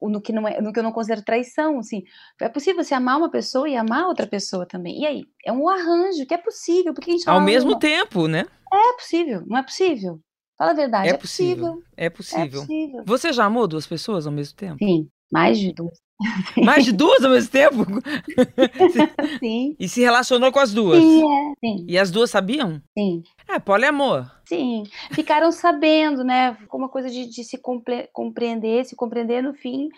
No 0.02 0.22
que, 0.22 0.34
não 0.34 0.48
é, 0.48 0.62
no 0.62 0.72
que 0.72 0.80
eu 0.80 0.84
não 0.84 0.92
considero 0.92 1.24
traição, 1.24 1.80
assim. 1.80 2.04
É 2.42 2.50
possível 2.50 2.84
você 2.84 2.94
amar 2.94 3.18
uma 3.18 3.30
pessoa 3.30 3.68
e 3.68 3.76
amar 3.76 4.08
outra 4.08 4.28
pessoa 4.28 4.66
também. 4.66 5.02
E 5.02 5.06
aí? 5.06 5.24
É 5.46 5.52
um 5.52 5.68
arranjo 5.68 6.26
que 6.28 6.34
é 6.34 6.38
possível. 6.38 6.94
Porque 6.94 7.12
a 7.12 7.14
gente 7.14 7.30
Ao 7.30 7.42
mesmo 7.42 7.78
tempo, 7.78 8.28
né? 8.28 8.46
É 8.72 8.94
possível, 8.94 9.44
não 9.46 9.58
é 9.58 9.64
possível. 9.64 10.20
Fala 10.58 10.72
a 10.72 10.76
verdade, 10.76 11.10
é, 11.10 11.12
é 11.12 11.18
possível. 11.18 11.74
possível. 11.74 11.84
É 11.98 12.10
possível. 12.10 12.62
É 12.62 12.66
possível. 12.66 13.04
Você 13.06 13.34
já 13.34 13.46
amou 13.46 13.68
duas 13.68 13.88
pessoas 13.88 14.26
ao 14.26 14.34
mesmo 14.34 14.56
tempo? 14.56 14.78
Sim. 14.78 15.08
Mais 15.32 15.58
de 15.58 15.74
duas. 15.74 16.00
Mais 16.64 16.86
de 16.86 16.92
duas 16.92 17.24
ao 17.24 17.32
mesmo 17.32 17.52
tempo? 17.52 17.86
Sim. 19.40 19.76
E 19.80 19.88
se 19.88 20.02
relacionou 20.02 20.52
com 20.52 20.60
as 20.60 20.74
duas? 20.74 21.02
Sim, 21.02 21.24
é. 21.24 21.54
Sim. 21.60 21.86
E 21.88 21.98
as 21.98 22.12
duas 22.12 22.30
sabiam? 22.30 22.82
Sim. 22.98 23.24
É, 23.48 23.60
poliamor. 23.60 24.30
Sim. 24.46 24.84
Ficaram 25.12 25.52
sabendo, 25.52 26.24
né? 26.24 26.56
Ficou 26.56 26.80
uma 26.80 26.90
coisa 26.90 27.10
de, 27.10 27.28
de 27.28 27.44
se 27.44 27.58
compre 27.58 28.10
compreender, 28.14 28.86
se 28.86 28.96
compreender 28.96 29.42
no 29.42 29.54
fim. 29.54 29.90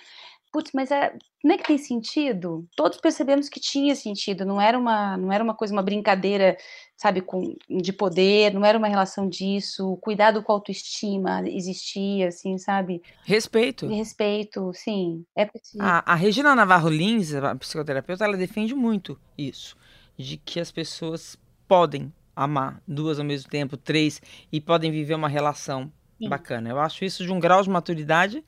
Putz, 0.55 0.71
mas 0.73 0.89
é, 0.89 1.13
não 1.43 1.53
é 1.53 1.57
que 1.57 1.65
tem 1.65 1.77
sentido? 1.77 2.65
Todos 2.77 2.97
percebemos 2.97 3.49
que 3.49 3.59
tinha 3.59 3.93
sentido, 3.93 4.45
não 4.45 4.61
era 4.61 4.79
uma, 4.79 5.17
não 5.17 5.29
era 5.29 5.43
uma 5.43 5.53
coisa, 5.53 5.73
uma 5.73 5.83
brincadeira 5.83 6.55
sabe, 6.95 7.19
com, 7.19 7.57
de 7.69 7.91
poder, 7.91 8.53
não 8.53 8.63
era 8.63 8.77
uma 8.77 8.87
relação 8.87 9.27
disso, 9.27 9.97
cuidado 9.97 10.41
com 10.41 10.53
a 10.53 10.55
autoestima 10.55 11.43
existia, 11.45 12.29
assim, 12.29 12.57
sabe? 12.57 13.01
Respeito. 13.25 13.85
Respeito, 13.85 14.71
sim, 14.73 15.25
é 15.35 15.43
possível. 15.43 15.85
A, 15.85 16.13
a 16.13 16.15
Regina 16.15 16.55
Navarro 16.55 16.87
Lins, 16.87 17.33
a 17.33 17.53
psicoterapeuta, 17.53 18.23
ela 18.23 18.37
defende 18.37 18.73
muito 18.73 19.19
isso, 19.37 19.75
de 20.17 20.37
que 20.37 20.57
as 20.57 20.71
pessoas 20.71 21.37
podem 21.67 22.13
amar 22.33 22.81
duas 22.87 23.19
ao 23.19 23.25
mesmo 23.25 23.49
tempo, 23.49 23.75
três, 23.75 24.21
e 24.49 24.61
podem 24.61 24.89
viver 24.89 25.15
uma 25.15 25.27
relação 25.27 25.91
sim. 26.17 26.29
bacana. 26.29 26.69
Eu 26.69 26.79
acho 26.79 27.03
isso 27.03 27.25
de 27.25 27.31
um 27.33 27.41
grau 27.41 27.61
de 27.61 27.69
maturidade 27.69 28.41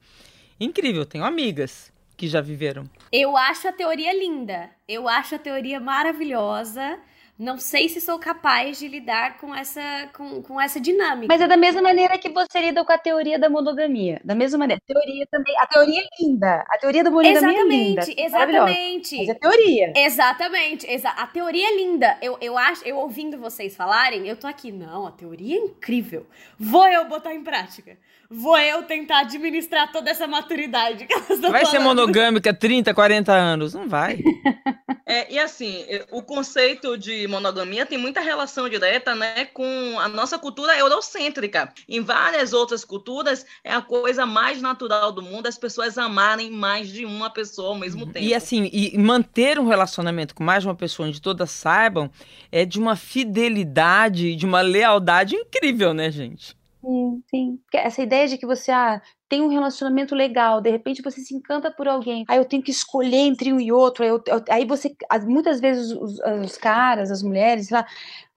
incrível. 0.58 1.06
Tenho 1.06 1.26
amigas 1.26 1.92
que 2.18 2.28
já 2.28 2.42
viveram. 2.42 2.84
Eu 3.12 3.38
acho 3.38 3.68
a 3.68 3.72
teoria 3.72 4.12
linda. 4.12 4.72
Eu 4.88 5.08
acho 5.08 5.36
a 5.36 5.40
teoria 5.40 5.80
maravilhosa 5.80 7.00
não 7.40 7.60
sei 7.60 7.88
se 7.88 8.02
sou 8.02 8.18
capaz 8.18 8.80
de 8.80 8.88
lidar 8.88 9.38
com 9.38 9.54
essa, 9.54 10.10
com, 10.14 10.42
com 10.42 10.60
essa 10.60 10.80
dinâmica. 10.80 11.28
Mas 11.28 11.40
é 11.40 11.48
da 11.48 11.56
mesma 11.56 11.84
maneira 11.84 12.18
que 12.18 12.30
você 12.30 12.60
lida 12.60 12.84
com 12.84 12.92
a 12.92 12.98
teoria 12.98 13.38
da 13.38 13.48
monogamia. 13.48 14.20
Da 14.26 14.34
mesma 14.34 14.58
maneira. 14.58 14.82
A 14.84 14.94
teoria 14.94 15.28
também. 15.30 15.56
A 15.60 15.68
teoria 15.68 16.02
é 16.02 16.08
linda. 16.20 16.66
A 16.68 16.78
teoria 16.80 17.04
da 17.04 17.12
monogamia 17.12 17.38
exatamente, 17.38 18.12
é 18.12 18.16
linda. 18.16 18.26
Exatamente. 18.26 19.18
Mas 19.18 19.30
é 19.30 19.34
teoria. 19.36 19.94
Exatamente. 19.96 20.92
Exa 20.92 21.10
a 21.10 21.28
teoria 21.28 21.68
é 21.68 21.76
linda. 21.76 22.18
Eu, 22.24 22.40
eu 22.42 22.58
acho, 22.58 22.84
eu 22.88 22.98
ouvindo 22.98 23.38
vocês 23.38 23.76
falarem, 23.76 24.28
eu 24.28 24.36
tô 24.36 24.48
aqui. 24.48 24.72
Não, 24.72 25.06
a 25.06 25.12
teoria 25.12 25.58
é 25.58 25.60
incrível. 25.60 26.26
Vou 26.58 26.88
eu 26.88 27.06
botar 27.08 27.36
em 27.36 27.44
prática. 27.44 28.00
Vou 28.30 28.58
eu 28.58 28.84
tentar 28.84 29.20
administrar 29.20 29.92
toda 29.92 30.12
essa 30.12 30.28
maturidade 30.28 31.06
que 31.06 31.14
elas 31.14 31.40
Vai 31.40 31.40
falando. 31.40 31.68
ser 31.68 31.80
monogâmica 31.80 32.54
30, 32.54 32.94
40 32.94 33.34
anos. 33.34 33.74
Não 33.74 33.88
vai. 33.88 34.20
É, 35.10 35.34
e 35.34 35.40
assim, 35.40 35.86
o 36.12 36.22
conceito 36.22 36.98
de 36.98 37.26
monogamia 37.30 37.86
tem 37.86 37.98
muita 37.98 38.20
relação 38.20 38.68
direta 38.68 39.16
né, 39.16 39.46
com 39.46 39.98
a 40.00 40.10
nossa 40.10 40.38
cultura 40.38 40.78
eurocêntrica. 40.78 41.74
Em 41.88 42.02
várias 42.02 42.52
outras 42.52 42.84
culturas, 42.84 43.46
é 43.64 43.72
a 43.72 43.82
coisa 43.82 44.26
mais 44.26 44.62
natural 44.62 45.14
do 45.14 45.22
mundo 45.22 45.48
as 45.48 45.58
pessoas 45.58 45.98
amarem 45.98 46.52
mais 46.52 46.90
de 46.90 47.06
uma 47.06 47.30
pessoa 47.30 47.70
ao 47.70 47.76
mesmo 47.76 48.04
uhum. 48.04 48.12
tempo. 48.12 48.26
E 48.26 48.34
assim, 48.34 48.70
e 48.74 48.98
manter 48.98 49.58
um 49.58 49.66
relacionamento 49.66 50.36
com 50.36 50.44
mais 50.44 50.64
de 50.64 50.68
uma 50.68 50.76
pessoa 50.76 51.08
onde 51.08 51.22
todas 51.22 51.52
saibam 51.52 52.12
é 52.52 52.66
de 52.66 52.78
uma 52.78 52.98
fidelidade, 52.98 54.36
de 54.36 54.46
uma 54.46 54.60
lealdade 54.60 55.36
incrível, 55.36 55.94
né, 55.94 56.12
gente? 56.12 56.57
Sim, 56.88 57.22
sim. 57.30 57.60
Essa 57.74 58.02
ideia 58.02 58.30
de 58.30 58.38
que 58.38 58.46
você 58.46 58.72
ah, 58.72 59.02
tem 59.28 59.42
um 59.42 59.50
relacionamento 59.50 60.16
legal, 60.16 60.62
de 60.62 60.70
repente 60.70 61.02
você 61.02 61.20
se 61.20 61.36
encanta 61.36 61.70
por 61.70 61.86
alguém, 61.86 62.24
aí 62.30 62.38
eu 62.38 62.46
tenho 62.46 62.64
que 62.64 62.72
escolher 62.72 63.18
entre 63.18 63.52
um 63.52 63.60
e 63.60 63.74
outro, 63.74 64.04
aí, 64.04 64.10
eu, 64.10 64.24
eu, 64.26 64.42
aí 64.50 64.66
você, 64.66 64.96
muitas 65.26 65.60
vezes 65.60 65.92
os, 65.92 66.18
os, 66.46 66.58
caras, 66.58 67.12
as 67.12 67.22
mulheres, 67.22 67.70
lá, 67.70 67.86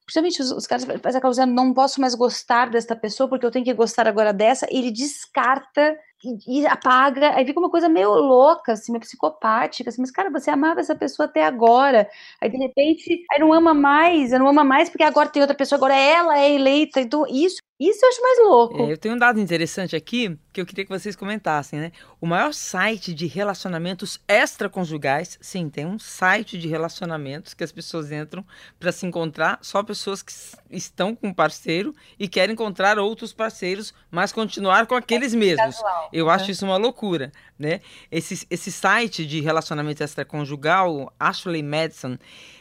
principalmente 0.04 0.42
os, 0.42 0.50
os 0.50 0.66
caras 0.66 0.84
fazem 1.00 1.18
aquela 1.18 1.46
não 1.46 1.72
posso 1.72 2.00
mais 2.00 2.16
gostar 2.16 2.70
desta 2.70 2.96
pessoa 2.96 3.28
porque 3.28 3.46
eu 3.46 3.52
tenho 3.52 3.64
que 3.64 3.72
gostar 3.72 4.08
agora 4.08 4.32
dessa, 4.32 4.66
ele 4.68 4.90
descarta 4.90 5.96
e, 6.24 6.60
e, 6.60 6.66
apaga, 6.66 7.34
aí 7.34 7.46
fica 7.46 7.58
uma 7.58 7.70
coisa 7.70 7.88
meio 7.88 8.12
louca, 8.14 8.72
assim, 8.72 8.92
meio 8.92 9.00
psicopática, 9.00 9.88
assim, 9.88 10.00
mas 10.00 10.10
cara, 10.10 10.30
você 10.30 10.50
amava 10.50 10.80
essa 10.80 10.94
pessoa 10.94 11.26
até 11.26 11.44
agora, 11.44 12.08
aí 12.40 12.50
de 12.50 12.58
repente, 12.58 13.24
aí 13.32 13.40
não 13.40 13.52
ama 13.52 13.72
mais, 13.72 14.30
não 14.32 14.48
ama 14.48 14.64
mais 14.64 14.90
porque 14.90 15.04
agora 15.04 15.28
tem 15.28 15.40
outra 15.42 15.56
pessoa, 15.56 15.78
agora 15.78 15.94
ela 15.94 16.38
é 16.38 16.52
eleita, 16.52 17.00
então 17.00 17.24
isso 17.26 17.60
isso 17.80 18.04
eu 18.04 18.08
acho 18.10 18.20
mais 18.20 18.38
louco. 18.40 18.82
É, 18.82 18.92
eu 18.92 18.98
tenho 18.98 19.14
um 19.14 19.18
dado 19.18 19.40
interessante 19.40 19.96
aqui 19.96 20.38
que 20.52 20.60
eu 20.60 20.66
queria 20.66 20.84
que 20.84 20.90
vocês 20.90 21.16
comentassem, 21.16 21.78
né? 21.78 21.92
O 22.20 22.26
maior 22.26 22.52
site 22.52 23.14
de 23.14 23.26
relacionamentos 23.26 24.20
extraconjugais, 24.28 25.38
sim, 25.40 25.70
tem 25.70 25.86
um 25.86 25.98
site 25.98 26.58
de 26.58 26.68
relacionamentos 26.68 27.54
que 27.54 27.64
as 27.64 27.72
pessoas 27.72 28.12
entram 28.12 28.44
para 28.78 28.92
se 28.92 29.06
encontrar, 29.06 29.58
só 29.62 29.82
pessoas 29.82 30.20
que 30.22 30.30
estão 30.70 31.16
com 31.16 31.28
um 31.28 31.32
parceiro 31.32 31.94
e 32.18 32.28
querem 32.28 32.52
encontrar 32.52 32.98
outros 32.98 33.32
parceiros, 33.32 33.94
mas 34.10 34.30
continuar 34.30 34.86
com 34.86 34.94
aqueles 34.94 35.32
é 35.32 35.36
mesmos. 35.38 35.76
Casual, 35.76 36.09
eu 36.12 36.30
acho 36.30 36.50
isso 36.50 36.64
uma 36.64 36.76
loucura, 36.76 37.32
né? 37.58 37.80
Esse, 38.10 38.46
esse 38.50 38.70
site 38.70 39.26
de 39.26 39.40
relacionamento 39.40 40.02
extraconjugal, 40.02 41.12
Ashley 41.18 41.62
Madison, 41.62 42.16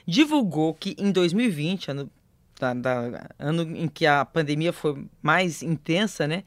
divulgou 0.06 0.74
que 0.74 0.96
em 0.98 1.12
2020, 1.12 1.92
ano 1.92 2.12
da, 2.60 2.74
da, 2.74 3.30
ano 3.40 3.62
em 3.64 3.88
que 3.88 4.06
a 4.06 4.26
pandemia 4.26 4.74
foi 4.74 5.06
mais 5.22 5.64
intensa, 5.64 6.28
né? 6.28 6.44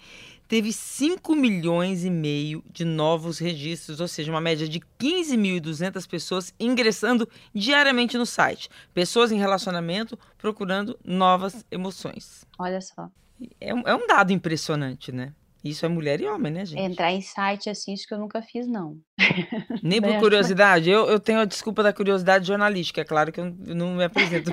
Teve 0.46 0.70
5 0.70 1.34
milhões 1.34 2.04
e 2.04 2.10
meio 2.10 2.62
de 2.70 2.84
novos 2.84 3.38
registros, 3.38 4.00
ou 4.00 4.06
seja, 4.06 4.30
uma 4.30 4.40
média 4.40 4.68
de 4.68 4.80
15.200 5.00 6.06
pessoas 6.06 6.54
ingressando 6.60 7.26
diariamente 7.54 8.18
no 8.18 8.26
site. 8.26 8.68
Pessoas 8.92 9.32
em 9.32 9.38
relacionamento 9.38 10.18
procurando 10.36 10.98
novas 11.02 11.64
emoções. 11.70 12.44
Olha 12.58 12.82
só. 12.82 13.10
É, 13.58 13.70
é 13.70 13.94
um 13.94 14.06
dado 14.06 14.30
impressionante, 14.30 15.10
né? 15.10 15.32
Isso 15.64 15.86
é 15.86 15.88
mulher 15.88 16.20
e 16.20 16.26
homem, 16.26 16.52
né, 16.52 16.64
gente? 16.64 16.80
Entrar 16.80 17.12
em 17.12 17.20
site 17.20 17.70
assim, 17.70 17.92
isso 17.92 18.06
que 18.06 18.12
eu 18.12 18.18
nunca 18.18 18.42
fiz, 18.42 18.66
não. 18.66 18.98
Nem 19.82 20.02
por 20.02 20.18
curiosidade? 20.18 20.90
Eu, 20.90 21.06
eu 21.06 21.20
tenho 21.20 21.38
a 21.38 21.44
desculpa 21.44 21.84
da 21.84 21.92
curiosidade 21.92 22.46
jornalística, 22.46 23.00
é 23.00 23.04
claro 23.04 23.30
que 23.30 23.40
eu 23.40 23.54
não 23.66 23.94
me 23.94 24.04
apresento. 24.04 24.50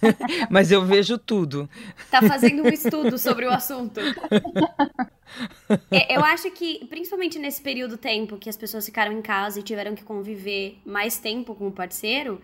Mas 0.48 0.70
eu 0.70 0.84
vejo 0.84 1.18
tudo. 1.18 1.68
Tá 2.10 2.22
fazendo 2.22 2.62
um 2.62 2.68
estudo 2.68 3.18
sobre 3.18 3.46
o 3.46 3.50
assunto. 3.50 4.00
É, 5.90 6.14
eu 6.14 6.22
acho 6.22 6.50
que, 6.50 6.84
principalmente 6.90 7.38
nesse 7.38 7.62
período 7.62 7.96
tempo 7.96 8.36
que 8.36 8.50
as 8.50 8.56
pessoas 8.56 8.84
ficaram 8.84 9.10
em 9.12 9.22
casa 9.22 9.58
e 9.58 9.62
tiveram 9.62 9.94
que 9.94 10.04
conviver 10.04 10.78
mais 10.84 11.18
tempo 11.18 11.54
com 11.54 11.68
o 11.68 11.72
parceiro, 11.72 12.38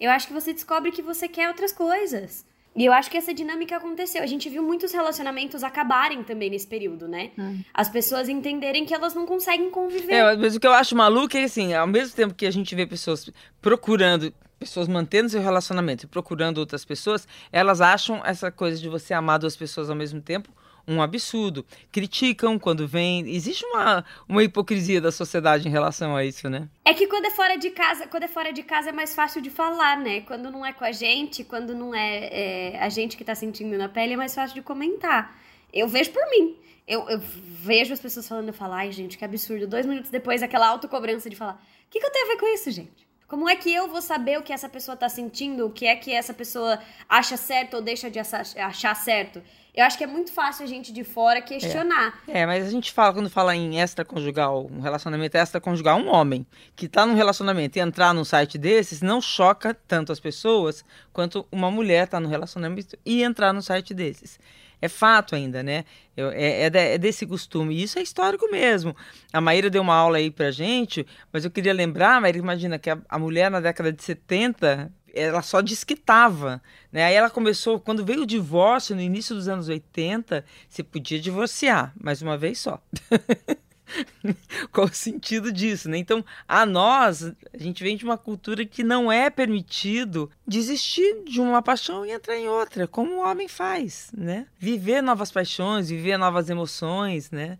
eu 0.00 0.10
acho 0.10 0.26
que 0.26 0.32
você 0.32 0.52
descobre 0.52 0.90
que 0.90 1.02
você 1.02 1.28
quer 1.28 1.46
outras 1.46 1.70
coisas. 1.70 2.44
E 2.74 2.86
eu 2.86 2.92
acho 2.92 3.10
que 3.10 3.16
essa 3.18 3.34
dinâmica 3.34 3.76
aconteceu. 3.76 4.22
A 4.22 4.26
gente 4.26 4.48
viu 4.48 4.62
muitos 4.62 4.92
relacionamentos 4.92 5.62
acabarem 5.62 6.22
também 6.22 6.48
nesse 6.48 6.66
período, 6.66 7.06
né? 7.06 7.30
Hum. 7.38 7.62
As 7.72 7.88
pessoas 7.88 8.28
entenderem 8.28 8.86
que 8.86 8.94
elas 8.94 9.14
não 9.14 9.26
conseguem 9.26 9.70
conviver. 9.70 10.14
É, 10.14 10.36
mas 10.36 10.56
o 10.56 10.60
que 10.60 10.66
eu 10.66 10.72
acho 10.72 10.96
maluco 10.96 11.36
é 11.36 11.44
assim, 11.44 11.74
ao 11.74 11.86
mesmo 11.86 12.16
tempo 12.16 12.34
que 12.34 12.46
a 12.46 12.50
gente 12.50 12.74
vê 12.74 12.86
pessoas 12.86 13.30
procurando, 13.60 14.32
pessoas 14.58 14.88
mantendo 14.88 15.28
seu 15.28 15.42
relacionamento 15.42 16.06
e 16.06 16.08
procurando 16.08 16.58
outras 16.58 16.84
pessoas, 16.84 17.28
elas 17.50 17.80
acham 17.80 18.22
essa 18.24 18.50
coisa 18.50 18.80
de 18.80 18.88
você 18.88 19.12
amar 19.12 19.38
duas 19.38 19.56
pessoas 19.56 19.90
ao 19.90 19.96
mesmo 19.96 20.22
tempo 20.22 20.50
um 20.86 21.00
absurdo. 21.00 21.64
Criticam 21.90 22.58
quando 22.58 22.86
vem. 22.86 23.28
Existe 23.28 23.64
uma, 23.66 24.04
uma 24.28 24.42
hipocrisia 24.42 25.00
da 25.00 25.12
sociedade 25.12 25.68
em 25.68 25.70
relação 25.70 26.16
a 26.16 26.24
isso, 26.24 26.48
né? 26.48 26.68
É 26.84 26.94
que 26.94 27.06
quando 27.06 27.26
é 27.26 27.30
fora 27.30 27.56
de 27.56 27.70
casa, 27.70 28.06
quando 28.06 28.24
é 28.24 28.28
fora 28.28 28.52
de 28.52 28.62
casa 28.62 28.90
é 28.90 28.92
mais 28.92 29.14
fácil 29.14 29.40
de 29.40 29.50
falar, 29.50 29.98
né? 29.98 30.22
Quando 30.22 30.50
não 30.50 30.64
é 30.64 30.72
com 30.72 30.84
a 30.84 30.92
gente, 30.92 31.44
quando 31.44 31.74
não 31.74 31.94
é, 31.94 32.74
é 32.74 32.78
a 32.80 32.88
gente 32.88 33.16
que 33.16 33.24
tá 33.24 33.34
sentindo 33.34 33.76
na 33.76 33.88
pele, 33.88 34.14
é 34.14 34.16
mais 34.16 34.34
fácil 34.34 34.54
de 34.54 34.62
comentar. 34.62 35.36
Eu 35.72 35.88
vejo 35.88 36.10
por 36.10 36.22
mim. 36.30 36.56
Eu, 36.86 37.08
eu 37.08 37.18
vejo 37.18 37.92
as 37.92 38.00
pessoas 38.00 38.26
falando, 38.26 38.48
eu 38.48 38.54
falo, 38.54 38.74
ai, 38.74 38.90
gente, 38.90 39.16
que 39.16 39.24
absurdo. 39.24 39.66
Dois 39.66 39.86
minutos 39.86 40.10
depois, 40.10 40.42
aquela 40.42 40.68
autocobrança 40.68 41.30
de 41.30 41.36
falar, 41.36 41.54
o 41.86 41.90
que, 41.90 42.00
que 42.00 42.06
eu 42.06 42.10
tenho 42.10 42.26
a 42.26 42.28
ver 42.30 42.40
com 42.40 42.54
isso, 42.54 42.70
gente? 42.70 43.06
Como 43.32 43.48
é 43.48 43.56
que 43.56 43.72
eu 43.72 43.88
vou 43.88 44.02
saber 44.02 44.38
o 44.38 44.42
que 44.42 44.52
essa 44.52 44.68
pessoa 44.68 44.94
tá 44.94 45.08
sentindo, 45.08 45.64
o 45.64 45.70
que 45.70 45.86
é 45.86 45.96
que 45.96 46.12
essa 46.12 46.34
pessoa 46.34 46.78
acha 47.08 47.34
certo 47.38 47.76
ou 47.76 47.80
deixa 47.80 48.10
de 48.10 48.18
achar 48.18 48.94
certo? 48.94 49.42
Eu 49.74 49.84
acho 49.84 49.96
que 49.96 50.04
é 50.04 50.06
muito 50.06 50.30
fácil 50.30 50.64
a 50.64 50.68
gente 50.68 50.92
de 50.92 51.02
fora 51.02 51.40
questionar. 51.40 52.20
É, 52.28 52.40
é 52.40 52.46
mas 52.46 52.66
a 52.66 52.70
gente 52.70 52.92
fala, 52.92 53.14
quando 53.14 53.30
fala 53.30 53.56
em 53.56 53.80
extraconjugal, 53.80 54.68
um 54.70 54.80
relacionamento 54.80 55.36
extraconjugal, 55.36 55.98
um 55.98 56.08
homem 56.08 56.46
que 56.76 56.86
está 56.86 57.06
num 57.06 57.14
relacionamento 57.14 57.78
e 57.78 57.80
entrar 57.80 58.12
num 58.12 58.24
site 58.24 58.58
desses 58.58 59.00
não 59.00 59.20
choca 59.20 59.74
tanto 59.88 60.12
as 60.12 60.20
pessoas 60.20 60.84
quanto 61.12 61.46
uma 61.50 61.70
mulher 61.70 62.04
estar 62.04 62.18
tá 62.18 62.20
num 62.20 62.28
relacionamento 62.28 62.98
e 63.04 63.22
entrar 63.22 63.52
no 63.54 63.62
site 63.62 63.94
desses 63.94 64.38
é 64.82 64.88
fato 64.88 65.36
ainda, 65.36 65.62
né? 65.62 65.84
É, 66.16 66.66
é, 66.66 66.94
é, 66.94 66.98
desse 66.98 67.24
costume. 67.24 67.76
E 67.76 67.84
isso 67.84 68.00
é 68.00 68.02
histórico 68.02 68.50
mesmo. 68.50 68.94
A 69.32 69.40
Maíra 69.40 69.70
deu 69.70 69.80
uma 69.80 69.94
aula 69.94 70.18
aí 70.18 70.28
pra 70.28 70.50
gente, 70.50 71.06
mas 71.32 71.44
eu 71.44 71.50
queria 71.52 71.72
lembrar, 71.72 72.20
Maíra, 72.20 72.36
imagina 72.36 72.78
que 72.80 72.90
a, 72.90 72.98
a 73.08 73.18
mulher 73.18 73.48
na 73.48 73.60
década 73.60 73.92
de 73.92 74.02
70 74.02 74.92
ela 75.12 75.42
só 75.42 75.60
desquitava, 75.60 76.62
né? 76.90 77.04
Aí 77.04 77.14
ela 77.14 77.30
começou, 77.30 77.78
quando 77.78 78.04
veio 78.04 78.22
o 78.22 78.26
divórcio, 78.26 78.96
no 78.96 79.02
início 79.02 79.34
dos 79.34 79.48
anos 79.48 79.68
80, 79.68 80.44
você 80.68 80.82
podia 80.82 81.20
divorciar, 81.20 81.92
mais 82.00 82.22
uma 82.22 82.36
vez 82.36 82.58
só. 82.58 82.80
Qual 84.72 84.86
o 84.86 84.94
sentido 84.94 85.52
disso, 85.52 85.88
né? 85.88 85.98
Então, 85.98 86.24
a 86.48 86.64
nós, 86.64 87.24
a 87.24 87.58
gente 87.58 87.82
vem 87.82 87.96
de 87.96 88.04
uma 88.04 88.16
cultura 88.16 88.64
que 88.64 88.82
não 88.82 89.12
é 89.12 89.28
permitido 89.28 90.30
desistir 90.46 91.22
de 91.24 91.40
uma 91.40 91.60
paixão 91.60 92.06
e 92.06 92.10
entrar 92.10 92.36
em 92.36 92.48
outra, 92.48 92.86
como 92.86 93.16
o 93.16 93.20
homem 93.20 93.48
faz, 93.48 94.10
né? 94.16 94.46
Viver 94.58 95.02
novas 95.02 95.30
paixões, 95.30 95.90
viver 95.90 96.16
novas 96.16 96.48
emoções, 96.48 97.30
né? 97.30 97.58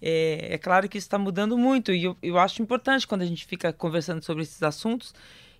É, 0.00 0.54
é 0.54 0.58
claro 0.58 0.88
que 0.88 0.98
isso 0.98 1.06
está 1.06 1.18
mudando 1.18 1.56
muito 1.56 1.92
e 1.92 2.04
eu, 2.04 2.16
eu 2.20 2.36
acho 2.36 2.60
importante 2.60 3.06
quando 3.06 3.22
a 3.22 3.26
gente 3.26 3.46
fica 3.46 3.72
conversando 3.72 4.22
sobre 4.24 4.42
esses 4.42 4.60
assuntos 4.60 5.14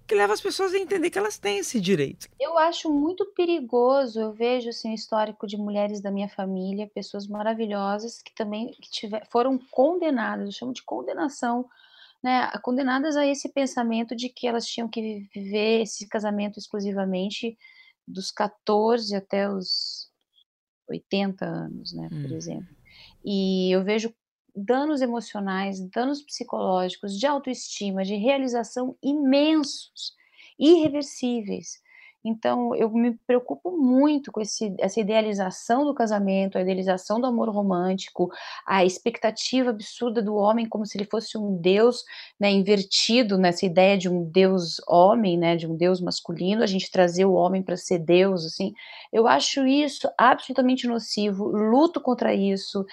que 0.06 0.14
leva 0.14 0.32
as 0.32 0.40
pessoas 0.40 0.74
a 0.74 0.78
entender 0.78 1.10
que 1.10 1.18
elas 1.18 1.38
têm 1.38 1.58
esse 1.58 1.80
direito. 1.80 2.28
Eu 2.38 2.58
acho 2.58 2.92
muito 2.92 3.24
perigoso, 3.34 4.20
eu 4.20 4.32
vejo 4.32 4.68
assim, 4.68 4.90
o 4.90 4.94
histórico 4.94 5.46
de 5.46 5.56
mulheres 5.56 6.00
da 6.00 6.10
minha 6.10 6.28
família, 6.28 6.90
pessoas 6.94 7.26
maravilhosas 7.26 8.20
que 8.20 8.34
também 8.34 8.70
que 8.72 8.90
tiver, 8.90 9.26
foram 9.30 9.58
condenadas, 9.70 10.46
eu 10.46 10.52
chamo 10.52 10.72
de 10.72 10.82
condenação, 10.82 11.68
né, 12.22 12.50
condenadas 12.62 13.16
a 13.16 13.26
esse 13.26 13.48
pensamento 13.48 14.14
de 14.14 14.28
que 14.28 14.46
elas 14.46 14.66
tinham 14.66 14.88
que 14.88 15.28
viver 15.34 15.82
esse 15.82 16.06
casamento 16.08 16.58
exclusivamente 16.58 17.58
dos 18.06 18.30
14 18.30 19.14
até 19.16 19.48
os 19.48 20.10
80 20.88 21.44
anos, 21.44 21.92
né, 21.92 22.08
por 22.08 22.30
hum. 22.30 22.36
exemplo. 22.36 22.76
E 23.24 23.70
eu 23.72 23.82
vejo 23.82 24.12
danos 24.54 25.00
emocionais, 25.00 25.80
danos 25.90 26.22
psicológicos, 26.22 27.18
de 27.18 27.26
autoestima, 27.26 28.04
de 28.04 28.16
realização 28.16 28.96
imensos, 29.02 30.14
irreversíveis. 30.58 31.80
Então, 32.24 32.72
eu 32.76 32.88
me 32.90 33.14
preocupo 33.26 33.72
muito 33.72 34.30
com 34.30 34.40
esse, 34.40 34.72
essa 34.78 35.00
idealização 35.00 35.84
do 35.84 35.92
casamento, 35.92 36.56
a 36.56 36.60
idealização 36.60 37.20
do 37.20 37.26
amor 37.26 37.48
romântico, 37.48 38.30
a 38.64 38.84
expectativa 38.84 39.70
absurda 39.70 40.22
do 40.22 40.36
homem 40.36 40.68
como 40.68 40.86
se 40.86 40.96
ele 40.96 41.04
fosse 41.10 41.36
um 41.36 41.56
deus, 41.60 42.04
né, 42.38 42.48
invertido 42.50 43.36
nessa 43.36 43.66
ideia 43.66 43.98
de 43.98 44.08
um 44.08 44.24
deus 44.30 44.76
homem, 44.88 45.36
né, 45.36 45.56
de 45.56 45.66
um 45.66 45.76
deus 45.76 46.00
masculino, 46.00 46.62
a 46.62 46.66
gente 46.66 46.90
trazer 46.92 47.24
o 47.24 47.32
homem 47.32 47.60
para 47.60 47.76
ser 47.76 47.98
deus, 47.98 48.44
assim. 48.46 48.72
Eu 49.12 49.26
acho 49.26 49.66
isso 49.66 50.08
absolutamente 50.16 50.86
nocivo, 50.86 51.44
luto 51.48 52.00
contra 52.00 52.32
isso, 52.32 52.84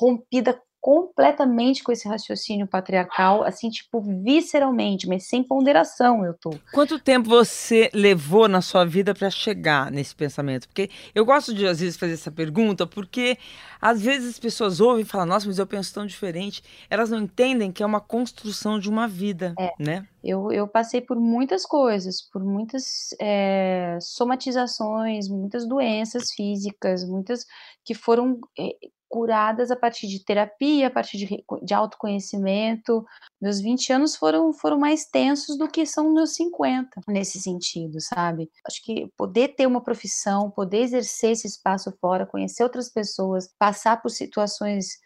rompida 0.00 0.60
completamente 0.80 1.82
com 1.82 1.90
esse 1.90 2.08
raciocínio 2.08 2.66
patriarcal, 2.66 3.42
assim, 3.42 3.68
tipo, 3.68 4.00
visceralmente, 4.00 5.08
mas 5.08 5.28
sem 5.28 5.42
ponderação 5.42 6.24
eu 6.24 6.34
tô. 6.34 6.50
Quanto 6.72 6.98
tempo 6.98 7.28
você 7.28 7.90
levou 7.92 8.46
na 8.46 8.60
sua 8.60 8.84
vida 8.84 9.14
para 9.14 9.28
chegar 9.30 9.90
nesse 9.90 10.14
pensamento? 10.14 10.68
Porque 10.68 10.88
eu 11.14 11.24
gosto 11.24 11.52
de, 11.52 11.66
às 11.66 11.80
vezes, 11.80 11.96
fazer 11.96 12.12
essa 12.12 12.30
pergunta, 12.30 12.86
porque 12.86 13.36
às 13.80 14.00
vezes 14.00 14.30
as 14.30 14.38
pessoas 14.38 14.80
ouvem 14.80 15.02
e 15.02 15.06
falam, 15.06 15.26
nossa, 15.26 15.46
mas 15.46 15.58
eu 15.58 15.66
penso 15.66 15.92
tão 15.92 16.06
diferente. 16.06 16.62
Elas 16.88 17.10
não 17.10 17.20
entendem 17.20 17.72
que 17.72 17.82
é 17.82 17.86
uma 17.86 18.00
construção 18.00 18.78
de 18.78 18.88
uma 18.88 19.06
vida, 19.08 19.54
é. 19.58 19.72
né? 19.78 20.06
Eu, 20.22 20.50
eu 20.50 20.66
passei 20.66 21.00
por 21.00 21.18
muitas 21.18 21.64
coisas, 21.64 22.20
por 22.32 22.44
muitas 22.44 23.14
é, 23.20 23.98
somatizações, 24.00 25.28
muitas 25.28 25.68
doenças 25.68 26.32
físicas, 26.32 27.04
muitas 27.04 27.44
que 27.84 27.94
foram 27.94 28.40
é, 28.58 28.70
curadas 29.08 29.70
a 29.70 29.76
partir 29.76 30.06
de 30.08 30.24
terapia, 30.24 30.88
a 30.88 30.90
partir 30.90 31.18
de, 31.18 31.44
de 31.62 31.74
autoconhecimento. 31.74 33.04
Meus 33.40 33.60
20 33.60 33.92
anos 33.92 34.16
foram, 34.16 34.52
foram 34.52 34.78
mais 34.78 35.06
tensos 35.06 35.56
do 35.56 35.68
que 35.68 35.86
são 35.86 36.12
meus 36.12 36.34
50, 36.34 37.00
nesse 37.08 37.40
sentido, 37.40 38.00
sabe? 38.00 38.50
Acho 38.66 38.82
que 38.82 39.10
poder 39.16 39.48
ter 39.48 39.66
uma 39.66 39.80
profissão, 39.80 40.50
poder 40.50 40.78
exercer 40.78 41.32
esse 41.32 41.46
espaço 41.46 41.92
fora, 42.00 42.26
conhecer 42.26 42.62
outras 42.62 42.90
pessoas, 42.90 43.48
passar 43.58 44.00
por 44.02 44.10
situações 44.10 44.98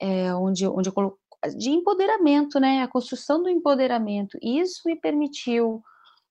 é, 0.00 0.34
onde, 0.34 0.66
onde 0.66 0.88
eu 0.88 1.18
de 1.56 1.70
empoderamento, 1.70 2.58
né? 2.58 2.82
A 2.82 2.88
construção 2.88 3.42
do 3.42 3.48
empoderamento. 3.48 4.38
Isso 4.42 4.82
me 4.84 4.96
permitiu 4.96 5.82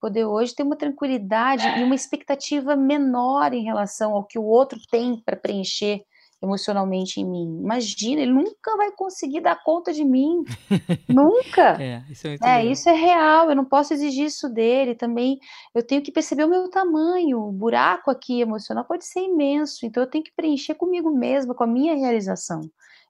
poder 0.01 0.25
hoje 0.25 0.53
ter 0.53 0.63
uma 0.63 0.75
tranquilidade 0.75 1.65
e 1.79 1.83
uma 1.83 1.95
expectativa 1.95 2.75
menor 2.75 3.53
em 3.53 3.63
relação 3.63 4.13
ao 4.13 4.25
que 4.25 4.37
o 4.37 4.43
outro 4.43 4.79
tem 4.91 5.21
para 5.23 5.37
preencher 5.37 6.03
emocionalmente 6.41 7.19
em 7.19 7.25
mim. 7.25 7.59
Imagina, 7.61 8.21
ele 8.21 8.31
nunca 8.31 8.75
vai 8.77 8.91
conseguir 8.91 9.41
dar 9.41 9.61
conta 9.63 9.91
de 9.91 10.03
mim. 10.03 10.43
nunca. 11.09 11.81
É, 11.81 12.03
isso 12.09 12.27
é, 12.27 12.37
é 12.43 12.65
isso 12.65 12.89
é 12.89 12.93
real, 12.93 13.49
eu 13.49 13.55
não 13.55 13.65
posso 13.65 13.93
exigir 13.93 14.25
isso 14.25 14.49
dele. 14.49 14.95
Também 14.95 15.39
eu 15.73 15.85
tenho 15.85 16.01
que 16.01 16.11
perceber 16.11 16.43
o 16.45 16.49
meu 16.49 16.69
tamanho. 16.69 17.39
O 17.39 17.51
buraco 17.51 18.11
aqui 18.11 18.41
emocional 18.41 18.85
pode 18.85 19.05
ser 19.05 19.21
imenso, 19.21 19.85
então 19.85 20.03
eu 20.03 20.09
tenho 20.09 20.23
que 20.23 20.33
preencher 20.35 20.75
comigo 20.75 21.09
mesma, 21.11 21.53
com 21.53 21.63
a 21.63 21.67
minha 21.67 21.95
realização. 21.95 22.61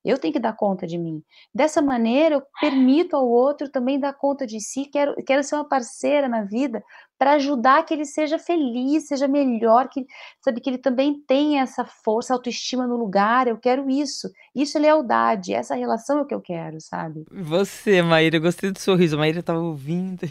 Eu 0.05 0.19
tenho 0.19 0.31
que 0.31 0.39
dar 0.39 0.53
conta 0.53 0.85
de 0.85 0.99
mim. 0.99 1.23
Dessa 1.53 1.81
maneira, 1.81 2.35
eu 2.35 2.43
permito 2.61 3.15
ao 3.15 3.27
outro 3.27 3.67
também 3.67 3.99
dar 3.99 4.13
conta 4.13 4.45
de 4.45 4.59
si. 4.59 4.85
Quero, 4.85 5.15
quero 5.25 5.43
ser 5.43 5.55
uma 5.55 5.67
parceira 5.67 6.29
na 6.29 6.43
vida 6.43 6.83
para 7.17 7.33
ajudar 7.33 7.83
que 7.83 7.93
ele 7.93 8.05
seja 8.05 8.37
feliz, 8.37 9.07
seja 9.07 9.27
melhor, 9.27 9.87
que 9.89 10.05
sabe 10.43 10.59
que 10.59 10.69
ele 10.69 10.77
também 10.77 11.19
tenha 11.25 11.63
essa 11.63 11.85
força, 11.85 12.33
autoestima 12.33 12.85
no 12.85 12.97
lugar. 12.97 13.47
Eu 13.47 13.57
quero 13.57 13.89
isso. 13.89 14.29
Isso 14.53 14.77
é 14.77 14.81
lealdade. 14.81 15.53
Essa 15.53 15.73
relação 15.73 16.19
é 16.19 16.21
o 16.21 16.25
que 16.25 16.35
eu 16.35 16.41
quero, 16.41 16.79
sabe? 16.79 17.25
Você, 17.31 18.01
Maíra, 18.01 18.35
eu 18.35 18.41
gostei 18.41 18.69
do 18.69 18.79
sorriso. 18.79 19.17
Maíra 19.17 19.39
estava 19.39 19.59
ouvindo. 19.59 20.29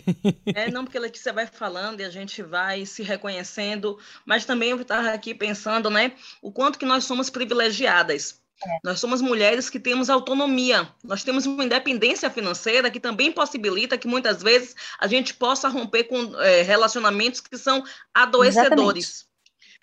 É, 0.54 0.70
não, 0.70 0.84
porque 0.84 0.98
Letícia 0.98 1.32
vai 1.32 1.46
falando 1.46 2.00
e 2.00 2.04
a 2.04 2.10
gente 2.10 2.42
vai 2.42 2.86
se 2.86 3.02
reconhecendo, 3.02 3.98
mas 4.24 4.44
também 4.44 4.70
eu 4.70 4.80
estava 4.80 5.10
aqui 5.10 5.34
pensando, 5.34 5.90
né, 5.90 6.12
o 6.40 6.52
quanto 6.52 6.78
que 6.78 6.86
nós 6.86 7.04
somos 7.04 7.28
privilegiadas. 7.28 8.43
Nós 8.82 9.00
somos 9.00 9.20
mulheres 9.20 9.68
que 9.70 9.80
temos 9.80 10.10
autonomia, 10.10 10.88
nós 11.02 11.24
temos 11.24 11.46
uma 11.46 11.64
independência 11.64 12.30
financeira 12.30 12.90
que 12.90 13.00
também 13.00 13.32
possibilita 13.32 13.98
que 13.98 14.06
muitas 14.06 14.42
vezes 14.42 14.74
a 14.98 15.06
gente 15.06 15.34
possa 15.34 15.68
romper 15.68 16.04
com 16.04 16.40
é, 16.40 16.62
relacionamentos 16.62 17.40
que 17.40 17.56
são 17.56 17.84
adoecedores. 18.12 19.26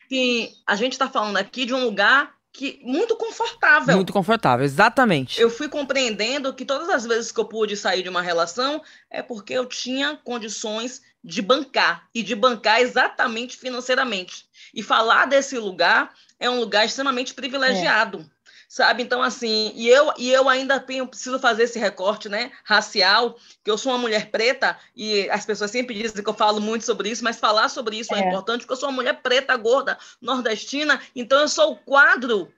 E 0.10 0.52
a 0.68 0.76
gente 0.76 0.94
está 0.94 1.10
falando 1.10 1.38
aqui 1.38 1.66
de 1.66 1.74
um 1.74 1.86
lugar 1.86 2.34
que 2.54 2.82
muito 2.84 3.16
confortável. 3.16 3.96
Muito 3.96 4.12
confortável, 4.12 4.66
exatamente. 4.66 5.40
Eu 5.40 5.50
fui 5.50 5.70
compreendendo 5.70 6.54
que 6.54 6.66
todas 6.66 6.90
as 6.90 7.06
vezes 7.06 7.32
que 7.32 7.40
eu 7.40 7.46
pude 7.46 7.78
sair 7.78 8.04
de 8.04 8.10
uma 8.10 8.22
relação 8.22 8.84
é 9.10 9.22
porque 9.22 9.54
eu 9.54 9.66
tinha 9.66 10.18
condições 10.18 11.02
de 11.24 11.42
bancar 11.42 12.08
e 12.14 12.22
de 12.22 12.36
bancar 12.36 12.82
exatamente 12.82 13.56
financeiramente. 13.56 14.46
E 14.74 14.84
falar 14.84 15.26
desse 15.26 15.58
lugar 15.58 16.14
é 16.40 16.50
um 16.50 16.60
lugar 16.60 16.86
extremamente 16.86 17.34
privilegiado. 17.34 18.20
É 18.20 18.41
sabe? 18.72 19.04
Então, 19.04 19.22
assim, 19.22 19.74
e 19.76 19.90
eu, 19.90 20.14
e 20.18 20.32
eu 20.32 20.48
ainda 20.48 20.80
tenho, 20.80 21.06
preciso 21.06 21.38
fazer 21.40 21.64
esse 21.64 21.78
recorte, 21.78 22.30
né, 22.30 22.54
racial, 22.64 23.36
que 23.62 23.70
eu 23.70 23.78
sou 23.78 23.92
uma 23.92 23.98
mulher 23.98 24.32
preta, 24.32 24.80
e 24.96 25.30
as 25.30 25.46
pessoas 25.46 25.72
sempre 25.72 25.94
dizem 25.94 26.24
que 26.24 26.30
eu 26.30 26.34
falo 26.34 26.62
muito 26.62 26.86
sobre 26.86 27.10
isso, 27.10 27.22
mas 27.22 27.38
falar 27.38 27.68
sobre 27.68 27.98
isso 27.98 28.16
é, 28.16 28.22
é 28.22 28.28
importante, 28.30 28.62
porque 28.62 28.72
eu 28.72 28.78
sou 28.78 28.88
uma 28.88 28.96
mulher 28.96 29.22
preta, 29.22 29.58
gorda, 29.58 29.98
nordestina, 30.22 31.02
então 31.14 31.42
eu 31.42 31.50
sou 31.50 31.74
o 31.74 31.76
quadro, 31.76 32.50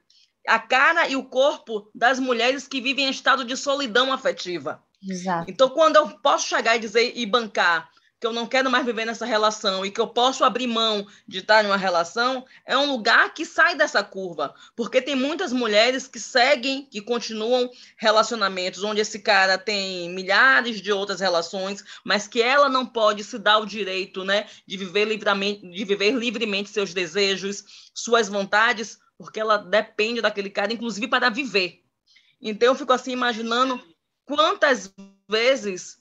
a 0.47 0.59
cara 0.59 1.07
e 1.07 1.15
o 1.15 1.23
corpo 1.23 1.89
das 1.95 2.19
mulheres 2.19 2.67
que 2.67 2.79
vivem 2.79 3.07
em 3.07 3.09
estado 3.09 3.43
de 3.43 3.57
solidão 3.57 4.13
afetiva. 4.13 4.83
Exato. 5.03 5.49
Então, 5.49 5.67
quando 5.67 5.95
eu 5.95 6.09
posso 6.19 6.47
chegar 6.47 6.75
e 6.75 6.79
dizer 6.79 7.13
e 7.15 7.25
bancar 7.25 7.89
que 8.23 8.27
eu 8.27 8.31
não 8.31 8.47
quero 8.47 8.71
mais 8.71 8.85
viver 8.85 9.03
nessa 9.03 9.25
relação 9.25 9.85
e 9.85 9.91
que 9.91 9.99
eu 9.99 10.07
posso 10.07 10.45
abrir 10.45 10.65
mão 10.65 11.05
de 11.27 11.39
estar 11.39 11.61
em 11.61 11.67
uma 11.67 11.75
relação, 11.75 12.45
é 12.65 12.77
um 12.77 12.89
lugar 12.89 13.33
que 13.33 13.45
sai 13.45 13.75
dessa 13.75 14.01
curva. 14.01 14.55
Porque 14.77 15.01
tem 15.01 15.13
muitas 15.13 15.51
mulheres 15.51 16.07
que 16.07 16.21
seguem, 16.21 16.85
que 16.85 17.01
continuam 17.01 17.69
relacionamentos 17.97 18.81
onde 18.81 19.01
esse 19.01 19.19
cara 19.19 19.57
tem 19.57 20.09
milhares 20.09 20.79
de 20.79 20.89
outras 20.89 21.19
relações, 21.19 21.83
mas 22.01 22.25
que 22.25 22.41
ela 22.41 22.69
não 22.69 22.85
pode 22.85 23.25
se 23.25 23.37
dar 23.37 23.57
o 23.57 23.65
direito 23.65 24.23
né, 24.23 24.47
de, 24.65 24.77
viver 24.77 25.03
livremente, 25.03 25.69
de 25.69 25.83
viver 25.83 26.11
livremente 26.11 26.69
seus 26.69 26.93
desejos, 26.93 27.91
suas 27.93 28.29
vontades, 28.29 28.99
porque 29.17 29.41
ela 29.41 29.57
depende 29.57 30.21
daquele 30.21 30.49
cara, 30.49 30.71
inclusive 30.71 31.09
para 31.09 31.29
viver. 31.29 31.83
Então 32.41 32.69
eu 32.69 32.75
fico 32.75 32.93
assim 32.93 33.11
imaginando 33.11 33.83
quantas 34.23 34.93
vezes 35.27 35.97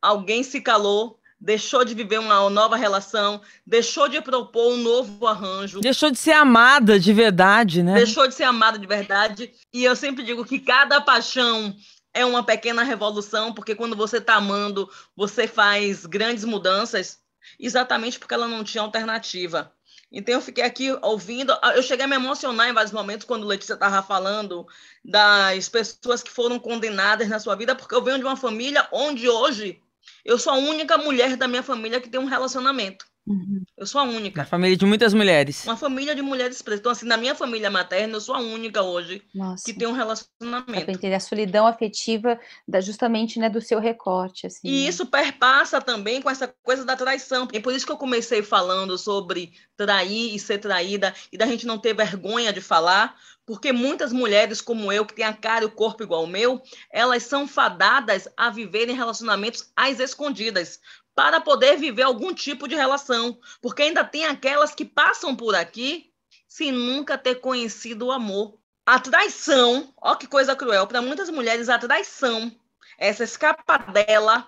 alguém 0.00 0.42
se 0.42 0.62
calou 0.62 1.20
deixou 1.40 1.84
de 1.84 1.94
viver 1.94 2.18
uma 2.18 2.48
nova 2.50 2.76
relação, 2.76 3.40
deixou 3.66 4.08
de 4.08 4.20
propor 4.20 4.72
um 4.72 4.76
novo 4.76 5.26
arranjo. 5.26 5.80
Deixou 5.80 6.10
de 6.10 6.18
ser 6.18 6.32
amada 6.32 6.98
de 6.98 7.12
verdade, 7.12 7.82
né? 7.82 7.94
Deixou 7.94 8.26
de 8.26 8.34
ser 8.34 8.44
amada 8.44 8.78
de 8.78 8.86
verdade. 8.86 9.52
E 9.72 9.84
eu 9.84 9.94
sempre 9.94 10.24
digo 10.24 10.44
que 10.44 10.58
cada 10.58 11.00
paixão 11.00 11.74
é 12.12 12.24
uma 12.24 12.42
pequena 12.42 12.82
revolução, 12.82 13.52
porque 13.52 13.74
quando 13.74 13.94
você 13.94 14.16
está 14.16 14.36
amando, 14.36 14.88
você 15.14 15.46
faz 15.46 16.06
grandes 16.06 16.44
mudanças, 16.44 17.18
exatamente 17.60 18.18
porque 18.18 18.34
ela 18.34 18.48
não 18.48 18.64
tinha 18.64 18.82
alternativa. 18.82 19.70
Então 20.10 20.36
eu 20.36 20.40
fiquei 20.40 20.64
aqui 20.64 20.96
ouvindo, 21.02 21.52
eu 21.74 21.82
cheguei 21.82 22.04
a 22.04 22.08
me 22.08 22.14
emocionar 22.14 22.68
em 22.68 22.72
vários 22.72 22.92
momentos 22.92 23.26
quando 23.26 23.46
Letícia 23.46 23.74
estava 23.74 24.02
falando 24.02 24.64
das 25.04 25.68
pessoas 25.68 26.22
que 26.22 26.30
foram 26.30 26.58
condenadas 26.58 27.28
na 27.28 27.38
sua 27.38 27.56
vida, 27.56 27.74
porque 27.74 27.94
eu 27.94 28.02
venho 28.02 28.18
de 28.18 28.24
uma 28.24 28.36
família 28.36 28.88
onde 28.92 29.28
hoje 29.28 29.82
eu 30.26 30.38
sou 30.38 30.52
a 30.52 30.56
única 30.56 30.98
mulher 30.98 31.36
da 31.36 31.48
minha 31.48 31.62
família 31.62 32.00
que 32.00 32.10
tem 32.10 32.20
um 32.20 32.26
relacionamento. 32.26 33.06
Uhum. 33.26 33.64
Eu 33.76 33.86
sou 33.86 34.00
a 34.00 34.04
única. 34.04 34.40
Uma 34.40 34.46
família 34.46 34.76
de 34.76 34.86
muitas 34.86 35.12
mulheres. 35.12 35.64
Uma 35.64 35.76
família 35.76 36.14
de 36.14 36.22
mulheres 36.22 36.62
presas. 36.62 36.80
Então, 36.80 36.92
assim, 36.92 37.06
na 37.06 37.16
minha 37.16 37.34
família 37.34 37.68
materna, 37.68 38.14
eu 38.14 38.20
sou 38.20 38.34
a 38.34 38.38
única 38.38 38.82
hoje 38.82 39.22
Nossa. 39.34 39.64
que 39.64 39.72
tem 39.72 39.88
um 39.88 39.92
relacionamento. 39.92 40.90
Entender 40.90 41.14
a 41.14 41.20
solidão 41.20 41.66
afetiva 41.66 42.38
da, 42.68 42.80
justamente 42.80 43.38
né, 43.40 43.50
do 43.50 43.60
seu 43.60 43.80
recorte. 43.80 44.46
Assim, 44.46 44.68
e 44.68 44.82
né? 44.82 44.88
isso 44.88 45.06
perpassa 45.06 45.80
também 45.80 46.22
com 46.22 46.30
essa 46.30 46.54
coisa 46.62 46.84
da 46.84 46.94
traição. 46.94 47.48
E 47.52 47.58
por 47.58 47.72
isso 47.72 47.84
que 47.84 47.92
eu 47.92 47.96
comecei 47.96 48.42
falando 48.42 48.96
sobre 48.96 49.52
trair 49.76 50.34
e 50.34 50.38
ser 50.38 50.58
traída 50.58 51.12
e 51.32 51.36
da 51.36 51.46
gente 51.46 51.66
não 51.66 51.78
ter 51.78 51.94
vergonha 51.94 52.52
de 52.52 52.60
falar, 52.60 53.16
porque 53.44 53.72
muitas 53.72 54.12
mulheres 54.12 54.60
como 54.60 54.92
eu, 54.92 55.04
que 55.04 55.14
têm 55.14 55.24
a 55.24 55.32
cara 55.32 55.64
e 55.64 55.66
o 55.66 55.70
corpo 55.70 56.02
igual 56.02 56.22
ao 56.22 56.26
meu, 56.26 56.62
elas 56.90 57.24
são 57.24 57.46
fadadas 57.46 58.28
a 58.36 58.50
viverem 58.50 58.96
relacionamentos 58.96 59.70
às 59.76 60.00
escondidas, 60.00 60.80
para 61.16 61.40
poder 61.40 61.78
viver 61.78 62.02
algum 62.02 62.34
tipo 62.34 62.68
de 62.68 62.74
relação. 62.76 63.38
Porque 63.62 63.82
ainda 63.82 64.04
tem 64.04 64.26
aquelas 64.26 64.74
que 64.74 64.84
passam 64.84 65.34
por 65.34 65.54
aqui 65.54 66.12
sem 66.46 66.70
nunca 66.70 67.16
ter 67.16 67.36
conhecido 67.36 68.06
o 68.06 68.12
amor. 68.12 68.58
A 68.84 69.00
traição, 69.00 69.92
ó 70.00 70.14
que 70.14 70.26
coisa 70.28 70.54
cruel, 70.54 70.86
para 70.86 71.02
muitas 71.02 71.28
mulheres, 71.30 71.68
a 71.68 71.78
traição, 71.78 72.54
essa 72.98 73.24
escapadela, 73.24 74.46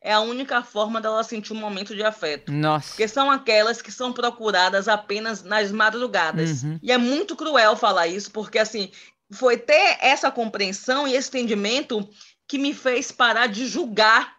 é 0.00 0.12
a 0.12 0.20
única 0.20 0.62
forma 0.62 1.00
dela 1.00 1.22
sentir 1.22 1.52
um 1.52 1.56
momento 1.56 1.94
de 1.94 2.02
afeto. 2.02 2.50
Nossa. 2.50 2.88
Porque 2.88 3.06
são 3.06 3.30
aquelas 3.30 3.82
que 3.82 3.92
são 3.92 4.12
procuradas 4.12 4.88
apenas 4.88 5.42
nas 5.42 5.70
madrugadas. 5.70 6.62
Uhum. 6.62 6.78
E 6.82 6.90
é 6.90 6.98
muito 6.98 7.36
cruel 7.36 7.76
falar 7.76 8.06
isso, 8.06 8.30
porque 8.30 8.58
assim, 8.58 8.90
foi 9.30 9.58
ter 9.58 9.98
essa 10.00 10.30
compreensão 10.30 11.06
e 11.06 11.14
esse 11.14 11.28
entendimento 11.28 12.08
que 12.46 12.58
me 12.58 12.72
fez 12.72 13.12
parar 13.12 13.46
de 13.46 13.66
julgar 13.66 14.37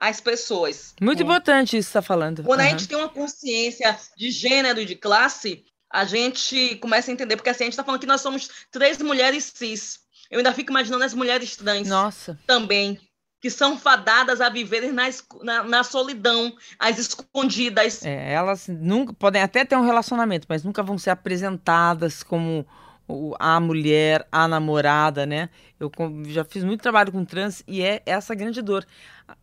as 0.00 0.20
pessoas. 0.20 0.94
Muito 1.00 1.20
é. 1.20 1.24
importante 1.24 1.76
isso 1.76 1.88
que 1.88 1.92
você 1.92 1.98
está 1.98 2.02
falando. 2.02 2.42
Quando 2.44 2.60
uhum. 2.60 2.66
a 2.66 2.70
gente 2.70 2.88
tem 2.88 2.96
uma 2.96 3.08
consciência 3.08 3.98
de 4.16 4.30
gênero 4.30 4.80
e 4.80 4.84
de 4.84 4.94
classe, 4.94 5.64
a 5.92 6.04
gente 6.04 6.76
começa 6.76 7.10
a 7.10 7.14
entender, 7.14 7.36
porque 7.36 7.50
assim, 7.50 7.64
a 7.64 7.66
gente 7.66 7.72
está 7.72 7.84
falando 7.84 8.00
que 8.00 8.06
nós 8.06 8.20
somos 8.20 8.48
três 8.70 8.98
mulheres 8.98 9.52
cis. 9.54 10.00
Eu 10.30 10.38
ainda 10.38 10.52
fico 10.52 10.70
imaginando 10.70 11.04
as 11.04 11.14
mulheres 11.14 11.56
trans 11.56 11.88
Nossa. 11.88 12.38
também 12.46 13.00
que 13.40 13.50
são 13.50 13.78
fadadas 13.78 14.40
a 14.40 14.48
viverem 14.48 14.92
na, 14.92 15.04
na, 15.42 15.62
na, 15.62 15.84
solidão, 15.84 16.52
as 16.78 16.98
escondidas. 16.98 18.04
É, 18.04 18.32
elas 18.32 18.66
nunca 18.66 19.12
podem 19.12 19.40
até 19.40 19.64
ter 19.64 19.76
um 19.76 19.84
relacionamento, 19.84 20.46
mas 20.48 20.64
nunca 20.64 20.82
vão 20.82 20.98
ser 20.98 21.10
apresentadas 21.10 22.22
como 22.22 22.66
a 23.38 23.58
mulher, 23.58 24.26
a 24.30 24.46
namorada, 24.46 25.24
né? 25.24 25.48
Eu 25.80 25.90
já 26.26 26.44
fiz 26.44 26.62
muito 26.64 26.82
trabalho 26.82 27.10
com 27.12 27.24
trans 27.24 27.62
e 27.66 27.82
é 27.82 28.02
essa 28.04 28.34
grande 28.34 28.60
dor. 28.60 28.84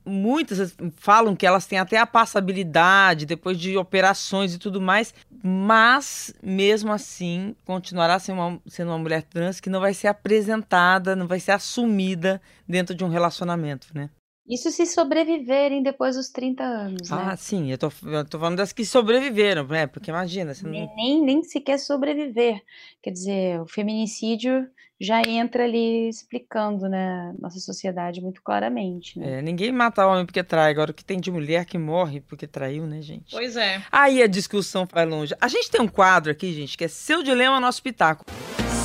Muitas 0.06 0.76
falam 0.98 1.36
que 1.36 1.46
elas 1.46 1.66
têm 1.66 1.80
até 1.80 1.98
a 1.98 2.06
passabilidade 2.06 3.26
depois 3.26 3.58
de 3.58 3.78
operações 3.78 4.54
e 4.54 4.60
tudo 4.60 4.82
mais, 4.82 5.14
mas 5.44 6.34
mesmo 6.42 6.92
assim 6.92 7.56
continuará 7.66 8.20
sendo 8.20 8.42
uma, 8.42 8.62
sendo 8.68 8.92
uma 8.92 8.98
mulher 8.98 9.24
trans 9.24 9.60
que 9.60 9.70
não 9.70 9.80
vai 9.80 9.94
ser 9.94 10.08
apresentada, 10.08 11.16
não 11.16 11.28
vai 11.28 11.40
ser 11.40 11.52
assumida 11.52 12.42
dentro 12.68 12.96
de 12.96 13.04
um 13.04 13.10
relacionamento, 13.10 13.88
né? 13.94 14.10
Isso 14.48 14.70
se 14.70 14.86
sobreviverem 14.86 15.82
depois 15.82 16.16
dos 16.16 16.30
30 16.30 16.64
anos, 16.64 17.10
né? 17.10 17.18
Ah, 17.20 17.36
sim, 17.36 17.72
eu 17.72 17.78
tô, 17.80 17.92
eu 18.04 18.24
tô 18.24 18.38
falando 18.38 18.58
das 18.58 18.72
que 18.72 18.86
sobreviveram, 18.86 19.66
né? 19.68 19.88
Porque 19.88 20.12
imagina, 20.12 20.54
você 20.54 20.68
nem, 20.68 20.86
não... 20.86 20.96
nem, 20.96 21.22
nem 21.24 21.44
sequer 21.44 21.80
sobreviver. 21.80 22.62
Quer 23.02 23.10
dizer, 23.10 23.60
o 23.62 23.68
feminicídio 23.68 24.68
já 25.02 25.22
entra 25.22 25.66
ali 25.66 26.08
explicando, 26.08 26.88
né, 26.88 27.34
nossa 27.40 27.60
sociedade 27.60 28.22
muito 28.22 28.42
claramente, 28.42 29.20
né? 29.20 29.40
É, 29.40 29.42
ninguém 29.42 29.72
mata 29.72 30.06
homem 30.08 30.26
porque 30.26 30.44
trai, 30.44 30.72
agora 30.72 30.92
o 30.92 30.94
que 30.94 31.04
tem 31.04 31.20
de 31.20 31.30
mulher 31.32 31.66
que 31.66 31.78
morre 31.78 32.22
porque 32.22 32.48
traiu, 32.48 32.86
né, 32.86 33.02
gente? 33.02 33.32
Pois 33.32 33.58
é. 33.58 33.82
Aí 33.92 34.24
a 34.24 34.28
discussão 34.28 34.88
vai 34.90 35.06
longe. 35.06 35.36
A 35.42 35.48
gente 35.48 35.70
tem 35.70 35.82
um 35.82 35.88
quadro 35.88 36.32
aqui, 36.32 36.54
gente, 36.54 36.78
que 36.78 36.86
é 36.86 36.88
Seu 36.88 37.24
Dilema, 37.24 37.60
Nosso 37.60 37.84
Pitaco. 37.84 38.26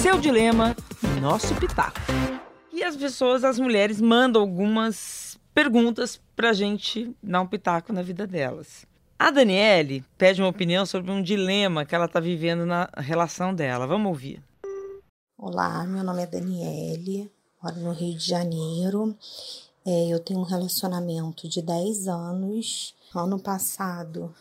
Seu 0.03 0.19
Dilema, 0.19 0.75
Nosso 1.21 1.55
Pitaco. 1.55 2.01
E 2.73 2.83
as 2.83 2.97
pessoas, 2.97 3.45
as 3.45 3.59
mulheres, 3.59 4.01
mandam 4.01 4.41
algumas 4.41 5.39
perguntas 5.55 6.21
para 6.35 6.51
a 6.51 6.53
gente 6.53 7.15
dar 7.23 7.41
um 7.41 7.47
pitaco 7.47 7.93
na 7.93 8.03
vida 8.03 8.27
delas. 8.27 8.87
A 9.19 9.31
Daniele 9.31 10.05
pede 10.17 10.41
uma 10.41 10.49
opinião 10.49 10.87
sobre 10.87 11.11
um 11.11 11.23
dilema 11.23 11.85
que 11.85 11.95
ela 11.95 12.07
está 12.07 12.21
vivendo 12.21 12.65
na 12.65 12.89
relação 12.97 13.55
dela. 13.55 13.87
Vamos 13.87 14.09
ouvir. 14.09 14.43
Olá, 15.37 15.85
meu 15.85 16.03
nome 16.03 16.23
é 16.23 16.27
Daniele, 16.27 17.31
moro 17.63 17.77
no 17.81 17.93
Rio 17.93 18.17
de 18.17 18.27
Janeiro. 18.27 19.17
É, 19.85 20.09
eu 20.09 20.21
tenho 20.21 20.41
um 20.41 20.45
relacionamento 20.45 21.49
de 21.49 21.61
10 21.61 22.09
anos. 22.09 22.95
Ano 23.15 23.39
passado 23.39 24.35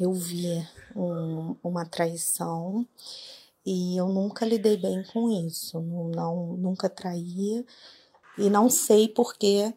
eu 0.00 0.12
vi 0.12 0.66
um, 0.96 1.54
uma 1.62 1.84
traição 1.84 2.86
e 3.64 3.96
eu 3.96 4.08
nunca 4.08 4.44
lidei 4.44 4.76
bem 4.76 5.04
com 5.12 5.30
isso. 5.46 5.80
Não, 5.80 6.08
não 6.08 6.56
nunca 6.56 6.88
traí 6.88 7.64
e 8.38 8.50
não 8.50 8.68
sei 8.70 9.08
porque 9.08 9.72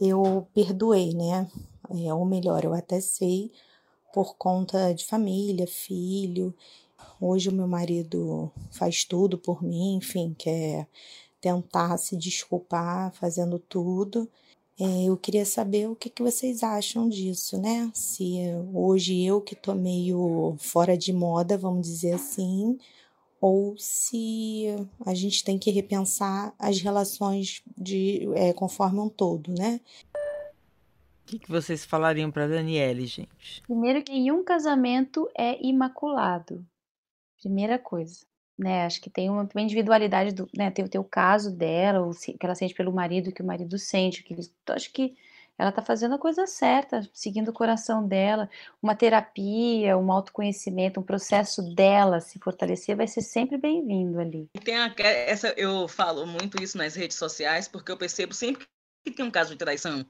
eu 0.00 0.46
perdoei, 0.54 1.14
né? 1.14 1.48
É, 1.90 2.12
ou 2.12 2.24
melhor, 2.24 2.64
eu 2.64 2.74
até 2.74 3.00
sei 3.00 3.50
por 4.12 4.36
conta 4.36 4.92
de 4.92 5.04
família, 5.04 5.66
filho. 5.66 6.54
Hoje 7.20 7.48
o 7.48 7.52
meu 7.52 7.66
marido 7.66 8.50
faz 8.70 9.04
tudo 9.04 9.38
por 9.38 9.62
mim, 9.62 9.96
enfim, 9.96 10.34
quer 10.38 10.86
tentar 11.40 11.96
se 11.98 12.16
desculpar 12.16 13.12
fazendo 13.12 13.58
tudo. 13.58 14.28
É, 14.80 15.04
eu 15.04 15.16
queria 15.16 15.44
saber 15.44 15.88
o 15.88 15.96
que, 15.96 16.08
que 16.08 16.22
vocês 16.22 16.62
acham 16.62 17.08
disso, 17.08 17.58
né? 17.60 17.90
Se 17.94 18.38
hoje 18.72 19.24
eu 19.24 19.40
que 19.40 19.56
tô 19.56 19.74
meio 19.74 20.54
fora 20.58 20.96
de 20.96 21.12
moda, 21.12 21.58
vamos 21.58 21.86
dizer 21.86 22.12
assim, 22.14 22.78
ou 23.40 23.76
se 23.78 24.66
a 25.04 25.14
gente 25.14 25.44
tem 25.44 25.58
que 25.58 25.70
repensar 25.70 26.54
as 26.58 26.80
relações 26.80 27.62
de 27.76 28.28
é, 28.34 28.52
conforme 28.52 28.98
um 29.00 29.08
todo, 29.08 29.52
né? 29.52 29.80
O 31.22 31.26
que, 31.26 31.38
que 31.38 31.50
vocês 31.50 31.84
falariam 31.84 32.30
para 32.30 32.46
Daniele, 32.46 33.06
gente? 33.06 33.62
Primeiro 33.62 34.02
que 34.02 34.12
nenhum 34.12 34.42
casamento 34.42 35.28
é 35.36 35.62
imaculado. 35.64 36.64
Primeira 37.40 37.78
coisa. 37.78 38.26
Né, 38.58 38.84
acho 38.84 39.00
que 39.00 39.08
tem 39.08 39.30
uma, 39.30 39.48
uma 39.54 39.62
individualidade 39.62 40.34
do, 40.34 40.48
né, 40.56 40.68
tem, 40.68 40.84
tem 40.84 41.00
o 41.00 41.04
caso 41.04 41.54
dela, 41.54 42.04
o 42.04 42.10
que 42.12 42.36
ela 42.42 42.56
sente 42.56 42.74
pelo 42.74 42.92
marido, 42.92 43.30
que 43.30 43.40
o 43.40 43.46
marido 43.46 43.78
sente, 43.78 44.24
que 44.24 44.34
eles, 44.34 44.52
acho 44.66 44.92
que 44.92 45.14
ela 45.58 45.70
está 45.70 45.82
fazendo 45.82 46.14
a 46.14 46.18
coisa 46.18 46.46
certa, 46.46 47.02
seguindo 47.12 47.48
o 47.48 47.52
coração 47.52 48.06
dela. 48.06 48.48
Uma 48.80 48.94
terapia, 48.94 49.98
um 49.98 50.12
autoconhecimento, 50.12 51.00
um 51.00 51.02
processo 51.02 51.74
dela 51.74 52.20
se 52.20 52.38
fortalecer 52.38 52.96
vai 52.96 53.08
ser 53.08 53.22
sempre 53.22 53.58
bem-vindo 53.58 54.20
ali. 54.20 54.48
Tem 54.64 54.76
a, 54.76 54.94
essa, 54.98 55.48
eu 55.56 55.88
falo 55.88 56.24
muito 56.26 56.62
isso 56.62 56.78
nas 56.78 56.94
redes 56.94 57.16
sociais, 57.16 57.66
porque 57.66 57.90
eu 57.90 57.96
percebo 57.96 58.32
sempre 58.32 58.66
que 59.04 59.10
tem 59.10 59.24
um 59.24 59.30
caso 59.30 59.50
de 59.50 59.56
traição. 59.56 60.06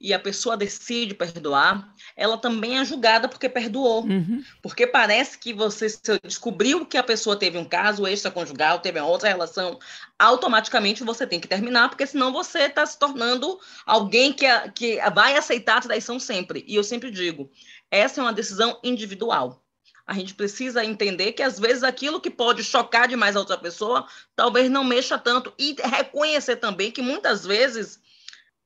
E 0.00 0.14
a 0.14 0.18
pessoa 0.18 0.56
decide 0.56 1.12
perdoar, 1.12 1.92
ela 2.16 2.38
também 2.38 2.78
é 2.78 2.84
julgada 2.84 3.28
porque 3.28 3.48
perdoou. 3.48 4.04
Uhum. 4.04 4.44
Porque 4.62 4.86
parece 4.86 5.36
que 5.36 5.52
você 5.52 5.86
descobriu 6.22 6.86
que 6.86 6.96
a 6.96 7.02
pessoa 7.02 7.36
teve 7.36 7.58
um 7.58 7.64
caso 7.64 8.06
extraconjugal, 8.06 8.78
teve 8.78 9.00
uma 9.00 9.08
outra 9.08 9.28
relação, 9.28 9.78
automaticamente 10.16 11.02
você 11.02 11.26
tem 11.26 11.40
que 11.40 11.48
terminar, 11.48 11.88
porque 11.88 12.06
senão 12.06 12.32
você 12.32 12.60
está 12.60 12.86
se 12.86 12.98
tornando 12.98 13.58
alguém 13.84 14.32
que, 14.32 14.46
que 14.70 15.00
vai 15.12 15.36
aceitar 15.36 15.78
a 15.78 15.82
traição 15.82 16.20
sempre. 16.20 16.64
E 16.68 16.76
eu 16.76 16.84
sempre 16.84 17.10
digo, 17.10 17.50
essa 17.90 18.20
é 18.20 18.22
uma 18.22 18.32
decisão 18.32 18.78
individual. 18.84 19.64
A 20.06 20.14
gente 20.14 20.32
precisa 20.32 20.84
entender 20.84 21.32
que 21.32 21.42
às 21.42 21.58
vezes 21.58 21.82
aquilo 21.82 22.20
que 22.20 22.30
pode 22.30 22.64
chocar 22.64 23.08
demais 23.08 23.36
a 23.36 23.40
outra 23.40 23.58
pessoa, 23.58 24.06
talvez 24.34 24.70
não 24.70 24.82
mexa 24.82 25.18
tanto. 25.18 25.52
E 25.58 25.76
reconhecer 25.84 26.56
também 26.56 26.90
que 26.90 27.02
muitas 27.02 27.44
vezes 27.44 28.00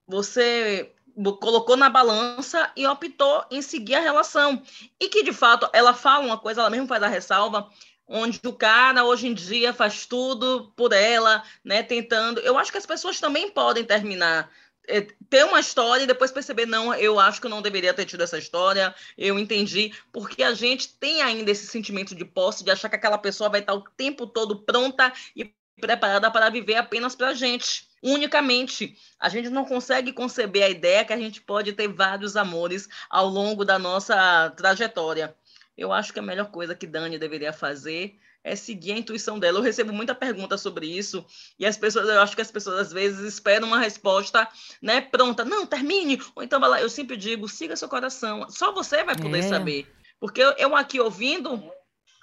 você 0.06 0.92
colocou 1.40 1.76
na 1.76 1.88
balança 1.88 2.70
e 2.76 2.86
optou 2.86 3.44
em 3.50 3.62
seguir 3.62 3.94
a 3.94 4.00
relação. 4.00 4.62
E 5.00 5.08
que, 5.08 5.22
de 5.22 5.32
fato, 5.32 5.68
ela 5.72 5.94
fala 5.94 6.24
uma 6.24 6.38
coisa, 6.38 6.60
ela 6.60 6.70
mesmo 6.70 6.86
faz 6.86 7.02
a 7.02 7.08
ressalva, 7.08 7.68
onde 8.06 8.40
o 8.44 8.52
cara 8.52 9.04
hoje 9.04 9.26
em 9.26 9.34
dia 9.34 9.72
faz 9.72 10.06
tudo 10.06 10.72
por 10.76 10.92
ela, 10.92 11.42
né, 11.64 11.82
tentando. 11.82 12.40
Eu 12.40 12.58
acho 12.58 12.70
que 12.70 12.78
as 12.78 12.86
pessoas 12.86 13.20
também 13.20 13.50
podem 13.50 13.84
terminar 13.84 14.50
é, 14.88 15.06
ter 15.30 15.44
uma 15.44 15.60
história 15.60 16.04
e 16.04 16.06
depois 16.06 16.32
perceber, 16.32 16.66
não, 16.66 16.94
eu 16.94 17.18
acho 17.18 17.40
que 17.40 17.46
eu 17.46 17.50
não 17.50 17.62
deveria 17.62 17.94
ter 17.94 18.04
tido 18.04 18.22
essa 18.22 18.38
história, 18.38 18.94
eu 19.16 19.38
entendi, 19.38 19.92
porque 20.12 20.42
a 20.42 20.54
gente 20.54 20.88
tem 20.98 21.22
ainda 21.22 21.50
esse 21.50 21.66
sentimento 21.66 22.14
de 22.14 22.24
posse, 22.24 22.64
de 22.64 22.70
achar 22.70 22.88
que 22.88 22.96
aquela 22.96 23.18
pessoa 23.18 23.48
vai 23.48 23.60
estar 23.60 23.74
o 23.74 23.84
tempo 23.96 24.26
todo 24.26 24.62
pronta 24.62 25.12
e 25.36 25.52
preparada 25.80 26.30
para 26.30 26.50
viver 26.50 26.76
apenas 26.76 27.14
para 27.14 27.28
a 27.28 27.34
gente, 27.34 27.88
unicamente. 28.02 28.96
A 29.18 29.28
gente 29.28 29.48
não 29.48 29.64
consegue 29.64 30.12
conceber 30.12 30.64
a 30.64 30.70
ideia 30.70 31.04
que 31.04 31.12
a 31.12 31.18
gente 31.18 31.40
pode 31.40 31.72
ter 31.72 31.88
vários 31.88 32.36
amores 32.36 32.88
ao 33.08 33.28
longo 33.28 33.64
da 33.64 33.78
nossa 33.78 34.50
trajetória. 34.50 35.34
Eu 35.76 35.92
acho 35.92 36.12
que 36.12 36.18
a 36.18 36.22
melhor 36.22 36.50
coisa 36.50 36.74
que 36.74 36.86
Dani 36.86 37.18
deveria 37.18 37.52
fazer 37.52 38.18
é 38.44 38.56
seguir 38.56 38.92
a 38.92 38.98
intuição 38.98 39.38
dela. 39.38 39.58
Eu 39.58 39.62
recebo 39.62 39.92
muita 39.92 40.14
pergunta 40.14 40.58
sobre 40.58 40.86
isso 40.86 41.24
e 41.58 41.64
as 41.64 41.76
pessoas, 41.76 42.08
eu 42.08 42.20
acho 42.20 42.34
que 42.34 42.42
as 42.42 42.50
pessoas 42.50 42.78
às 42.78 42.92
vezes 42.92 43.20
esperam 43.20 43.68
uma 43.68 43.78
resposta, 43.78 44.48
né, 44.80 45.00
pronta. 45.00 45.44
Não, 45.44 45.66
termine. 45.66 46.20
Ou 46.34 46.42
então 46.42 46.60
vai 46.60 46.68
lá. 46.68 46.80
Eu 46.80 46.90
sempre 46.90 47.16
digo, 47.16 47.48
siga 47.48 47.76
seu 47.76 47.88
coração. 47.88 48.48
Só 48.50 48.72
você 48.72 49.04
vai 49.04 49.16
poder 49.16 49.38
é. 49.38 49.48
saber. 49.48 49.86
Porque 50.18 50.40
eu, 50.40 50.76
aqui 50.76 51.00
ouvindo, 51.00 51.72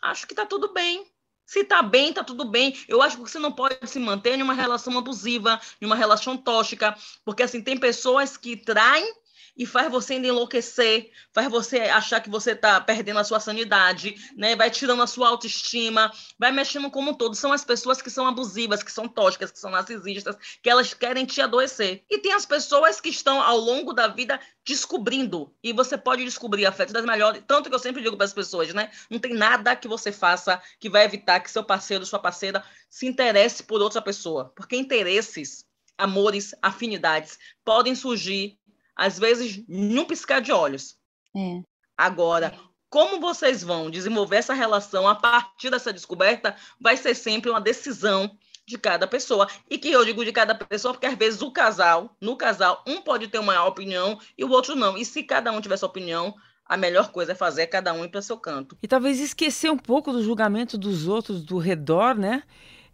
acho 0.01 0.27
que 0.27 0.35
tá 0.35 0.45
tudo 0.45 0.73
bem. 0.73 1.05
Se 1.49 1.63
tá 1.63 1.81
bem, 1.81 2.13
tá 2.13 2.23
tudo 2.23 2.45
bem. 2.45 2.77
Eu 2.87 3.01
acho 3.01 3.17
que 3.17 3.23
você 3.23 3.39
não 3.39 3.51
pode 3.51 3.75
se 3.85 3.97
manter 3.97 4.37
em 4.37 4.43
uma 4.43 4.53
relação 4.53 4.95
abusiva, 4.95 5.59
em 5.81 5.85
uma 5.87 5.95
relação 5.95 6.37
tóxica, 6.37 6.95
porque 7.25 7.41
assim 7.41 7.59
tem 7.59 7.75
pessoas 7.75 8.37
que 8.37 8.55
traem 8.55 9.11
e 9.59 9.65
faz 9.65 9.91
você 9.91 10.13
ainda 10.13 10.29
enlouquecer, 10.29 11.11
faz 11.33 11.51
você 11.51 11.81
achar 11.81 12.21
que 12.21 12.29
você 12.29 12.51
está 12.51 12.79
perdendo 12.79 13.19
a 13.19 13.25
sua 13.25 13.41
sanidade, 13.41 14.15
né? 14.37 14.55
Vai 14.55 14.71
tirando 14.71 15.03
a 15.03 15.07
sua 15.07 15.27
autoestima, 15.27 16.09
vai 16.39 16.49
mexendo 16.49 16.89
como 16.89 17.11
um 17.11 17.13
todo. 17.13 17.35
São 17.35 17.51
as 17.51 17.65
pessoas 17.65 18.01
que 18.01 18.09
são 18.09 18.25
abusivas, 18.25 18.81
que 18.81 18.91
são 18.91 19.05
tóxicas, 19.05 19.51
que 19.51 19.59
são 19.59 19.69
narcisistas, 19.69 20.37
que 20.63 20.69
elas 20.69 20.93
querem 20.93 21.25
te 21.25 21.41
adoecer. 21.41 22.05
E 22.09 22.19
tem 22.19 22.31
as 22.31 22.45
pessoas 22.45 23.01
que 23.01 23.09
estão 23.09 23.41
ao 23.41 23.57
longo 23.57 23.91
da 23.91 24.07
vida 24.07 24.39
descobrindo. 24.65 25.53
E 25.61 25.73
você 25.73 25.97
pode 25.97 26.23
descobrir 26.23 26.65
afeto 26.65 26.93
das 26.93 27.03
melhores. 27.03 27.43
Tanto 27.45 27.67
que 27.67 27.75
eu 27.75 27.79
sempre 27.79 28.01
digo 28.01 28.15
para 28.15 28.27
as 28.27 28.33
pessoas, 28.33 28.73
né? 28.73 28.89
Não 29.09 29.19
tem 29.19 29.33
nada 29.33 29.75
que 29.75 29.89
você 29.89 30.09
faça 30.09 30.61
que 30.79 30.89
vai 30.89 31.03
evitar 31.03 31.41
que 31.41 31.51
seu 31.51 31.65
parceiro, 31.65 32.05
sua 32.05 32.19
parceira 32.19 32.63
se 32.89 33.05
interesse 33.05 33.61
por 33.63 33.81
outra 33.81 34.01
pessoa. 34.01 34.53
Porque 34.55 34.77
interesses, 34.77 35.65
amores, 35.97 36.55
afinidades 36.61 37.37
podem 37.65 37.93
surgir 37.93 38.57
às 38.99 39.17
vezes, 39.17 39.63
num 39.65 40.03
piscar 40.03 40.41
de 40.41 40.51
olhos. 40.51 40.97
É. 41.33 41.61
Agora, 41.97 42.53
como 42.89 43.17
vocês 43.21 43.63
vão 43.63 43.89
desenvolver 43.89 44.35
essa 44.35 44.53
relação 44.53 45.07
a 45.07 45.15
partir 45.15 45.69
dessa 45.69 45.93
descoberta 45.93 46.53
vai 46.81 46.97
ser 46.97 47.15
sempre 47.15 47.49
uma 47.49 47.61
decisão 47.61 48.37
de 48.67 48.77
cada 48.77 49.07
pessoa. 49.07 49.47
E 49.69 49.77
que 49.77 49.89
eu 49.89 50.03
digo 50.03 50.23
de 50.25 50.33
cada 50.33 50.53
pessoa, 50.53 50.93
porque 50.93 51.05
às 51.05 51.15
vezes 51.15 51.41
o 51.41 51.49
casal, 51.49 52.13
no 52.19 52.35
casal, 52.35 52.83
um 52.85 53.01
pode 53.01 53.29
ter 53.29 53.39
uma 53.39 53.65
opinião 53.65 54.19
e 54.37 54.43
o 54.43 54.49
outro 54.49 54.75
não. 54.75 54.97
E 54.97 55.05
se 55.05 55.23
cada 55.23 55.49
um 55.51 55.61
tiver 55.61 55.77
sua 55.77 55.87
opinião, 55.87 56.35
a 56.65 56.75
melhor 56.75 57.09
coisa 57.09 57.31
é 57.31 57.35
fazer 57.35 57.67
cada 57.67 57.93
um 57.93 58.03
ir 58.03 58.09
para 58.09 58.21
seu 58.21 58.37
canto. 58.37 58.77
E 58.83 58.87
talvez 58.87 59.19
esquecer 59.21 59.71
um 59.71 59.77
pouco 59.77 60.11
do 60.11 60.21
julgamento 60.21 60.77
dos 60.77 61.07
outros 61.07 61.41
do 61.41 61.57
redor, 61.57 62.15
né? 62.15 62.43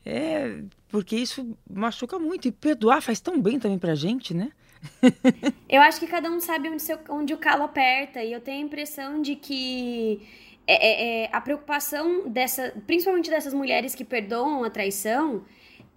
É, 0.05 0.61
porque 0.87 1.15
isso 1.15 1.57
machuca 1.67 2.19
muito. 2.19 2.47
E 2.47 2.51
perdoar 2.51 3.01
faz 3.01 3.19
tão 3.19 3.41
bem 3.41 3.59
também 3.59 3.79
pra 3.79 3.95
gente, 3.95 4.35
né? 4.35 4.51
eu 5.69 5.81
acho 5.81 5.99
que 5.99 6.07
cada 6.07 6.29
um 6.29 6.39
sabe 6.39 6.69
onde, 6.69 6.81
seu, 6.81 6.99
onde 7.09 7.33
o 7.33 7.37
calo 7.37 7.63
aperta, 7.63 8.23
e 8.23 8.31
eu 8.31 8.41
tenho 8.41 8.63
a 8.63 8.67
impressão 8.67 9.21
de 9.21 9.35
que 9.35 10.21
é, 10.67 10.73
é, 10.73 11.23
é, 11.23 11.29
a 11.31 11.39
preocupação 11.39 12.27
dessa, 12.27 12.73
principalmente 12.87 13.29
dessas 13.29 13.53
mulheres 13.53 13.93
que 13.93 14.03
perdoam 14.03 14.63
a 14.63 14.69
traição, 14.69 15.45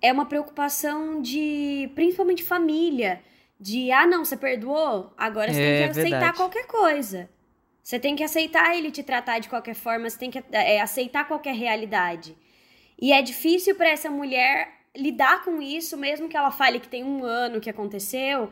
é 0.01 0.13
uma 0.13 0.27
preocupação 0.27 1.21
de 1.21 1.91
principalmente 1.95 2.43
família. 2.43 3.21
De 3.61 3.91
ah, 3.91 4.07
não, 4.07 4.25
você 4.25 4.37
perdoou? 4.37 5.13
Agora 5.17 5.53
você 5.53 5.61
é, 5.61 5.65
tem 5.65 5.85
que 5.85 5.91
aceitar 5.91 6.11
verdade. 6.11 6.37
qualquer 6.37 6.67
coisa. 6.67 7.29
Você 7.83 7.99
tem 7.99 8.15
que 8.15 8.23
aceitar 8.23 8.77
ele 8.77 8.91
te 8.91 9.03
tratar 9.03 9.39
de 9.39 9.49
qualquer 9.49 9.75
forma, 9.75 10.09
você 10.09 10.19
tem 10.19 10.31
que 10.31 10.45
é, 10.53 10.81
aceitar 10.81 11.27
qualquer 11.27 11.55
realidade. 11.55 12.37
E 13.01 13.13
é 13.13 13.23
difícil 13.23 13.75
para 13.75 13.89
essa 13.89 14.11
mulher 14.11 14.78
lidar 14.99 15.45
com 15.45 15.63
isso, 15.63 15.97
mesmo 15.97 16.29
que 16.29 16.37
ela 16.37 16.51
fale 16.51 16.81
que 16.81 16.89
tem 16.89 17.05
um 17.05 17.25
ano 17.25 17.61
que 17.61 17.71
aconteceu, 17.71 18.51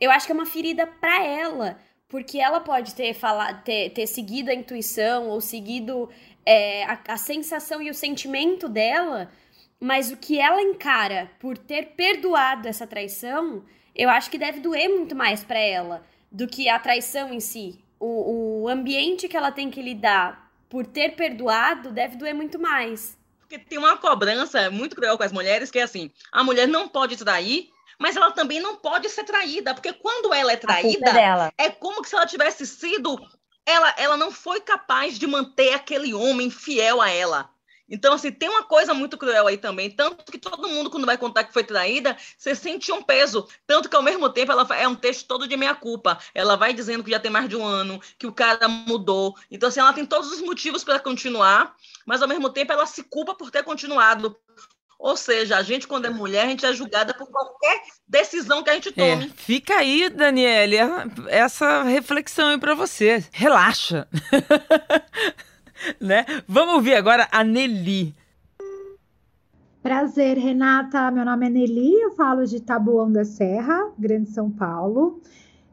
eu 0.00 0.10
acho 0.10 0.26
que 0.26 0.32
é 0.32 0.34
uma 0.34 0.46
ferida 0.46 0.86
para 0.86 1.24
ela, 1.24 1.78
porque 2.08 2.38
ela 2.38 2.60
pode 2.60 2.94
ter, 2.94 3.12
falado, 3.12 3.62
ter, 3.62 3.90
ter 3.90 4.06
seguido 4.06 4.50
a 4.50 4.54
intuição 4.54 5.28
ou 5.28 5.40
seguido 5.40 6.08
é, 6.46 6.84
a, 6.84 6.98
a 7.08 7.16
sensação 7.16 7.82
e 7.82 7.90
o 7.90 7.94
sentimento 7.94 8.68
dela, 8.68 9.30
mas 9.78 10.10
o 10.10 10.16
que 10.16 10.38
ela 10.38 10.62
encara 10.62 11.30
por 11.38 11.58
ter 11.58 11.94
perdoado 11.96 12.68
essa 12.68 12.86
traição, 12.86 13.64
eu 13.94 14.08
acho 14.08 14.30
que 14.30 14.38
deve 14.38 14.60
doer 14.60 14.88
muito 14.88 15.14
mais 15.14 15.44
para 15.44 15.58
ela 15.58 16.04
do 16.30 16.46
que 16.46 16.68
a 16.68 16.78
traição 16.78 17.32
em 17.32 17.40
si. 17.40 17.78
O, 17.98 18.62
o 18.62 18.68
ambiente 18.68 19.28
que 19.28 19.36
ela 19.36 19.52
tem 19.52 19.70
que 19.70 19.82
lidar 19.82 20.50
por 20.68 20.86
ter 20.86 21.16
perdoado 21.16 21.90
deve 21.90 22.16
doer 22.16 22.34
muito 22.34 22.58
mais. 22.58 23.18
Porque 23.50 23.64
tem 23.64 23.78
uma 23.78 23.96
cobrança 23.96 24.70
muito 24.70 24.94
cruel 24.94 25.18
com 25.18 25.24
as 25.24 25.32
mulheres, 25.32 25.72
que 25.72 25.80
é 25.80 25.82
assim, 25.82 26.12
a 26.30 26.44
mulher 26.44 26.68
não 26.68 26.88
pode 26.88 27.16
trair 27.16 27.68
mas 27.98 28.16
ela 28.16 28.30
também 28.30 28.60
não 28.60 28.76
pode 28.76 29.10
ser 29.10 29.24
traída, 29.24 29.74
porque 29.74 29.92
quando 29.92 30.32
ela 30.32 30.50
é 30.50 30.56
traída, 30.56 31.52
é 31.58 31.68
como 31.68 32.02
se 32.02 32.14
ela 32.14 32.24
tivesse 32.24 32.66
sido. 32.66 33.20
Ela, 33.66 33.94
ela 33.98 34.16
não 34.16 34.32
foi 34.32 34.58
capaz 34.58 35.18
de 35.18 35.26
manter 35.26 35.74
aquele 35.74 36.14
homem 36.14 36.50
fiel 36.50 37.02
a 37.02 37.10
ela. 37.10 37.50
Então, 37.90 38.14
assim, 38.14 38.30
tem 38.30 38.48
uma 38.48 38.62
coisa 38.62 38.94
muito 38.94 39.18
cruel 39.18 39.48
aí 39.48 39.58
também. 39.58 39.90
Tanto 39.90 40.30
que 40.30 40.38
todo 40.38 40.68
mundo, 40.68 40.88
quando 40.88 41.06
vai 41.06 41.18
contar 41.18 41.42
que 41.42 41.52
foi 41.52 41.64
traída, 41.64 42.16
você 42.38 42.54
sente 42.54 42.92
um 42.92 43.02
peso. 43.02 43.48
Tanto 43.66 43.88
que, 43.88 43.96
ao 43.96 44.02
mesmo 44.02 44.28
tempo, 44.30 44.52
ela 44.52 44.66
é 44.76 44.86
um 44.86 44.94
texto 44.94 45.26
todo 45.26 45.48
de 45.48 45.56
meia-culpa. 45.56 46.18
Ela 46.32 46.56
vai 46.56 46.72
dizendo 46.72 47.02
que 47.02 47.10
já 47.10 47.18
tem 47.18 47.30
mais 47.30 47.48
de 47.48 47.56
um 47.56 47.64
ano, 47.64 48.00
que 48.16 48.26
o 48.26 48.32
cara 48.32 48.68
mudou. 48.68 49.34
Então, 49.50 49.68
assim, 49.68 49.80
ela 49.80 49.92
tem 49.92 50.06
todos 50.06 50.30
os 50.30 50.40
motivos 50.40 50.84
para 50.84 51.00
continuar, 51.00 51.74
mas, 52.06 52.22
ao 52.22 52.28
mesmo 52.28 52.48
tempo, 52.48 52.72
ela 52.72 52.86
se 52.86 53.02
culpa 53.02 53.34
por 53.34 53.50
ter 53.50 53.64
continuado. 53.64 54.36
Ou 55.00 55.16
seja, 55.16 55.56
a 55.56 55.62
gente, 55.62 55.88
quando 55.88 56.04
é 56.04 56.10
mulher, 56.10 56.44
a 56.44 56.48
gente 56.48 56.64
é 56.64 56.72
julgada 56.74 57.14
por 57.14 57.26
qualquer 57.26 57.82
decisão 58.06 58.62
que 58.62 58.68
a 58.68 58.74
gente 58.74 58.92
tome. 58.92 59.24
É, 59.24 59.28
fica 59.34 59.76
aí, 59.76 60.10
Daniele, 60.10 60.76
essa 61.28 61.82
reflexão 61.84 62.50
aí 62.50 62.58
para 62.58 62.74
você. 62.74 63.24
Relaxa. 63.32 64.06
né? 66.00 66.24
Vamos 66.46 66.74
ouvir 66.74 66.94
agora 66.94 67.28
a 67.30 67.44
Nelly. 67.44 68.14
Prazer, 69.82 70.36
Renata. 70.36 71.10
Meu 71.10 71.24
nome 71.24 71.46
é 71.46 71.50
Nelly, 71.50 72.00
eu 72.02 72.10
falo 72.12 72.44
de 72.44 72.60
Taboão 72.60 73.10
da 73.10 73.24
Serra, 73.24 73.90
Grande 73.98 74.30
São 74.30 74.50
Paulo. 74.50 75.20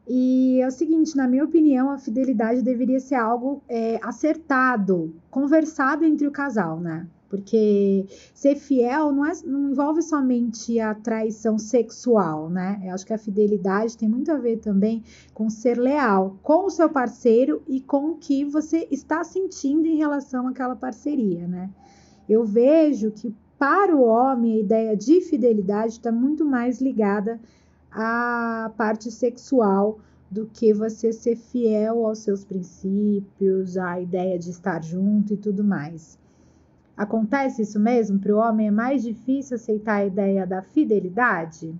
E 0.08 0.58
é 0.62 0.66
o 0.66 0.70
seguinte, 0.70 1.14
na 1.14 1.28
minha 1.28 1.44
opinião, 1.44 1.90
a 1.90 1.98
fidelidade 1.98 2.62
deveria 2.62 2.98
ser 2.98 3.16
algo 3.16 3.62
é, 3.68 4.00
acertado, 4.02 5.14
conversado 5.30 6.04
entre 6.04 6.26
o 6.26 6.30
casal, 6.30 6.80
né? 6.80 7.06
Porque 7.28 8.06
ser 8.32 8.56
fiel 8.56 9.12
não, 9.12 9.26
é, 9.26 9.32
não 9.44 9.70
envolve 9.70 10.02
somente 10.02 10.80
a 10.80 10.94
traição 10.94 11.58
sexual, 11.58 12.48
né? 12.48 12.80
Eu 12.84 12.94
acho 12.94 13.04
que 13.04 13.12
a 13.12 13.18
fidelidade 13.18 13.98
tem 13.98 14.08
muito 14.08 14.32
a 14.32 14.38
ver 14.38 14.58
também 14.58 15.02
com 15.34 15.50
ser 15.50 15.78
leal 15.78 16.38
com 16.42 16.66
o 16.66 16.70
seu 16.70 16.88
parceiro 16.88 17.62
e 17.68 17.80
com 17.80 18.12
o 18.12 18.16
que 18.16 18.44
você 18.44 18.88
está 18.90 19.22
sentindo 19.24 19.86
em 19.86 19.96
relação 19.96 20.46
àquela 20.48 20.74
parceria, 20.74 21.46
né? 21.46 21.70
Eu 22.28 22.44
vejo 22.44 23.10
que 23.10 23.34
para 23.58 23.94
o 23.94 24.02
homem 24.02 24.54
a 24.54 24.60
ideia 24.60 24.96
de 24.96 25.20
fidelidade 25.20 25.94
está 25.94 26.12
muito 26.12 26.44
mais 26.44 26.80
ligada 26.80 27.40
à 27.90 28.72
parte 28.76 29.10
sexual 29.10 29.98
do 30.30 30.46
que 30.46 30.72
você 30.72 31.12
ser 31.12 31.36
fiel 31.36 32.06
aos 32.06 32.18
seus 32.18 32.44
princípios, 32.44 33.76
à 33.76 34.00
ideia 34.00 34.38
de 34.38 34.50
estar 34.50 34.82
junto 34.82 35.34
e 35.34 35.36
tudo 35.36 35.64
mais. 35.64 36.18
Acontece 36.98 37.62
isso 37.62 37.78
mesmo? 37.78 38.18
Para 38.18 38.34
o 38.34 38.38
homem 38.38 38.66
é 38.66 38.70
mais 38.72 39.04
difícil 39.04 39.54
aceitar 39.54 40.00
a 40.00 40.04
ideia 40.04 40.44
da 40.44 40.62
fidelidade? 40.62 41.72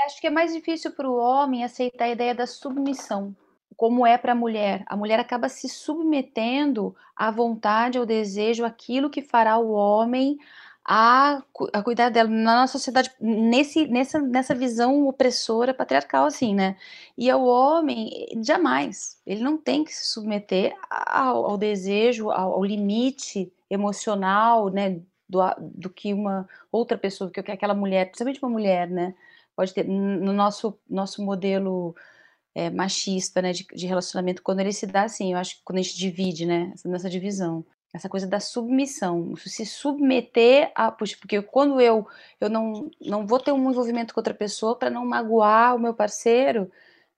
acho 0.00 0.20
que 0.20 0.26
é 0.26 0.30
mais 0.30 0.52
difícil 0.52 0.90
para 0.92 1.08
o 1.08 1.16
homem 1.16 1.64
aceitar 1.64 2.06
a 2.06 2.10
ideia 2.10 2.34
da 2.34 2.46
submissão, 2.46 3.34
como 3.76 4.06
é 4.06 4.16
para 4.16 4.32
a 4.32 4.34
mulher. 4.34 4.82
A 4.86 4.96
mulher 4.96 5.20
acaba 5.20 5.48
se 5.48 5.68
submetendo 5.68 6.96
à 7.14 7.30
vontade, 7.30 7.98
ao 7.98 8.06
desejo, 8.06 8.64
aquilo 8.64 9.10
que 9.10 9.22
fará 9.22 9.58
o 9.58 9.70
homem 9.70 10.38
a, 10.84 11.42
a 11.72 11.82
cuidar 11.82 12.08
dela 12.08 12.30
na 12.30 12.60
nossa 12.62 12.72
sociedade, 12.72 13.10
nesse, 13.20 13.86
nessa, 13.86 14.18
nessa 14.18 14.54
visão 14.54 15.06
opressora, 15.06 15.74
patriarcal, 15.74 16.24
assim, 16.24 16.54
né? 16.54 16.76
E 17.16 17.30
o 17.30 17.44
homem, 17.44 18.28
jamais, 18.42 19.20
ele 19.26 19.42
não 19.42 19.58
tem 19.58 19.84
que 19.84 19.92
se 19.94 20.06
submeter 20.06 20.74
ao, 20.88 21.44
ao 21.44 21.58
desejo, 21.58 22.30
ao, 22.30 22.54
ao, 22.54 22.64
limite 22.64 23.52
emocional, 23.70 24.70
né? 24.70 25.00
Do, 25.28 25.40
do 25.60 25.90
que 25.90 26.14
uma 26.14 26.48
outra 26.72 26.96
pessoa, 26.96 27.30
que 27.30 27.40
aquela 27.40 27.74
mulher, 27.74 28.06
principalmente 28.06 28.42
uma 28.42 28.50
mulher, 28.50 28.88
né? 28.88 29.14
Pode 29.54 29.74
ter 29.74 29.84
no 29.84 30.32
nosso, 30.32 30.78
nosso 30.88 31.22
modelo 31.22 31.94
é, 32.54 32.70
machista, 32.70 33.42
né? 33.42 33.52
De, 33.52 33.66
de 33.66 33.86
relacionamento, 33.86 34.42
quando 34.42 34.60
ele 34.60 34.72
se 34.72 34.86
dá 34.86 35.02
assim, 35.02 35.32
eu 35.32 35.38
acho 35.38 35.56
que 35.56 35.62
quando 35.64 35.78
a 35.78 35.82
gente 35.82 35.96
divide, 35.96 36.46
né? 36.46 36.72
Nessa 36.84 37.10
divisão 37.10 37.64
essa 37.92 38.08
coisa 38.08 38.26
da 38.26 38.38
submissão, 38.38 39.34
se 39.36 39.64
submeter 39.64 40.70
a, 40.74 40.92
porque 40.92 41.40
quando 41.42 41.80
eu 41.80 42.06
eu 42.40 42.48
não 42.48 42.90
não 43.00 43.26
vou 43.26 43.40
ter 43.40 43.52
um 43.52 43.70
envolvimento 43.70 44.12
com 44.12 44.20
outra 44.20 44.34
pessoa 44.34 44.76
para 44.78 44.90
não 44.90 45.06
magoar 45.06 45.74
o 45.74 45.78
meu 45.78 45.94
parceiro, 45.94 46.70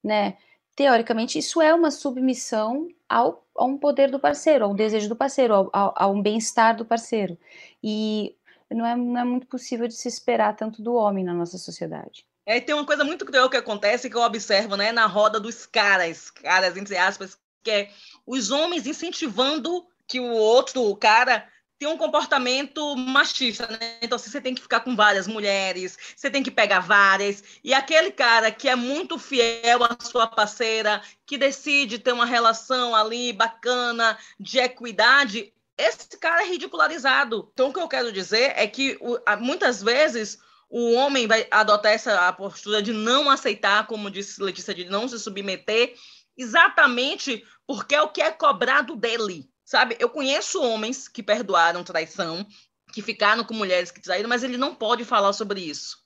né? 0.03 0.37
Teoricamente 0.81 1.37
isso 1.37 1.61
é 1.61 1.71
uma 1.75 1.91
submissão 1.91 2.87
ao 3.07 3.45
a 3.55 3.65
um 3.65 3.77
poder 3.77 4.09
do 4.09 4.19
parceiro, 4.19 4.65
ao 4.65 4.73
desejo 4.73 5.07
do 5.07 5.15
parceiro, 5.15 5.69
ao, 5.71 5.93
a 5.95 6.07
um 6.07 6.19
bem-estar 6.19 6.75
do 6.75 6.83
parceiro. 6.83 7.37
E 7.83 8.35
não 8.67 8.83
é, 8.83 8.95
não 8.95 9.19
é 9.19 9.23
muito 9.23 9.45
possível 9.45 9.87
de 9.87 9.93
se 9.93 10.07
esperar 10.07 10.55
tanto 10.55 10.81
do 10.81 10.95
homem 10.95 11.23
na 11.23 11.35
nossa 11.35 11.59
sociedade. 11.59 12.25
É, 12.47 12.59
tem 12.59 12.73
uma 12.73 12.85
coisa 12.85 13.03
muito 13.03 13.23
cruel 13.23 13.47
que 13.47 13.57
acontece 13.57 14.09
que 14.09 14.15
eu 14.15 14.21
observo, 14.21 14.75
né, 14.75 14.91
na 14.91 15.05
roda 15.05 15.39
dos 15.39 15.67
caras, 15.67 16.31
caras 16.31 16.75
entre 16.75 16.97
aspas, 16.97 17.37
que 17.61 17.69
é 17.69 17.91
os 18.25 18.49
homens 18.49 18.87
incentivando 18.87 19.85
que 20.07 20.19
o 20.19 20.31
outro 20.31 20.95
cara 20.95 21.47
tem 21.81 21.89
um 21.89 21.97
comportamento 21.97 22.95
machista, 22.95 23.65
né? 23.65 23.97
Então 24.03 24.15
assim, 24.15 24.29
você 24.29 24.39
tem 24.39 24.53
que 24.53 24.61
ficar 24.61 24.81
com 24.81 24.95
várias 24.95 25.25
mulheres, 25.25 25.97
você 26.15 26.29
tem 26.29 26.43
que 26.43 26.51
pegar 26.51 26.79
várias. 26.81 27.43
E 27.63 27.73
aquele 27.73 28.11
cara 28.11 28.51
que 28.51 28.69
é 28.69 28.75
muito 28.75 29.17
fiel 29.17 29.83
à 29.83 29.97
sua 29.99 30.27
parceira, 30.27 31.01
que 31.25 31.39
decide 31.39 31.97
ter 31.97 32.11
uma 32.11 32.27
relação 32.27 32.93
ali 32.93 33.33
bacana, 33.33 34.15
de 34.39 34.59
equidade, 34.59 35.51
esse 35.75 36.19
cara 36.19 36.43
é 36.43 36.49
ridicularizado. 36.49 37.49
Então 37.51 37.69
o 37.69 37.73
que 37.73 37.79
eu 37.79 37.87
quero 37.87 38.11
dizer 38.11 38.53
é 38.55 38.67
que 38.67 38.99
muitas 39.39 39.81
vezes 39.81 40.37
o 40.69 40.93
homem 40.93 41.25
vai 41.25 41.47
adotar 41.49 41.93
essa 41.93 42.31
postura 42.33 42.83
de 42.83 42.93
não 42.93 43.27
aceitar, 43.27 43.87
como 43.87 44.11
disse 44.11 44.39
Letícia, 44.39 44.75
de 44.75 44.85
não 44.85 45.07
se 45.07 45.17
submeter, 45.17 45.95
exatamente 46.37 47.43
porque 47.65 47.95
é 47.95 48.01
o 48.03 48.09
que 48.09 48.21
é 48.21 48.29
cobrado 48.29 48.95
dele. 48.95 49.49
Sabe, 49.71 49.95
eu 50.01 50.09
conheço 50.09 50.61
homens 50.61 51.07
que 51.07 51.23
perdoaram 51.23 51.81
traição, 51.81 52.45
que 52.91 53.01
ficaram 53.01 53.41
com 53.41 53.53
mulheres 53.53 53.89
que 53.89 54.01
traíram, 54.01 54.27
mas 54.27 54.43
ele 54.43 54.57
não 54.57 54.75
pode 54.75 55.05
falar 55.05 55.31
sobre 55.31 55.61
isso. 55.61 55.97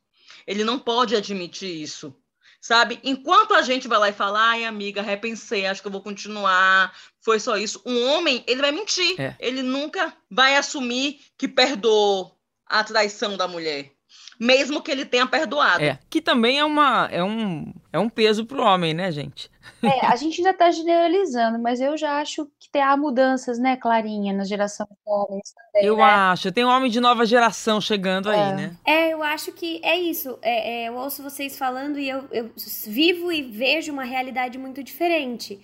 Ele 0.46 0.64
não 0.64 0.78
pode 0.78 1.16
admitir 1.16 1.82
isso. 1.82 2.16
Sabe? 2.62 3.00
Enquanto 3.04 3.56
a 3.56 3.64
gente 3.64 3.88
vai 3.88 3.98
lá 3.98 4.10
e 4.10 4.14
fala, 4.14 4.40
ai, 4.52 4.66
amiga, 4.66 5.02
repensei, 5.02 5.66
acho 5.66 5.82
que 5.82 5.88
eu 5.88 5.92
vou 5.92 6.04
continuar, 6.04 6.96
foi 7.20 7.40
só 7.40 7.58
isso. 7.58 7.82
Um 7.84 8.06
homem, 8.06 8.44
ele 8.46 8.62
vai 8.62 8.72
mentir. 8.72 9.20
É. 9.20 9.36
Ele 9.40 9.64
nunca 9.64 10.16
vai 10.30 10.56
assumir 10.56 11.22
que 11.36 11.48
perdoou 11.48 12.38
a 12.68 12.84
traição 12.84 13.36
da 13.36 13.48
mulher 13.48 13.95
mesmo 14.40 14.82
que 14.82 14.92
ele 14.92 15.06
tenha 15.06 15.26
perdoado. 15.26 15.84
É, 15.84 16.00
que 16.10 16.22
também 16.22 16.60
é, 16.60 16.66
uma, 16.66 17.08
é, 17.12 17.24
um, 17.24 17.74
é 17.92 18.00
um 18.00 18.10
peso 18.10 18.46
pro 18.46 18.64
homem, 18.64 18.94
né, 18.94 19.12
gente? 19.12 19.50
É, 19.82 20.06
a 20.06 20.16
gente 20.16 20.40
ainda 20.40 20.52
está 20.52 20.72
generalizando, 20.72 21.60
mas 21.60 21.80
eu 21.80 21.98
já 21.98 22.20
acho 22.20 22.48
que 22.60 22.78
há 22.78 22.96
mudanças, 22.98 23.60
né, 23.60 23.76
Clarinha, 23.76 24.34
na 24.34 24.44
geração 24.44 24.88
de 24.90 24.98
homens 25.06 25.54
também, 25.54 25.88
Eu 25.88 25.98
né? 25.98 26.04
acho, 26.04 26.52
tem 26.52 26.66
um 26.66 26.70
homem 26.70 26.90
de 26.90 27.00
nova 27.00 27.26
geração 27.26 27.80
chegando 27.80 28.32
é. 28.32 28.36
aí, 28.36 28.56
né? 28.56 28.78
É, 28.86 29.10
eu 29.14 29.24
acho 29.24 29.52
que 29.52 29.80
é 29.84 29.98
isso. 29.98 30.38
É, 30.42 30.84
é, 30.84 30.90
eu 30.90 30.96
ouço 30.96 31.24
vocês 31.24 31.58
falando 31.58 32.00
e 32.00 32.10
eu, 32.10 32.26
eu 32.32 32.52
vivo 32.88 33.32
e 33.32 33.44
vejo 33.44 33.92
uma 33.92 34.04
realidade 34.04 34.58
muito 34.58 34.84
diferente. 34.84 35.60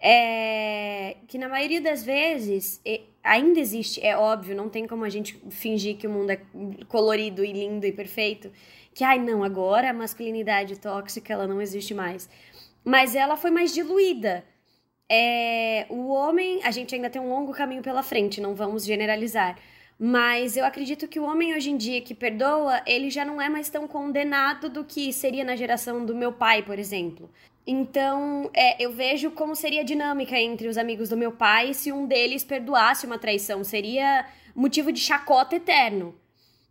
É, 0.00 1.16
que 1.28 1.38
na 1.38 1.48
maioria 1.48 1.80
das 1.80 2.04
vezes 2.04 2.80
ainda 3.24 3.58
existe, 3.58 4.04
é 4.04 4.16
óbvio, 4.16 4.54
não 4.54 4.68
tem 4.68 4.86
como 4.86 5.04
a 5.04 5.08
gente 5.08 5.40
fingir 5.50 5.96
que 5.96 6.06
o 6.06 6.10
mundo 6.10 6.30
é 6.30 6.40
colorido 6.88 7.44
e 7.44 7.52
lindo 7.52 7.86
e 7.86 7.92
perfeito, 7.92 8.52
que 8.92 9.02
ai 9.02 9.18
não, 9.18 9.42
agora 9.42 9.90
a 9.90 9.94
masculinidade 9.94 10.78
tóxica 10.78 11.32
ela 11.32 11.46
não 11.46 11.60
existe 11.60 11.94
mais. 11.94 12.28
Mas 12.84 13.14
ela 13.16 13.36
foi 13.36 13.50
mais 13.50 13.72
diluída. 13.72 14.44
É, 15.08 15.86
o 15.88 16.08
homem, 16.08 16.60
a 16.62 16.70
gente 16.70 16.94
ainda 16.94 17.10
tem 17.10 17.20
um 17.20 17.28
longo 17.28 17.52
caminho 17.52 17.82
pela 17.82 18.02
frente, 18.02 18.40
não 18.40 18.54
vamos 18.54 18.84
generalizar. 18.84 19.58
Mas 19.98 20.56
eu 20.56 20.64
acredito 20.64 21.08
que 21.08 21.20
o 21.20 21.24
homem 21.24 21.54
hoje 21.54 21.70
em 21.70 21.76
dia 21.76 22.00
que 22.00 22.14
perdoa, 22.14 22.82
ele 22.86 23.10
já 23.10 23.24
não 23.24 23.40
é 23.40 23.48
mais 23.48 23.70
tão 23.70 23.86
condenado 23.86 24.68
do 24.68 24.84
que 24.84 25.12
seria 25.12 25.44
na 25.44 25.56
geração 25.56 26.04
do 26.04 26.14
meu 26.14 26.32
pai, 26.32 26.62
por 26.62 26.78
exemplo. 26.78 27.30
Então, 27.66 28.50
é, 28.52 28.82
eu 28.82 28.92
vejo 28.92 29.30
como 29.30 29.56
seria 29.56 29.80
a 29.80 29.84
dinâmica 29.84 30.38
entre 30.38 30.68
os 30.68 30.76
amigos 30.76 31.08
do 31.08 31.16
meu 31.16 31.32
pai 31.32 31.72
se 31.72 31.90
um 31.90 32.06
deles 32.06 32.44
perdoasse 32.44 33.06
uma 33.06 33.18
traição. 33.18 33.64
Seria 33.64 34.26
motivo 34.54 34.92
de 34.92 35.00
chacota 35.00 35.56
eterno. 35.56 36.14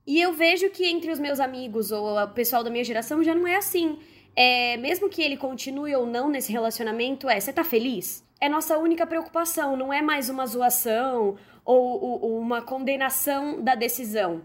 E 0.06 0.22
eu 0.22 0.34
vejo 0.34 0.70
que 0.70 0.86
entre 0.86 1.12
os 1.12 1.20
meus 1.20 1.40
amigos 1.40 1.92
ou 1.92 2.20
o 2.20 2.28
pessoal 2.30 2.64
da 2.64 2.70
minha 2.70 2.84
geração 2.84 3.24
já 3.24 3.34
não 3.34 3.48
é 3.48 3.56
assim. 3.56 3.98
É, 4.36 4.78
mesmo 4.78 5.10
que 5.10 5.22
ele 5.22 5.38
continue 5.38 5.96
ou 5.96 6.06
não 6.06 6.30
nesse 6.30 6.52
relacionamento, 6.52 7.30
é: 7.30 7.40
você 7.40 7.54
tá 7.54 7.64
feliz? 7.64 8.24
É 8.40 8.50
nossa 8.50 8.78
única 8.78 9.08
preocupação, 9.08 9.78
não 9.78 9.94
é 9.94 10.02
mais 10.02 10.30
uma 10.30 10.46
zoação 10.46 11.38
ou, 11.64 12.22
ou 12.22 12.38
uma 12.38 12.62
condenação 12.62 13.64
da 13.64 13.74
decisão. 13.74 14.42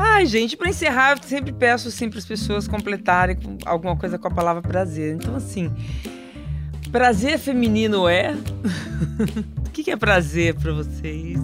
Ai, 0.00 0.26
gente, 0.26 0.56
para 0.56 0.70
encerrar, 0.70 1.16
eu 1.16 1.22
sempre 1.24 1.52
peço 1.52 1.88
assim 1.88 2.08
para 2.08 2.20
as 2.20 2.24
pessoas 2.24 2.68
completarem 2.68 3.36
alguma 3.66 3.96
coisa 3.98 4.16
com 4.16 4.28
a 4.28 4.30
palavra 4.30 4.62
prazer. 4.62 5.16
Então, 5.16 5.34
assim, 5.34 5.68
prazer 6.92 7.36
feminino 7.36 8.08
é? 8.08 8.32
o 9.66 9.70
que 9.70 9.90
é 9.90 9.96
prazer 9.96 10.54
para 10.54 10.72
vocês? 10.72 11.36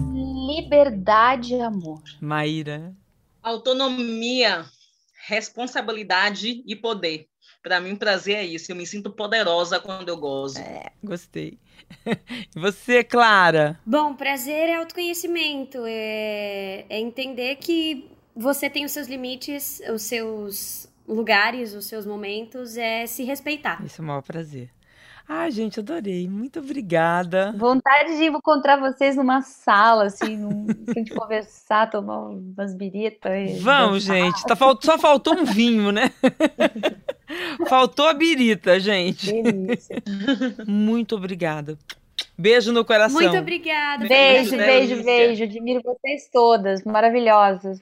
Liberdade 0.47 1.53
e 1.53 1.59
amor. 1.59 2.01
Maíra. 2.21 2.95
Autonomia, 3.43 4.63
responsabilidade 5.27 6.63
e 6.65 6.77
poder. 6.77 7.27
Para 7.61 7.81
mim, 7.81 7.95
prazer 7.95 8.37
é 8.37 8.45
isso. 8.45 8.71
Eu 8.71 8.75
me 8.75 8.85
sinto 8.85 9.11
poderosa 9.11 9.79
quando 9.81 10.07
eu 10.07 10.17
gozo. 10.17 10.59
É, 10.59 10.91
gostei. 11.03 11.59
Você, 12.55 13.03
Clara? 13.03 13.79
Bom, 13.85 14.13
prazer 14.13 14.69
é 14.69 14.75
autoconhecimento. 14.75 15.79
É, 15.85 16.85
é 16.87 16.99
entender 16.99 17.55
que 17.57 18.14
você 18.35 18.69
tem 18.69 18.85
os 18.85 18.91
seus 18.91 19.07
limites, 19.07 19.81
os 19.89 20.01
seus 20.03 20.87
lugares, 21.07 21.73
os 21.73 21.85
seus 21.85 22.05
momentos, 22.05 22.75
é 22.77 23.05
se 23.05 23.23
respeitar. 23.23 23.81
Isso 23.85 24.01
é 24.01 24.03
o 24.03 24.07
maior 24.07 24.21
prazer. 24.21 24.69
Ah, 25.27 25.49
gente, 25.49 25.79
adorei. 25.79 26.27
Muito 26.29 26.59
obrigada. 26.59 27.51
Vontade 27.57 28.15
de 28.15 28.25
encontrar 28.25 28.79
vocês 28.79 29.15
numa 29.15 29.41
sala, 29.41 30.05
assim, 30.05 30.37
num, 30.37 30.67
a 30.87 30.93
gente 30.93 31.15
conversar, 31.15 31.89
tomar 31.89 32.29
umas 32.29 32.75
biritas. 32.75 33.59
Vamos, 33.59 34.05
dançar. 34.05 34.17
gente. 34.17 34.43
Tá, 34.45 34.55
só 34.81 34.99
faltou 34.99 35.33
um 35.33 35.43
vinho, 35.43 35.91
né? 35.91 36.11
faltou 37.67 38.07
a 38.07 38.13
birita, 38.13 38.79
gente. 38.79 39.31
Delícia. 39.31 40.03
Muito 40.67 41.15
obrigada. 41.15 41.75
Beijo 42.37 42.71
no 42.71 42.85
coração. 42.85 43.19
Muito 43.19 43.37
obrigada. 43.37 44.07
Beijo, 44.07 44.55
beijo, 44.55 45.03
beijo. 45.03 45.43
Admiro 45.43 45.81
vocês 45.83 46.29
todas, 46.31 46.83
maravilhosas. 46.83 47.81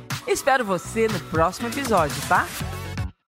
Espero 0.27 0.63
você 0.63 1.07
no 1.07 1.19
próximo 1.31 1.67
episódio, 1.67 2.15
tá? 2.27 2.47